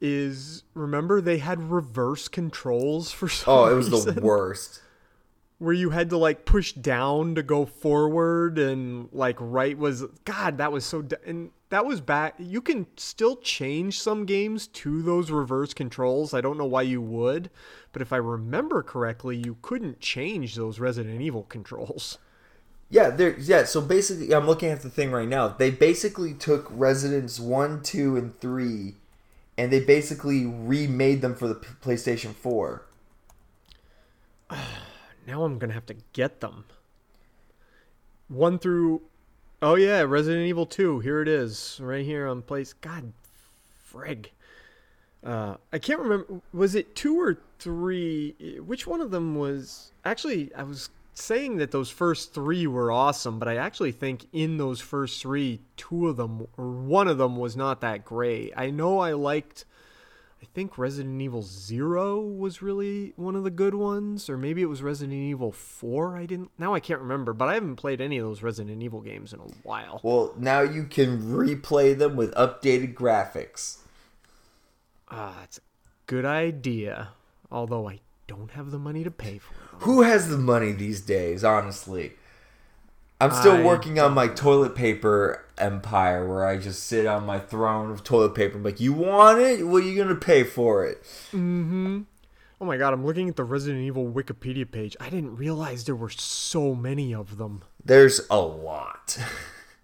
is 0.00 0.62
remember 0.74 1.20
they 1.20 1.38
had 1.38 1.70
reverse 1.70 2.28
controls 2.28 3.10
for 3.10 3.26
oh, 3.26 3.28
some 3.28 3.54
Oh, 3.54 3.66
it 3.66 3.74
was 3.74 4.04
the 4.04 4.20
worst. 4.20 4.82
Where 5.58 5.74
you 5.74 5.90
had 5.90 6.10
to 6.10 6.16
like 6.16 6.44
push 6.44 6.72
down 6.72 7.34
to 7.34 7.42
go 7.42 7.66
forward 7.66 8.58
and 8.58 9.08
like 9.12 9.36
right 9.40 9.76
was 9.76 10.04
God 10.24 10.58
that 10.58 10.70
was 10.70 10.84
so 10.84 11.02
d- 11.02 11.16
and 11.26 11.50
that 11.70 11.84
was 11.84 12.00
back. 12.00 12.34
You 12.38 12.62
can 12.62 12.86
still 12.96 13.36
change 13.36 14.00
some 14.00 14.24
games 14.24 14.68
to 14.68 15.02
those 15.02 15.30
reverse 15.30 15.74
controls. 15.74 16.32
I 16.32 16.40
don't 16.40 16.56
know 16.56 16.64
why 16.64 16.82
you 16.82 17.02
would, 17.02 17.50
but 17.92 18.00
if 18.00 18.12
I 18.12 18.16
remember 18.16 18.82
correctly, 18.82 19.36
you 19.36 19.58
couldn't 19.60 20.00
change 20.00 20.54
those 20.54 20.78
Resident 20.78 21.20
Evil 21.20 21.42
controls. 21.42 22.18
Yeah, 22.88 23.10
there. 23.10 23.38
Yeah, 23.38 23.64
so 23.64 23.82
basically, 23.82 24.32
I'm 24.34 24.46
looking 24.46 24.70
at 24.70 24.80
the 24.80 24.88
thing 24.88 25.10
right 25.10 25.28
now. 25.28 25.48
They 25.48 25.70
basically 25.70 26.32
took 26.32 26.66
Residents 26.70 27.38
one, 27.38 27.82
two, 27.82 28.16
and 28.16 28.38
three, 28.40 28.94
and 29.58 29.70
they 29.70 29.80
basically 29.80 30.46
remade 30.46 31.20
them 31.20 31.34
for 31.34 31.48
the 31.48 31.56
PlayStation 31.56 32.32
Four. 32.32 32.86
Now 35.28 35.44
I'm 35.44 35.58
gonna 35.58 35.74
have 35.74 35.84
to 35.86 35.96
get 36.14 36.40
them. 36.40 36.64
One 38.28 38.58
through, 38.58 39.02
oh 39.60 39.74
yeah, 39.74 40.00
Resident 40.00 40.46
Evil 40.46 40.64
Two. 40.64 41.00
Here 41.00 41.20
it 41.20 41.28
is, 41.28 41.78
right 41.82 42.02
here 42.02 42.26
on 42.26 42.40
place. 42.40 42.72
God, 42.72 43.12
frig. 43.92 44.28
Uh, 45.22 45.56
I 45.70 45.78
can't 45.78 46.00
remember. 46.00 46.40
Was 46.54 46.74
it 46.74 46.96
two 46.96 47.20
or 47.20 47.36
three? 47.58 48.58
Which 48.64 48.86
one 48.86 49.02
of 49.02 49.10
them 49.10 49.34
was? 49.34 49.92
Actually, 50.02 50.50
I 50.54 50.62
was 50.62 50.88
saying 51.12 51.58
that 51.58 51.72
those 51.72 51.90
first 51.90 52.32
three 52.32 52.66
were 52.66 52.90
awesome, 52.90 53.38
but 53.38 53.48
I 53.48 53.56
actually 53.56 53.92
think 53.92 54.24
in 54.32 54.56
those 54.56 54.80
first 54.80 55.20
three, 55.20 55.60
two 55.76 56.08
of 56.08 56.16
them 56.16 56.46
or 56.56 56.70
one 56.70 57.06
of 57.06 57.18
them 57.18 57.36
was 57.36 57.54
not 57.54 57.82
that 57.82 58.02
great. 58.02 58.54
I 58.56 58.70
know 58.70 59.00
I 59.00 59.12
liked. 59.12 59.66
I 60.40 60.46
think 60.54 60.78
Resident 60.78 61.20
Evil 61.20 61.42
Zero 61.42 62.20
was 62.20 62.62
really 62.62 63.12
one 63.16 63.34
of 63.34 63.42
the 63.44 63.50
good 63.50 63.74
ones, 63.74 64.30
or 64.30 64.36
maybe 64.38 64.62
it 64.62 64.66
was 64.66 64.82
Resident 64.82 65.14
Evil 65.14 65.50
Four. 65.50 66.16
I 66.16 66.26
didn't. 66.26 66.50
Now 66.58 66.74
I 66.74 66.80
can't 66.80 67.00
remember, 67.00 67.32
but 67.32 67.48
I 67.48 67.54
haven't 67.54 67.76
played 67.76 68.00
any 68.00 68.18
of 68.18 68.24
those 68.24 68.42
Resident 68.42 68.82
Evil 68.82 69.00
games 69.00 69.32
in 69.32 69.40
a 69.40 69.48
while. 69.62 70.00
Well, 70.02 70.34
now 70.38 70.60
you 70.60 70.84
can 70.84 71.22
replay 71.22 71.98
them 71.98 72.14
with 72.14 72.32
updated 72.34 72.94
graphics. 72.94 73.78
Ah, 75.10 75.36
that's 75.40 75.58
a 75.58 75.62
good 76.06 76.24
idea. 76.24 77.10
Although 77.50 77.88
I 77.88 78.00
don't 78.26 78.52
have 78.52 78.70
the 78.70 78.78
money 78.78 79.02
to 79.02 79.10
pay 79.10 79.38
for 79.38 79.54
it. 79.54 79.82
Who 79.82 80.02
has 80.02 80.28
the 80.28 80.38
money 80.38 80.72
these 80.72 81.00
days? 81.00 81.42
Honestly, 81.42 82.12
I'm 83.20 83.32
still 83.32 83.56
I 83.56 83.64
working 83.64 83.98
on 83.98 84.14
my 84.14 84.28
toilet 84.28 84.74
paper 84.74 85.44
empire, 85.58 86.26
where 86.26 86.46
I 86.46 86.56
just 86.56 86.84
sit 86.84 87.04
on 87.04 87.26
my 87.26 87.38
throne 87.40 87.90
of 87.90 88.04
toilet 88.04 88.34
paper. 88.34 88.58
I'm 88.58 88.62
like, 88.62 88.80
you 88.80 88.92
want 88.92 89.40
it? 89.40 89.66
What 89.66 89.82
are 89.82 89.86
you 89.86 90.00
gonna 90.00 90.14
pay 90.14 90.44
for 90.44 90.86
it? 90.86 91.02
Mm-hmm. 91.32 92.02
Oh 92.60 92.64
my 92.64 92.76
god, 92.76 92.92
I'm 92.92 93.04
looking 93.04 93.28
at 93.28 93.36
the 93.36 93.44
Resident 93.44 93.82
Evil 93.82 94.10
Wikipedia 94.10 94.70
page. 94.70 94.96
I 95.00 95.10
didn't 95.10 95.36
realize 95.36 95.84
there 95.84 95.96
were 95.96 96.10
so 96.10 96.74
many 96.74 97.14
of 97.14 97.38
them. 97.38 97.62
There's 97.84 98.20
a 98.30 98.40
lot. 98.40 99.18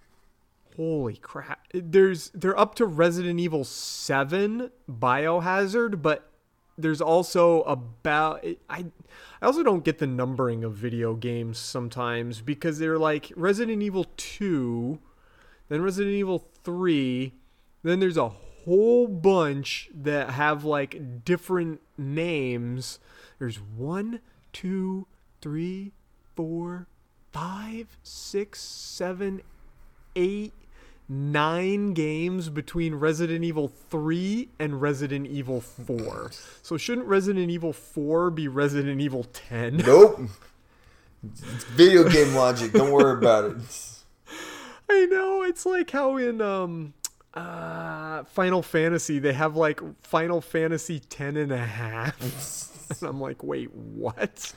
Holy 0.76 1.16
crap. 1.16 1.66
There's 1.72 2.30
they're 2.34 2.58
up 2.58 2.74
to 2.76 2.86
Resident 2.86 3.38
Evil 3.38 3.64
7 3.64 4.70
Biohazard, 4.90 6.02
but 6.02 6.28
there's 6.76 7.00
also 7.00 7.62
about 7.62 8.44
I 8.68 8.86
I 9.40 9.46
also 9.46 9.62
don't 9.62 9.84
get 9.84 9.98
the 9.98 10.06
numbering 10.06 10.64
of 10.64 10.74
video 10.74 11.14
games 11.14 11.58
sometimes 11.58 12.40
because 12.40 12.78
they're 12.78 12.98
like 12.98 13.32
Resident 13.36 13.82
Evil 13.82 14.06
2, 14.16 14.98
then 15.68 15.82
Resident 15.82 16.14
Evil 16.14 16.48
3, 16.64 17.34
then 17.82 18.00
there's 18.00 18.16
a 18.16 18.28
whole 18.28 19.06
bunch 19.06 19.90
that 19.94 20.30
have 20.30 20.64
like 20.64 21.24
different 21.24 21.80
names. 21.98 22.98
There's 23.38 23.60
one, 23.60 24.20
two, 24.52 25.06
three, 25.40 25.92
four, 26.34 26.88
five, 27.32 27.98
six, 28.02 28.60
seven, 28.60 29.42
eight, 30.16 30.52
nine 31.08 31.92
games 31.92 32.48
between 32.48 32.94
Resident 32.94 33.44
Evil 33.44 33.68
3 33.68 34.48
and 34.58 34.80
Resident 34.80 35.26
Evil 35.26 35.60
4. 35.60 36.30
So 36.62 36.76
shouldn't 36.76 37.06
Resident 37.06 37.50
Evil 37.50 37.72
4 37.72 38.30
be 38.30 38.48
Resident 38.48 39.00
Evil 39.00 39.24
10? 39.24 39.76
Nope. 39.86 40.20
It's 41.54 41.64
video 41.64 42.06
game 42.08 42.34
logic. 42.34 42.72
Don't 42.72 42.90
worry 42.92 43.16
about 43.16 43.44
it. 43.50 43.56
I 44.90 45.06
know. 45.06 45.42
It's 45.42 45.64
like 45.64 45.90
how 45.90 46.16
in 46.18 46.42
um 46.42 46.92
uh 47.32 48.24
Final 48.24 48.60
Fantasy 48.62 49.18
they 49.18 49.32
have 49.32 49.56
like 49.56 49.80
Final 50.02 50.42
Fantasy 50.42 51.00
10 51.00 51.38
and 51.38 51.50
a 51.50 51.56
half. 51.56 52.20
and 53.00 53.08
I'm 53.08 53.20
like, 53.22 53.42
"Wait, 53.42 53.72
what?" 53.74 54.52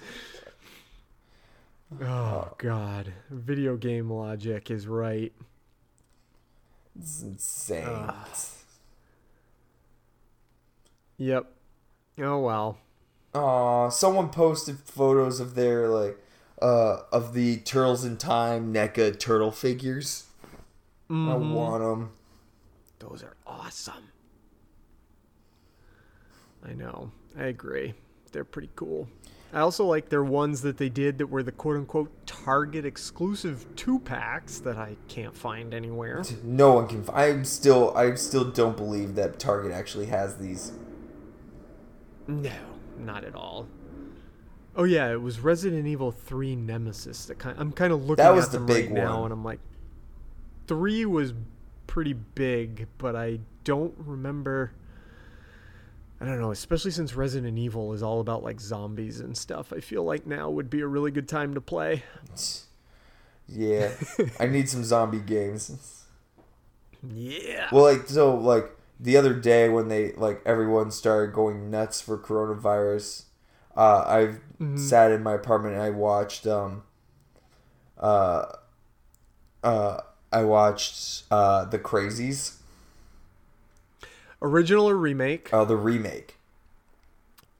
Oh 2.02 2.52
god. 2.58 3.14
Video 3.30 3.78
game 3.78 4.12
logic 4.12 4.70
is 4.70 4.88
right. 4.88 5.32
It's 7.00 7.22
insane. 7.22 8.12
Yep. 11.18 11.52
Oh 12.20 12.40
well. 12.40 12.78
Aw, 13.34 13.90
someone 13.90 14.30
posted 14.30 14.80
photos 14.80 15.40
of 15.40 15.56
their 15.56 15.88
like 15.88 16.18
uh 16.62 17.02
of 17.12 17.34
the 17.34 17.58
Turtles 17.58 18.04
in 18.04 18.18
Time 18.18 18.74
NECA 18.74 19.20
turtle 19.20 19.52
figures. 19.52 20.26
I 21.10 21.14
Mhm. 21.14 21.54
want 21.54 21.84
them. 21.84 22.12
Those 23.00 23.24
are 23.24 23.36
awesome. 23.46 24.12
I 26.64 26.74
know. 26.74 27.12
I 27.38 27.44
agree. 27.46 27.94
They're 28.32 28.44
pretty 28.44 28.72
cool. 28.76 29.08
I 29.54 29.60
also 29.62 29.86
like 29.86 30.10
their 30.10 30.24
ones 30.24 30.62
that 30.62 30.78
they 30.78 30.90
did 30.90 31.18
that 31.20 31.28
were 31.28 31.42
the 31.42 31.52
quote 31.52 31.78
unquote 31.78 32.12
Target 32.28 32.86
exclusive 32.86 33.66
two 33.76 34.00
packs 34.00 34.60
that 34.60 34.78
I 34.78 34.98
can't 35.08 35.36
find 35.36 35.74
anywhere. 35.74 36.24
No 36.44 36.74
one 36.74 36.88
can. 36.88 37.06
I 37.14 37.42
still, 37.44 37.96
I 37.96 38.16
still 38.16 38.46
don't 38.52 38.76
believe 38.76 39.16
that 39.16 39.40
Target 39.40 39.72
actually 39.72 40.08
has 40.08 40.38
these. 40.38 40.74
No, 42.28 42.52
not 43.00 43.24
at 43.24 43.36
all. 43.36 43.68
Oh 44.76 44.84
yeah, 44.84 45.12
it 45.12 45.22
was 45.22 45.40
Resident 45.40 45.88
Evil 45.88 46.12
3 46.12 46.56
Nemesis 46.56 47.26
that 47.26 47.40
kind 47.40 47.58
I'm 47.60 47.72
kind 47.72 47.92
of 47.94 48.02
looking 48.02 48.24
That 48.24 48.36
was 48.36 48.46
at 48.46 48.52
the 48.52 48.58
them 48.60 48.68
big 48.68 48.86
right 48.86 48.94
now 48.94 49.16
one. 49.22 49.32
and 49.32 49.34
I'm 49.34 49.44
like 49.44 49.60
3 50.68 51.06
was 51.06 51.34
pretty 51.88 52.14
big, 52.14 52.88
but 52.98 53.16
I 53.16 53.40
don't 53.64 53.96
remember 53.98 54.74
I 56.20 56.26
don't 56.26 56.40
know, 56.42 56.52
especially 56.52 56.92
since 56.92 57.16
Resident 57.16 57.58
Evil 57.60 57.94
is 57.94 58.02
all 58.02 58.20
about 58.20 58.44
like 58.44 58.60
zombies 58.60 59.20
and 59.20 59.38
stuff. 59.38 59.72
I 59.72 59.80
feel 59.80 60.04
like 60.04 60.26
now 60.26 60.50
would 60.50 60.70
be 60.70 60.82
a 60.82 60.88
really 60.88 61.12
good 61.12 61.28
time 61.28 61.54
to 61.54 61.62
play. 61.62 62.04
Yeah, 63.50 63.92
I 64.42 64.48
need 64.48 64.68
some 64.68 64.84
zombie 64.84 65.22
games. 65.22 66.04
Yeah. 67.10 67.70
Well, 67.72 67.84
like 67.84 68.08
so, 68.10 68.36
like 68.36 68.70
the 69.00 69.16
other 69.16 69.34
day 69.34 69.70
when 69.70 69.88
they 69.88 70.12
like 70.14 70.42
everyone 70.46 70.92
started 70.92 71.34
going 71.34 71.72
nuts 71.72 72.02
for 72.02 72.18
coronavirus, 72.18 73.24
uh, 73.78 74.04
I 74.06 74.36
Mhm. 74.62 74.78
sat 74.80 75.12
in 75.12 75.24
my 75.24 75.34
apartment 75.36 75.76
and 75.76 75.82
I 75.84 75.92
watched 75.92 76.46
um, 76.46 76.84
uh, 77.98 78.48
uh, 79.64 80.02
I 80.34 80.44
watched 80.44 81.24
uh 81.32 81.64
the 81.66 81.80
Crazies, 81.80 82.58
Original 84.42 84.88
or 84.90 84.96
remake? 84.96 85.52
uh, 85.54 85.66
the 85.66 85.76
remake. 85.78 86.36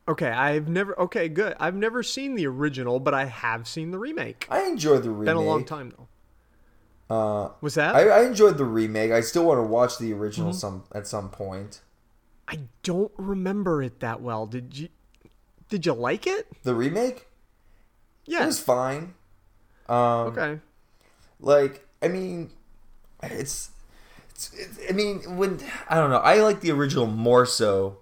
Okay, 0.08 0.30
I've 0.30 0.70
never 0.70 0.98
Okay, 1.00 1.28
good. 1.28 1.56
I've 1.60 1.76
never 1.76 2.02
seen 2.02 2.36
the 2.36 2.48
original, 2.48 3.00
but 3.00 3.14
I 3.14 3.26
have 3.26 3.68
seen 3.68 3.92
the 3.92 4.00
remake. 4.00 4.48
I 4.50 4.64
enjoyed 4.64 5.04
the 5.04 5.10
remake. 5.10 5.26
Been 5.26 5.36
a 5.36 5.42
long 5.42 5.66
time 5.66 5.92
though. 5.98 6.08
Uh, 7.10 7.52
Was 7.62 7.76
that? 7.76 7.96
I, 7.96 8.08
I 8.10 8.24
enjoyed 8.26 8.58
the 8.58 8.66
remake. 8.66 9.12
I 9.12 9.22
still 9.22 9.46
want 9.46 9.58
to 9.60 9.64
watch 9.64 9.98
the 9.98 10.14
original 10.14 10.52
Mhm. 10.52 10.56
some 10.56 10.84
at 10.94 11.08
some 11.08 11.30
point. 11.30 11.82
I 12.48 12.60
don't 12.84 13.12
remember 13.18 13.82
it 13.84 14.00
that 14.00 14.22
well. 14.22 14.46
Did 14.46 14.78
you 14.78 14.90
Did 15.70 15.86
you 15.86 15.94
like 15.94 16.26
it? 16.26 16.48
The 16.64 16.74
remake? 16.76 17.28
Yeah. 18.26 18.44
It 18.44 18.48
was 18.48 18.60
fine. 18.60 19.16
Um, 19.90 20.28
Okay. 20.28 20.60
Like, 21.42 21.86
I 22.02 22.08
mean, 22.08 22.52
it's, 23.22 23.70
I 24.90 24.92
mean, 24.94 25.38
when 25.38 25.60
I 25.90 25.96
don't 25.96 26.10
know, 26.10 26.18
I 26.18 26.42
like 26.42 26.62
the 26.62 26.72
original 26.72 27.08
more 27.08 27.46
so 27.46 27.98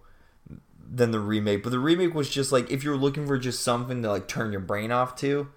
than 0.87 1.11
the 1.11 1.19
remake, 1.19 1.63
but 1.63 1.69
the 1.71 1.79
remake 1.79 2.13
was 2.13 2.29
just 2.29 2.51
like 2.51 2.69
if 2.71 2.83
you're 2.83 2.97
looking 2.97 3.25
for 3.27 3.37
just 3.37 3.61
something 3.63 4.01
to 4.03 4.09
like 4.09 4.27
turn 4.27 4.51
your 4.51 4.61
brain 4.61 4.91
off 4.91 5.15
to, 5.17 5.49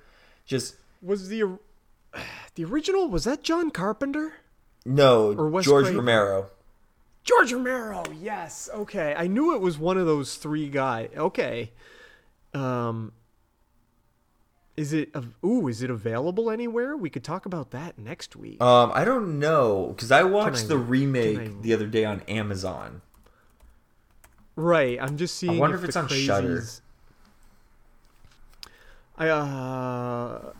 just 0.46 0.76
Was 1.02 1.28
the 1.28 1.58
the 2.54 2.64
original 2.64 3.08
was 3.08 3.24
that 3.24 3.42
John 3.42 3.70
Carpenter? 3.70 4.34
no 4.84 5.32
Or 5.34 5.48
Wes 5.48 5.64
George 5.64 5.84
Craven. 5.84 5.98
Romero. 5.98 6.50
George 7.24 7.52
Romero. 7.52 8.04
Yes. 8.20 8.70
Okay. 8.72 9.14
I 9.16 9.26
knew 9.26 9.54
it 9.54 9.60
was 9.60 9.76
one 9.78 9.98
of 9.98 10.06
those 10.06 10.36
three 10.36 10.68
guys. 10.68 11.10
Okay. 11.16 11.72
Um 12.54 13.12
is 14.78 14.92
it 14.92 15.10
ooh, 15.44 15.66
is 15.68 15.82
it 15.82 15.90
available 15.90 16.50
anywhere? 16.50 16.96
We 16.96 17.10
could 17.10 17.24
talk 17.24 17.46
about 17.46 17.72
that 17.72 17.98
next 17.98 18.36
week. 18.36 18.62
Um, 18.62 18.92
I 18.94 19.04
don't 19.04 19.38
know 19.38 19.88
because 19.88 20.12
I 20.12 20.22
watched 20.22 20.64
I- 20.64 20.68
the 20.68 20.78
remake 20.78 21.38
I- 21.38 21.50
the 21.62 21.74
other 21.74 21.86
day 21.86 22.04
on 22.04 22.20
Amazon. 22.22 23.02
Right. 24.56 24.98
I'm 25.00 25.16
just 25.16 25.34
seeing 25.36 25.56
I 25.56 25.60
wonder 25.60 25.76
if, 25.76 25.82
if 25.82 25.88
it's 25.88 25.96
on 25.96 26.08
Shudder. 26.08 26.58
crazies- 26.58 26.80
I 29.16 29.28
uh 29.28 30.52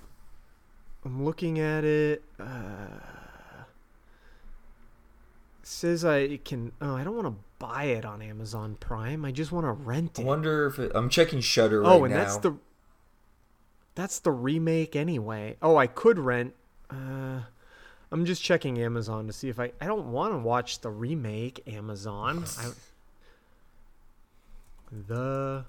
I'm 1.05 1.25
looking 1.25 1.61
at 1.61 1.85
it. 1.85 2.23
Uh 2.41 2.45
says 5.63 6.05
I 6.05 6.39
can 6.39 6.73
oh, 6.81 6.97
I 6.97 7.05
don't 7.05 7.15
want 7.15 7.29
to 7.29 7.35
buy 7.59 7.85
it 7.85 8.05
on 8.05 8.23
Amazon 8.23 8.77
Prime. 8.81 9.25
I 9.25 9.31
just 9.33 9.53
want 9.53 9.65
to 9.67 9.73
rent 9.73 10.19
I 10.19 10.23
it. 10.23 10.27
wonder 10.27 10.67
if 10.67 10.79
it, 10.79 10.93
I'm 10.95 11.09
checking 11.09 11.41
Shudder 11.41 11.83
right 11.83 11.89
oh, 11.89 12.05
and 12.05 12.15
now. 12.15 12.21
that's 12.21 12.39
the 12.39 12.57
That's 13.99 14.21
the 14.21 14.31
remake 14.31 14.95
anyway. 14.95 15.57
Oh, 15.61 15.77
I 15.77 15.89
could 15.89 16.21
rent 16.21 16.55
uh 16.89 17.41
I'm 18.13 18.25
just 18.25 18.41
checking 18.41 18.79
Amazon 18.79 19.27
to 19.27 19.33
see 19.33 19.49
if 19.49 19.59
I 19.59 19.73
I 19.81 19.87
don't 19.87 20.13
want 20.13 20.35
to 20.35 20.39
watch 20.39 20.83
the 20.83 20.89
remake 20.89 21.65
Amazon. 21.67 22.45
I, 22.61 22.71
the 24.93 25.65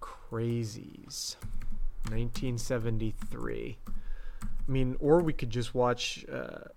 Crazies 0.00 1.36
1973. 2.08 3.78
I 3.86 4.46
mean, 4.66 4.96
or 4.98 5.20
we 5.20 5.34
could 5.34 5.50
just 5.50 5.74
watch 5.74 6.24
uh 6.32 6.68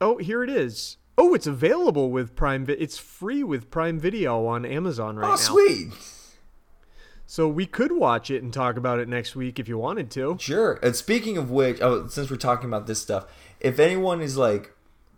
Oh, 0.00 0.16
here 0.16 0.42
it 0.42 0.48
is. 0.48 0.96
Oh, 1.18 1.34
it's 1.34 1.46
available 1.46 2.10
with 2.10 2.34
Prime 2.34 2.64
Vi- 2.64 2.78
it's 2.78 2.96
free 2.96 3.44
with 3.44 3.70
Prime 3.70 4.00
Video 4.00 4.46
on 4.46 4.64
Amazon 4.64 5.16
right 5.16 5.26
oh, 5.26 5.28
now. 5.28 5.34
Oh, 5.34 5.36
sweet. 5.36 5.92
So 7.26 7.48
we 7.48 7.66
could 7.66 7.92
watch 7.92 8.30
it 8.30 8.42
and 8.42 8.52
talk 8.52 8.76
about 8.76 8.98
it 8.98 9.08
next 9.08 9.34
week 9.34 9.58
if 9.58 9.68
you 9.68 9.78
wanted 9.78 10.10
to. 10.12 10.36
Sure. 10.38 10.78
And 10.82 10.94
speaking 10.94 11.36
of 11.38 11.50
which, 11.50 11.80
oh, 11.80 12.06
since 12.06 12.30
we're 12.30 12.36
talking 12.36 12.68
about 12.68 12.86
this 12.86 13.00
stuff, 13.00 13.26
if 13.60 13.78
anyone 13.78 14.20
is 14.20 14.36
like 14.36 14.72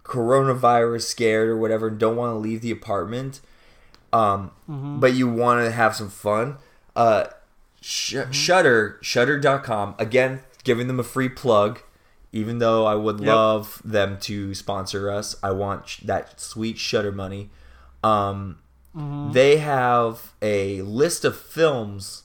coronavirus 0.04 1.02
scared 1.02 1.48
or 1.48 1.57
whatever 1.57 1.88
and 1.88 1.98
don't 1.98 2.16
want 2.16 2.32
to 2.32 2.38
leave 2.38 2.61
the 2.62 2.70
apartment, 2.70 3.40
um, 4.12 4.52
Mhm. 4.70 5.00
but 5.00 5.14
you 5.14 5.28
want 5.28 5.64
to 5.64 5.70
have 5.72 5.96
some 5.96 6.09
fun, 6.09 6.59
uh, 6.94 7.24
sh- 7.80 8.16
Shudder, 8.30 8.98
Shudder.com, 9.02 9.94
again, 9.98 10.40
giving 10.64 10.86
them 10.86 11.00
a 11.00 11.04
free 11.04 11.28
plug. 11.28 11.80
Even 12.32 12.59
though 12.59 12.84
I 12.86 12.94
would 12.94 13.18
Yep. 13.20 13.26
love 13.34 13.82
them 13.84 14.18
to 14.22 14.54
sponsor 14.54 15.11
us, 15.11 15.36
I 15.42 15.50
want 15.52 15.88
sh- 15.88 16.00
that 16.04 16.40
sweet 16.40 16.78
Shudder 16.78 17.12
money. 17.12 17.50
Um, 18.04 18.59
Mhm. 18.97 19.32
They 19.32 19.59
have 19.59 20.32
a 20.40 20.80
list 20.82 21.24
of 21.24 21.36
films 21.36 22.22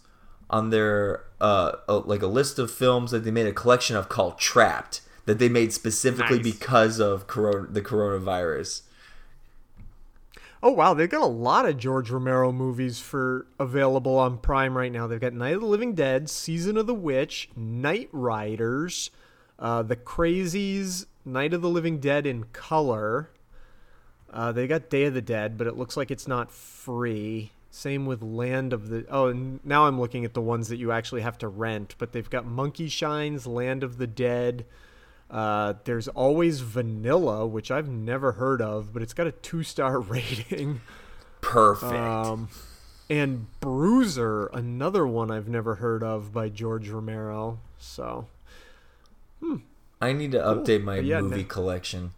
on 0.49 0.69
their 0.69 1.23
uh, 1.41 1.73
uh, 1.89 1.99
like 2.05 2.21
a 2.21 2.27
list 2.27 2.59
of 2.59 2.69
films 2.71 3.11
that 3.11 3.23
they 3.23 3.31
made 3.31 3.47
a 3.47 3.53
collection 3.53 3.95
of 3.95 4.07
called 4.09 4.37
Trapped 4.37 5.01
that 5.25 5.39
they 5.39 5.49
made 5.49 5.73
specifically 5.73 6.37
Nice. 6.37 6.53
because 6.53 6.99
of 6.99 7.25
corona, 7.27 7.67
the 7.69 7.81
coronavirus. 7.81 8.81
Oh 10.63 10.71
wow, 10.71 10.93
they've 10.93 11.09
got 11.09 11.23
a 11.23 11.25
lot 11.25 11.65
of 11.65 11.77
George 11.77 12.11
Romero 12.11 12.51
movies 12.51 12.99
for 12.99 13.47
available 13.59 14.17
on 14.17 14.37
Prime 14.37 14.77
right 14.77 14.91
now. 14.91 15.07
They've 15.07 15.19
got 15.19 15.33
Night 15.33 15.55
of 15.55 15.61
the 15.61 15.67
Living 15.67 15.95
Dead, 15.95 16.29
Season 16.29 16.77
of 16.77 16.85
the 16.85 16.93
Witch, 16.93 17.49
Night 17.55 18.09
Riders, 18.11 19.09
uh, 19.57 19.81
The 19.81 19.95
Crazies, 19.95 21.07
Night 21.25 21.53
of 21.55 21.61
the 21.63 21.69
Living 21.69 21.99
Dead 21.99 22.27
in 22.27 22.43
color. 22.53 23.31
Uh, 24.31 24.51
they 24.51 24.65
got 24.67 24.89
Day 24.89 25.03
of 25.05 25.13
the 25.13 25.21
Dead, 25.21 25.57
but 25.57 25.67
it 25.67 25.77
looks 25.77 25.97
like 25.97 26.09
it's 26.09 26.27
not 26.27 26.51
free. 26.51 27.51
Same 27.69 28.05
with 28.05 28.21
Land 28.21 28.73
of 28.73 28.89
the. 28.89 29.05
Oh, 29.09 29.31
now 29.63 29.87
I'm 29.87 29.99
looking 29.99 30.25
at 30.25 30.33
the 30.33 30.41
ones 30.41 30.67
that 30.69 30.77
you 30.77 30.91
actually 30.91 31.21
have 31.21 31.37
to 31.39 31.47
rent. 31.47 31.95
But 31.97 32.11
they've 32.11 32.29
got 32.29 32.45
Monkey 32.45 32.87
Shines, 32.89 33.45
Land 33.47 33.83
of 33.83 33.97
the 33.97 34.07
Dead. 34.07 34.65
Uh, 35.29 35.75
there's 35.85 36.09
always 36.09 36.59
Vanilla, 36.59 37.47
which 37.47 37.71
I've 37.71 37.87
never 37.87 38.33
heard 38.33 38.61
of, 38.61 38.93
but 38.93 39.01
it's 39.01 39.13
got 39.13 39.27
a 39.27 39.31
two 39.31 39.63
star 39.63 39.99
rating. 40.01 40.81
Perfect. 41.39 41.93
Um, 41.93 42.49
and 43.09 43.47
Bruiser, 43.61 44.47
another 44.47 45.05
one 45.07 45.31
I've 45.31 45.47
never 45.47 45.75
heard 45.75 46.03
of 46.03 46.31
by 46.33 46.49
George 46.49 46.89
Romero. 46.89 47.59
So 47.77 48.27
I 50.01 50.13
need 50.13 50.31
to 50.33 50.39
Cool. 50.41 50.55
update 50.55 50.83
my 50.83 50.99
yeah, 50.99 51.21
movie 51.21 51.37
no- 51.43 51.47
collection. 51.47 52.11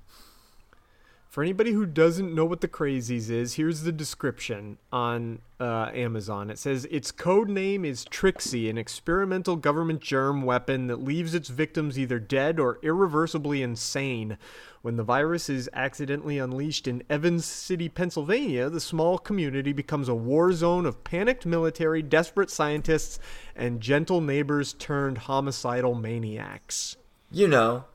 For 1.33 1.41
anybody 1.41 1.71
who 1.71 1.87
doesn't 1.87 2.35
know 2.35 2.45
what 2.45 2.61
the 2.61 2.67
Crazies 2.67 3.31
is, 3.31 3.55
here's 3.55 3.81
the 3.81 3.91
description 3.91 4.77
on 4.91 5.39
uh, 5.59 5.89
Amazon. 5.91 6.51
It 6.51 6.59
says 6.59 6.85
its 6.91 7.11
code 7.11 7.49
name 7.49 7.83
is 7.83 8.05
Trixie, 8.05 8.69
an 8.69 8.77
experimental 8.77 9.55
government 9.55 9.99
germ 9.99 10.43
weapon 10.43 10.85
that 10.85 11.01
leaves 11.01 11.33
its 11.33 11.49
victims 11.49 11.97
either 11.97 12.19
dead 12.19 12.59
or 12.59 12.77
irreversibly 12.83 13.63
insane. 13.63 14.37
When 14.83 14.95
the 14.95 15.03
virus 15.03 15.49
is 15.49 15.67
accidentally 15.73 16.37
unleashed 16.37 16.87
in 16.87 17.01
Evans 17.09 17.45
City, 17.45 17.89
Pennsylvania, 17.89 18.69
the 18.69 18.79
small 18.79 19.17
community 19.17 19.73
becomes 19.73 20.07
a 20.07 20.13
war 20.13 20.53
zone 20.53 20.85
of 20.85 21.03
panicked 21.03 21.47
military, 21.47 22.03
desperate 22.03 22.51
scientists, 22.51 23.17
and 23.55 23.81
gentle 23.81 24.21
neighbors 24.21 24.73
turned 24.73 25.17
homicidal 25.17 25.95
maniacs. 25.95 26.95
You 27.31 27.47
know, 27.47 27.85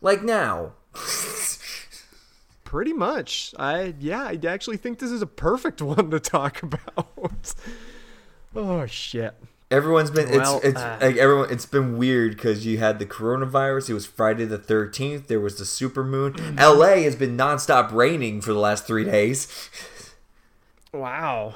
like 0.00 0.24
now. 0.24 0.72
Pretty 2.68 2.92
much. 2.92 3.54
I 3.58 3.94
yeah, 3.98 4.24
I 4.24 4.38
actually 4.46 4.76
think 4.76 4.98
this 4.98 5.10
is 5.10 5.22
a 5.22 5.26
perfect 5.26 5.80
one 5.96 6.10
to 6.10 6.20
talk 6.20 6.62
about. 6.62 7.54
oh 8.54 8.84
shit. 8.84 9.34
Everyone's 9.70 10.10
been 10.10 10.30
Well, 10.30 10.56
it's 10.58 10.66
it's 10.66 10.78
uh, 10.78 10.98
like 11.00 11.16
everyone 11.16 11.50
it's 11.50 11.64
been 11.64 11.96
weird 11.96 12.32
because 12.32 12.66
you 12.66 12.76
had 12.76 12.98
the 12.98 13.06
coronavirus. 13.06 13.88
It 13.88 13.94
was 13.94 14.04
Friday 14.04 14.44
the 14.44 14.58
thirteenth. 14.58 15.28
There 15.28 15.40
was 15.40 15.56
the 15.56 15.64
supermoon. 15.64 16.32
Mm-hmm. 16.32 16.58
L.A. 16.58 17.04
has 17.04 17.16
been 17.16 17.38
nonstop 17.38 17.90
raining 17.90 18.42
for 18.42 18.52
the 18.52 18.58
last 18.58 18.86
three 18.86 19.04
days. 19.04 19.48
Wow. 20.90 21.52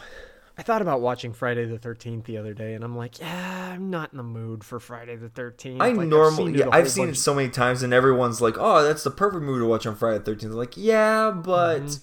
I 0.59 0.63
thought 0.63 0.83
about 0.83 1.01
watching 1.01 1.33
Friday 1.33 1.65
the 1.65 1.79
13th 1.79 2.25
the 2.25 2.37
other 2.37 2.53
day 2.53 2.75
and 2.75 2.85
I'm 2.85 2.97
like, 2.97 3.19
yeah, 3.19 3.71
I'm 3.73 3.91
not 3.91 4.13
in 4.13 4.19
the 4.19 4.23
mood 4.23 4.65
for 4.65 4.79
Friday 4.79 5.17
the 5.17 5.29
13th. 5.29 5.81
I 5.81 5.93
Like, 5.93 6.09
normally 6.09 6.53
it 6.53 6.59
yeah, 6.59 6.67
a 6.67 6.71
I've 6.71 6.91
seen 6.91 7.09
it 7.09 7.17
so 7.17 7.35
many 7.35 7.49
times, 7.49 7.83
and 7.83 7.93
everyone's 7.95 8.41
like, 8.41 8.57
"Oh, 8.59 8.83
that's 8.83 9.03
the 9.03 9.11
perfect 9.11 9.43
movie 9.43 9.61
to 9.61 9.67
watch 9.67 9.87
on 9.87 9.97
Friday 9.97 10.23
the 10.23 10.35
13th. 10.35 10.53
Like, 10.53 10.77
yeah, 10.77 11.31
but 11.31 11.99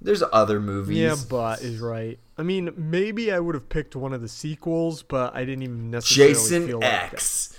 there's 0.00 0.22
other 0.32 0.60
movies. 0.60 0.96
Mm-hmm. 0.96 1.20
Yeah, 1.20 1.26
but 1.28 1.60
is 1.60 1.78
right. 1.78 2.18
I 2.38 2.42
mean, 2.42 2.72
maybe 2.76 3.30
I 3.30 3.38
would 3.38 3.54
have 3.54 3.68
picked 3.68 3.94
one 3.94 4.14
of 4.14 4.22
the 4.22 4.28
sequels, 4.28 5.02
but 5.02 5.34
I 5.34 5.44
didn't 5.44 5.62
even 5.62 5.90
necessarily 5.90 6.32
Jason 6.32 6.66
feel 6.66 6.80
like 6.80 7.12
X, 7.12 7.56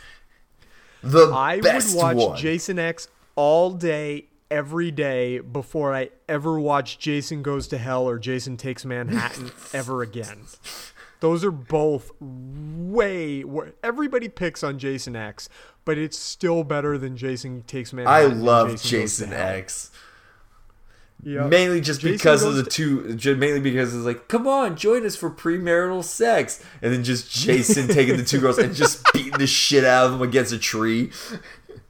the. 1.03 1.31
I 1.31 1.57
would 1.57 1.83
watch 1.93 2.15
one. 2.17 2.37
Jason 2.37 2.79
X 2.79 3.07
all 3.35 3.71
day, 3.71 4.25
every 4.51 4.91
day 4.91 5.39
before 5.39 5.95
I 5.95 6.09
ever 6.29 6.59
watch 6.59 6.99
Jason 6.99 7.41
Goes 7.41 7.67
to 7.69 7.77
Hell 7.79 8.07
or 8.07 8.19
Jason 8.19 8.57
Takes 8.57 8.85
Manhattan 8.85 9.51
ever 9.73 10.03
again. 10.03 10.41
Those 11.21 11.43
are 11.43 11.51
both 11.51 12.11
way. 12.19 13.43
wor- 13.43 13.73
Everybody 13.83 14.27
picks 14.27 14.63
on 14.63 14.77
Jason 14.77 15.15
X, 15.15 15.49
but 15.85 15.97
it's 15.97 16.17
still 16.19 16.63
better 16.63 16.97
than 16.97 17.15
Jason 17.15 17.63
Takes 17.63 17.93
Manhattan. 17.93 18.31
I 18.31 18.33
love 18.33 18.75
to 18.81 18.87
Jason 18.87 19.31
X. 19.31 19.91
Yep. 21.23 21.49
Mainly 21.49 21.81
just 21.81 22.01
Jason 22.01 22.13
because 22.17 22.41
of 22.43 22.55
the 22.55 22.63
two, 22.63 23.15
mainly 23.35 23.59
because 23.59 23.93
it's 23.93 24.03
like, 24.03 24.27
come 24.27 24.47
on, 24.47 24.75
join 24.75 25.05
us 25.05 25.15
for 25.15 25.29
premarital 25.29 26.03
sex, 26.03 26.63
and 26.81 26.91
then 26.91 27.03
just 27.03 27.29
Jason 27.31 27.87
taking 27.87 28.17
the 28.17 28.23
two 28.23 28.39
girls 28.39 28.57
and 28.57 28.73
just 28.73 29.03
beating 29.13 29.37
the 29.37 29.45
shit 29.45 29.83
out 29.85 30.05
of 30.07 30.13
them 30.13 30.23
against 30.23 30.51
a 30.51 30.57
tree. 30.57 31.11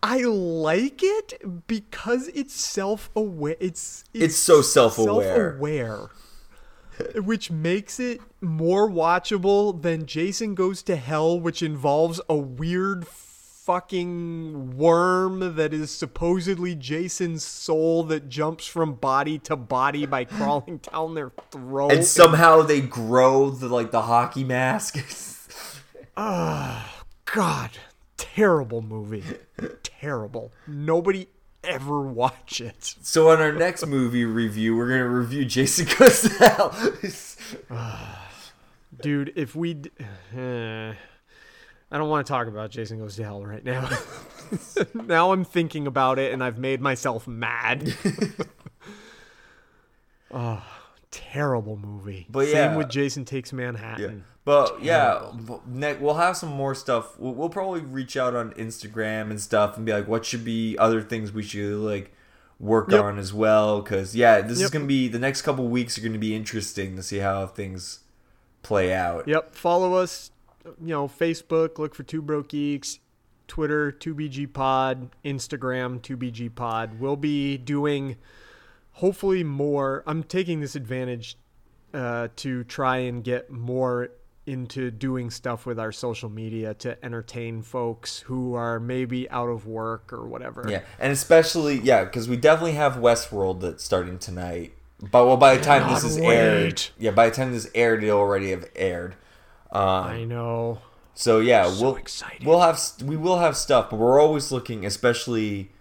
I 0.04 0.22
like 0.24 1.02
it 1.04 1.68
because 1.68 2.28
it's 2.30 2.54
self-aware. 2.54 3.56
It's 3.60 4.04
It's 4.14 4.36
so 4.36 4.62
self-aware. 4.62 5.52
self-aware, 5.52 6.10
which 7.16 7.52
makes 7.52 8.00
it 8.00 8.20
more 8.42 8.90
watchable 8.90 9.80
than 9.80 10.06
Jason 10.08 10.56
Goes 10.56 10.82
to 10.84 10.96
Hell, 10.96 11.40
which 11.40 11.62
involves 11.62 12.20
a 12.28 12.36
weird 12.36 13.06
fucking 13.08 14.76
worm 14.76 15.56
that 15.56 15.72
is 15.72 15.92
supposedly 15.92 16.74
Jason's 16.74 17.44
soul 17.44 18.04
that 18.06 18.28
jumps 18.28 18.66
from 18.66 18.96
body 18.96 19.38
to 19.40 19.56
body 19.56 20.08
by 20.08 20.26
crawling 20.26 20.78
down 20.78 21.14
their 21.14 21.32
throat. 21.52 21.92
And 21.92 22.04
somehow 22.04 22.64
they 22.64 22.82
grow 22.82 23.52
the 23.52 23.68
like 23.70 23.92
the 23.92 24.02
hockey 24.02 24.44
mask. 24.44 24.98
Oh 26.18 26.86
God, 27.26 27.70
terrible 28.22 28.82
movie. 28.82 29.24
terrible. 29.84 30.52
Nobody 30.68 31.28
ever 31.64 32.02
watch 32.02 32.62
it. 32.62 32.96
so 33.02 33.30
on 33.30 33.42
our 33.42 33.52
next 33.52 33.86
movie 33.86 34.26
review, 34.26 34.76
we're 34.76 34.90
gonna 34.90 35.08
review 35.08 35.46
Jason 35.46 35.88
Goes 35.98 36.22
to 36.22 36.30
Hell. 36.30 36.76
Dude, 39.02 39.34
if 39.36 39.56
we. 39.56 39.74
D- 39.76 39.92
eh, 40.38 40.94
I 41.94 41.98
don't 41.98 42.10
want 42.10 42.26
to 42.26 42.32
talk 42.32 42.48
about 42.48 42.72
Jason 42.72 43.00
Goes 43.00 43.16
to 43.18 43.24
Hell 43.24 43.44
right 43.46 43.64
now. 43.66 43.90
now 44.94 45.34
I'm 45.34 45.44
thinking 45.44 45.88
about 45.88 46.20
it 46.20 46.32
and 46.32 46.42
I've 46.44 46.58
made 46.58 46.80
myself 46.80 47.28
mad. 47.28 47.94
oh, 50.32 50.64
terrible 51.12 51.78
movie. 51.78 52.26
But 52.30 52.46
Same 52.48 52.72
yeah. 52.72 52.76
with 52.78 52.90
Jason 52.90 53.26
Takes 53.26 53.54
Manhattan. 53.54 54.24
But 54.44 54.82
yeah, 54.82 55.30
but 55.34 55.68
ne- 55.68 55.98
we'll 55.98 56.16
have 56.16 56.36
some 56.36 56.50
more 56.50 56.74
stuff. 56.74 57.20
We'll, 57.20 57.34
we'll 57.36 57.50
probably 57.50 57.82
reach 57.82 58.18
out 58.18 58.36
on 58.36 58.52
Instagram 58.54 59.30
and 59.30 59.40
stuff 59.40 59.78
and 59.78 59.86
be 59.86 59.94
like, 59.94 60.08
what 60.08 60.26
should 60.26 60.44
be 60.44 60.76
other 60.80 61.02
things 61.02 61.32
we 61.32 61.44
should 61.44 61.76
like 61.78 62.12
work 62.60 62.90
Yep. 62.90 63.04
on 63.04 63.20
as 63.20 63.34
well? 63.34 63.82
Because 63.82 64.16
yeah, 64.16 64.42
this 64.42 64.60
is 64.60 64.72
gonna 64.72 64.86
be 64.86 65.08
the 65.08 65.20
next 65.20 65.44
couple 65.44 65.68
weeks 65.68 65.98
are 65.98 66.02
gonna 66.02 66.18
be 66.18 66.36
interesting 66.36 66.96
to 66.96 67.04
see 67.04 67.20
how 67.20 67.46
things 67.46 68.00
play 68.64 68.94
out. 68.94 69.28
Yep. 69.28 69.54
Follow 69.54 69.94
us, 69.94 70.32
you 70.66 70.88
know, 70.94 71.08
Facebook, 71.08 71.78
look 71.78 71.94
for 71.94 72.02
Two 72.04 72.22
Broke 72.24 72.50
Geeks, 72.50 73.00
Twitter, 73.48 73.92
2BG 73.92 74.52
Pod, 74.54 75.10
Instagram, 75.24 76.02
2BG 76.02 76.56
Pod. 76.56 77.00
We'll 77.00 77.16
be 77.16 77.58
doing 77.58 78.16
hopefully 78.94 79.44
more. 79.44 80.04
I'm 80.06 80.24
taking 80.24 80.62
this 80.62 80.76
advantage 80.76 81.38
uh, 81.94 82.30
to 82.38 82.64
try 82.66 82.98
and 82.98 83.24
get 83.24 83.52
more 83.52 84.10
into 84.48 84.90
doing 84.90 85.30
stuff 85.30 85.66
with 85.68 85.80
our 85.80 85.92
social 85.92 86.30
media 86.30 86.74
to 86.74 87.04
entertain 87.06 87.62
folks 87.62 88.20
who 88.20 88.56
are 88.56 88.80
maybe 88.80 89.30
out 89.30 89.48
of 89.50 89.68
work 89.68 90.12
or 90.12 90.26
whatever. 90.28 90.66
Yeah, 90.68 90.82
and 91.00 91.12
especially 91.12 91.80
yeah, 91.80 92.04
because 92.06 92.28
we 92.28 92.38
definitely 92.38 92.74
have 92.74 92.94
Westworld 92.96 93.62
that's 93.62 93.84
starting 93.84 94.18
tonight. 94.18 94.74
But 95.00 95.26
well, 95.26 95.38
by 95.38 95.58
the 95.58 95.64
time 95.64 95.92
this 95.94 96.04
is 96.04 96.18
aired, 96.18 96.84
yeah, 97.00 97.12
by 97.12 97.30
the 97.30 97.36
time 97.36 97.52
this 97.52 97.70
aired, 97.74 98.04
it 98.04 98.10
already 98.10 98.52
have 98.52 98.66
aired. 98.76 99.16
Um, 99.72 99.82
I 99.84 100.24
know. 100.26 100.80
So 101.14 101.40
yeah, 101.40 101.70
So 101.70 101.84
we'll 101.84 101.96
exciting. 101.98 102.48
we'll 102.48 102.62
have 102.62 102.80
we 103.04 103.18
will 103.18 103.40
have 103.40 103.56
stuff, 103.58 103.90
but 103.90 103.98
we're 103.98 104.20
always 104.20 104.52
looking, 104.52 104.86
especially 104.86 105.72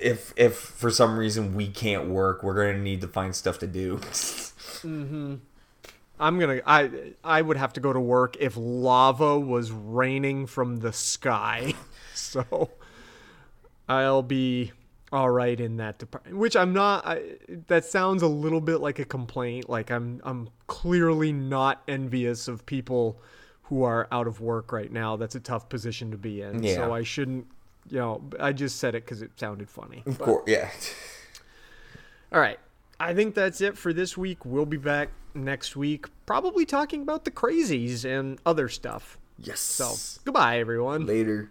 if 0.00 0.32
if 0.36 0.56
for 0.56 0.90
some 0.90 1.18
reason 1.18 1.54
we 1.54 1.68
can't 1.68 2.08
work, 2.08 2.42
we're 2.42 2.54
gonna 2.54 2.82
need 2.82 3.00
to 3.00 3.08
find 3.08 3.34
stuff 3.34 3.58
to 3.60 3.66
do. 3.66 4.00
Mm-hmm. 4.84 5.36
I'm 6.20 6.38
gonna. 6.38 6.60
I 6.66 6.90
I 7.22 7.42
would 7.42 7.56
have 7.56 7.72
to 7.74 7.80
go 7.80 7.92
to 7.92 8.00
work 8.00 8.36
if 8.38 8.56
lava 8.56 9.38
was 9.38 9.72
raining 9.72 10.46
from 10.46 10.78
the 10.78 10.92
sky. 10.92 11.74
so 12.14 12.70
I'll 13.88 14.22
be 14.22 14.72
all 15.12 15.30
right 15.30 15.58
in 15.58 15.78
that 15.78 15.98
department. 15.98 16.36
Which 16.36 16.56
I'm 16.56 16.72
not. 16.72 17.06
I, 17.06 17.22
that 17.66 17.84
sounds 17.84 18.22
a 18.22 18.28
little 18.28 18.60
bit 18.60 18.78
like 18.78 18.98
a 18.98 19.04
complaint. 19.04 19.68
Like 19.68 19.90
I'm. 19.90 20.20
I'm 20.24 20.50
clearly 20.66 21.32
not 21.32 21.82
envious 21.88 22.46
of 22.46 22.64
people 22.66 23.20
who 23.64 23.82
are 23.82 24.06
out 24.12 24.26
of 24.26 24.40
work 24.40 24.70
right 24.70 24.92
now. 24.92 25.16
That's 25.16 25.34
a 25.34 25.40
tough 25.40 25.68
position 25.68 26.10
to 26.12 26.16
be 26.16 26.42
in. 26.42 26.62
Yeah. 26.62 26.74
So 26.74 26.92
I 26.92 27.02
shouldn't. 27.02 27.46
You 27.90 27.98
know. 27.98 28.22
I 28.40 28.52
just 28.52 28.78
said 28.78 28.94
it 28.94 29.04
because 29.04 29.22
it 29.22 29.32
sounded 29.38 29.68
funny. 29.70 30.02
of 30.06 30.18
But- 30.18 30.24
course, 30.24 30.44
yeah. 30.46 30.70
all 32.32 32.40
right. 32.40 32.58
I 33.00 33.12
think 33.14 33.34
that's 33.34 33.60
it 33.60 33.76
for 33.76 33.92
this 33.92 34.16
week. 34.16 34.44
We'll 34.44 34.66
be 34.66 34.76
back 34.76 35.08
next 35.34 35.74
week, 35.76 36.06
probably 36.26 36.64
talking 36.64 37.02
about 37.02 37.24
the 37.24 37.30
crazies 37.30 38.04
and 38.04 38.38
other 38.46 38.68
stuff. 38.68 39.18
Yes. 39.36 39.58
So, 39.60 39.94
goodbye, 40.24 40.60
everyone. 40.60 41.06
Later. 41.06 41.50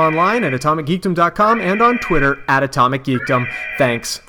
online 0.01 0.43
at 0.43 0.53
atomicgeekdom.com 0.53 1.61
and 1.61 1.81
on 1.81 1.99
Twitter 1.99 2.39
at 2.47 2.63
atomicgeekdom. 2.63 3.47
Thanks. 3.77 4.21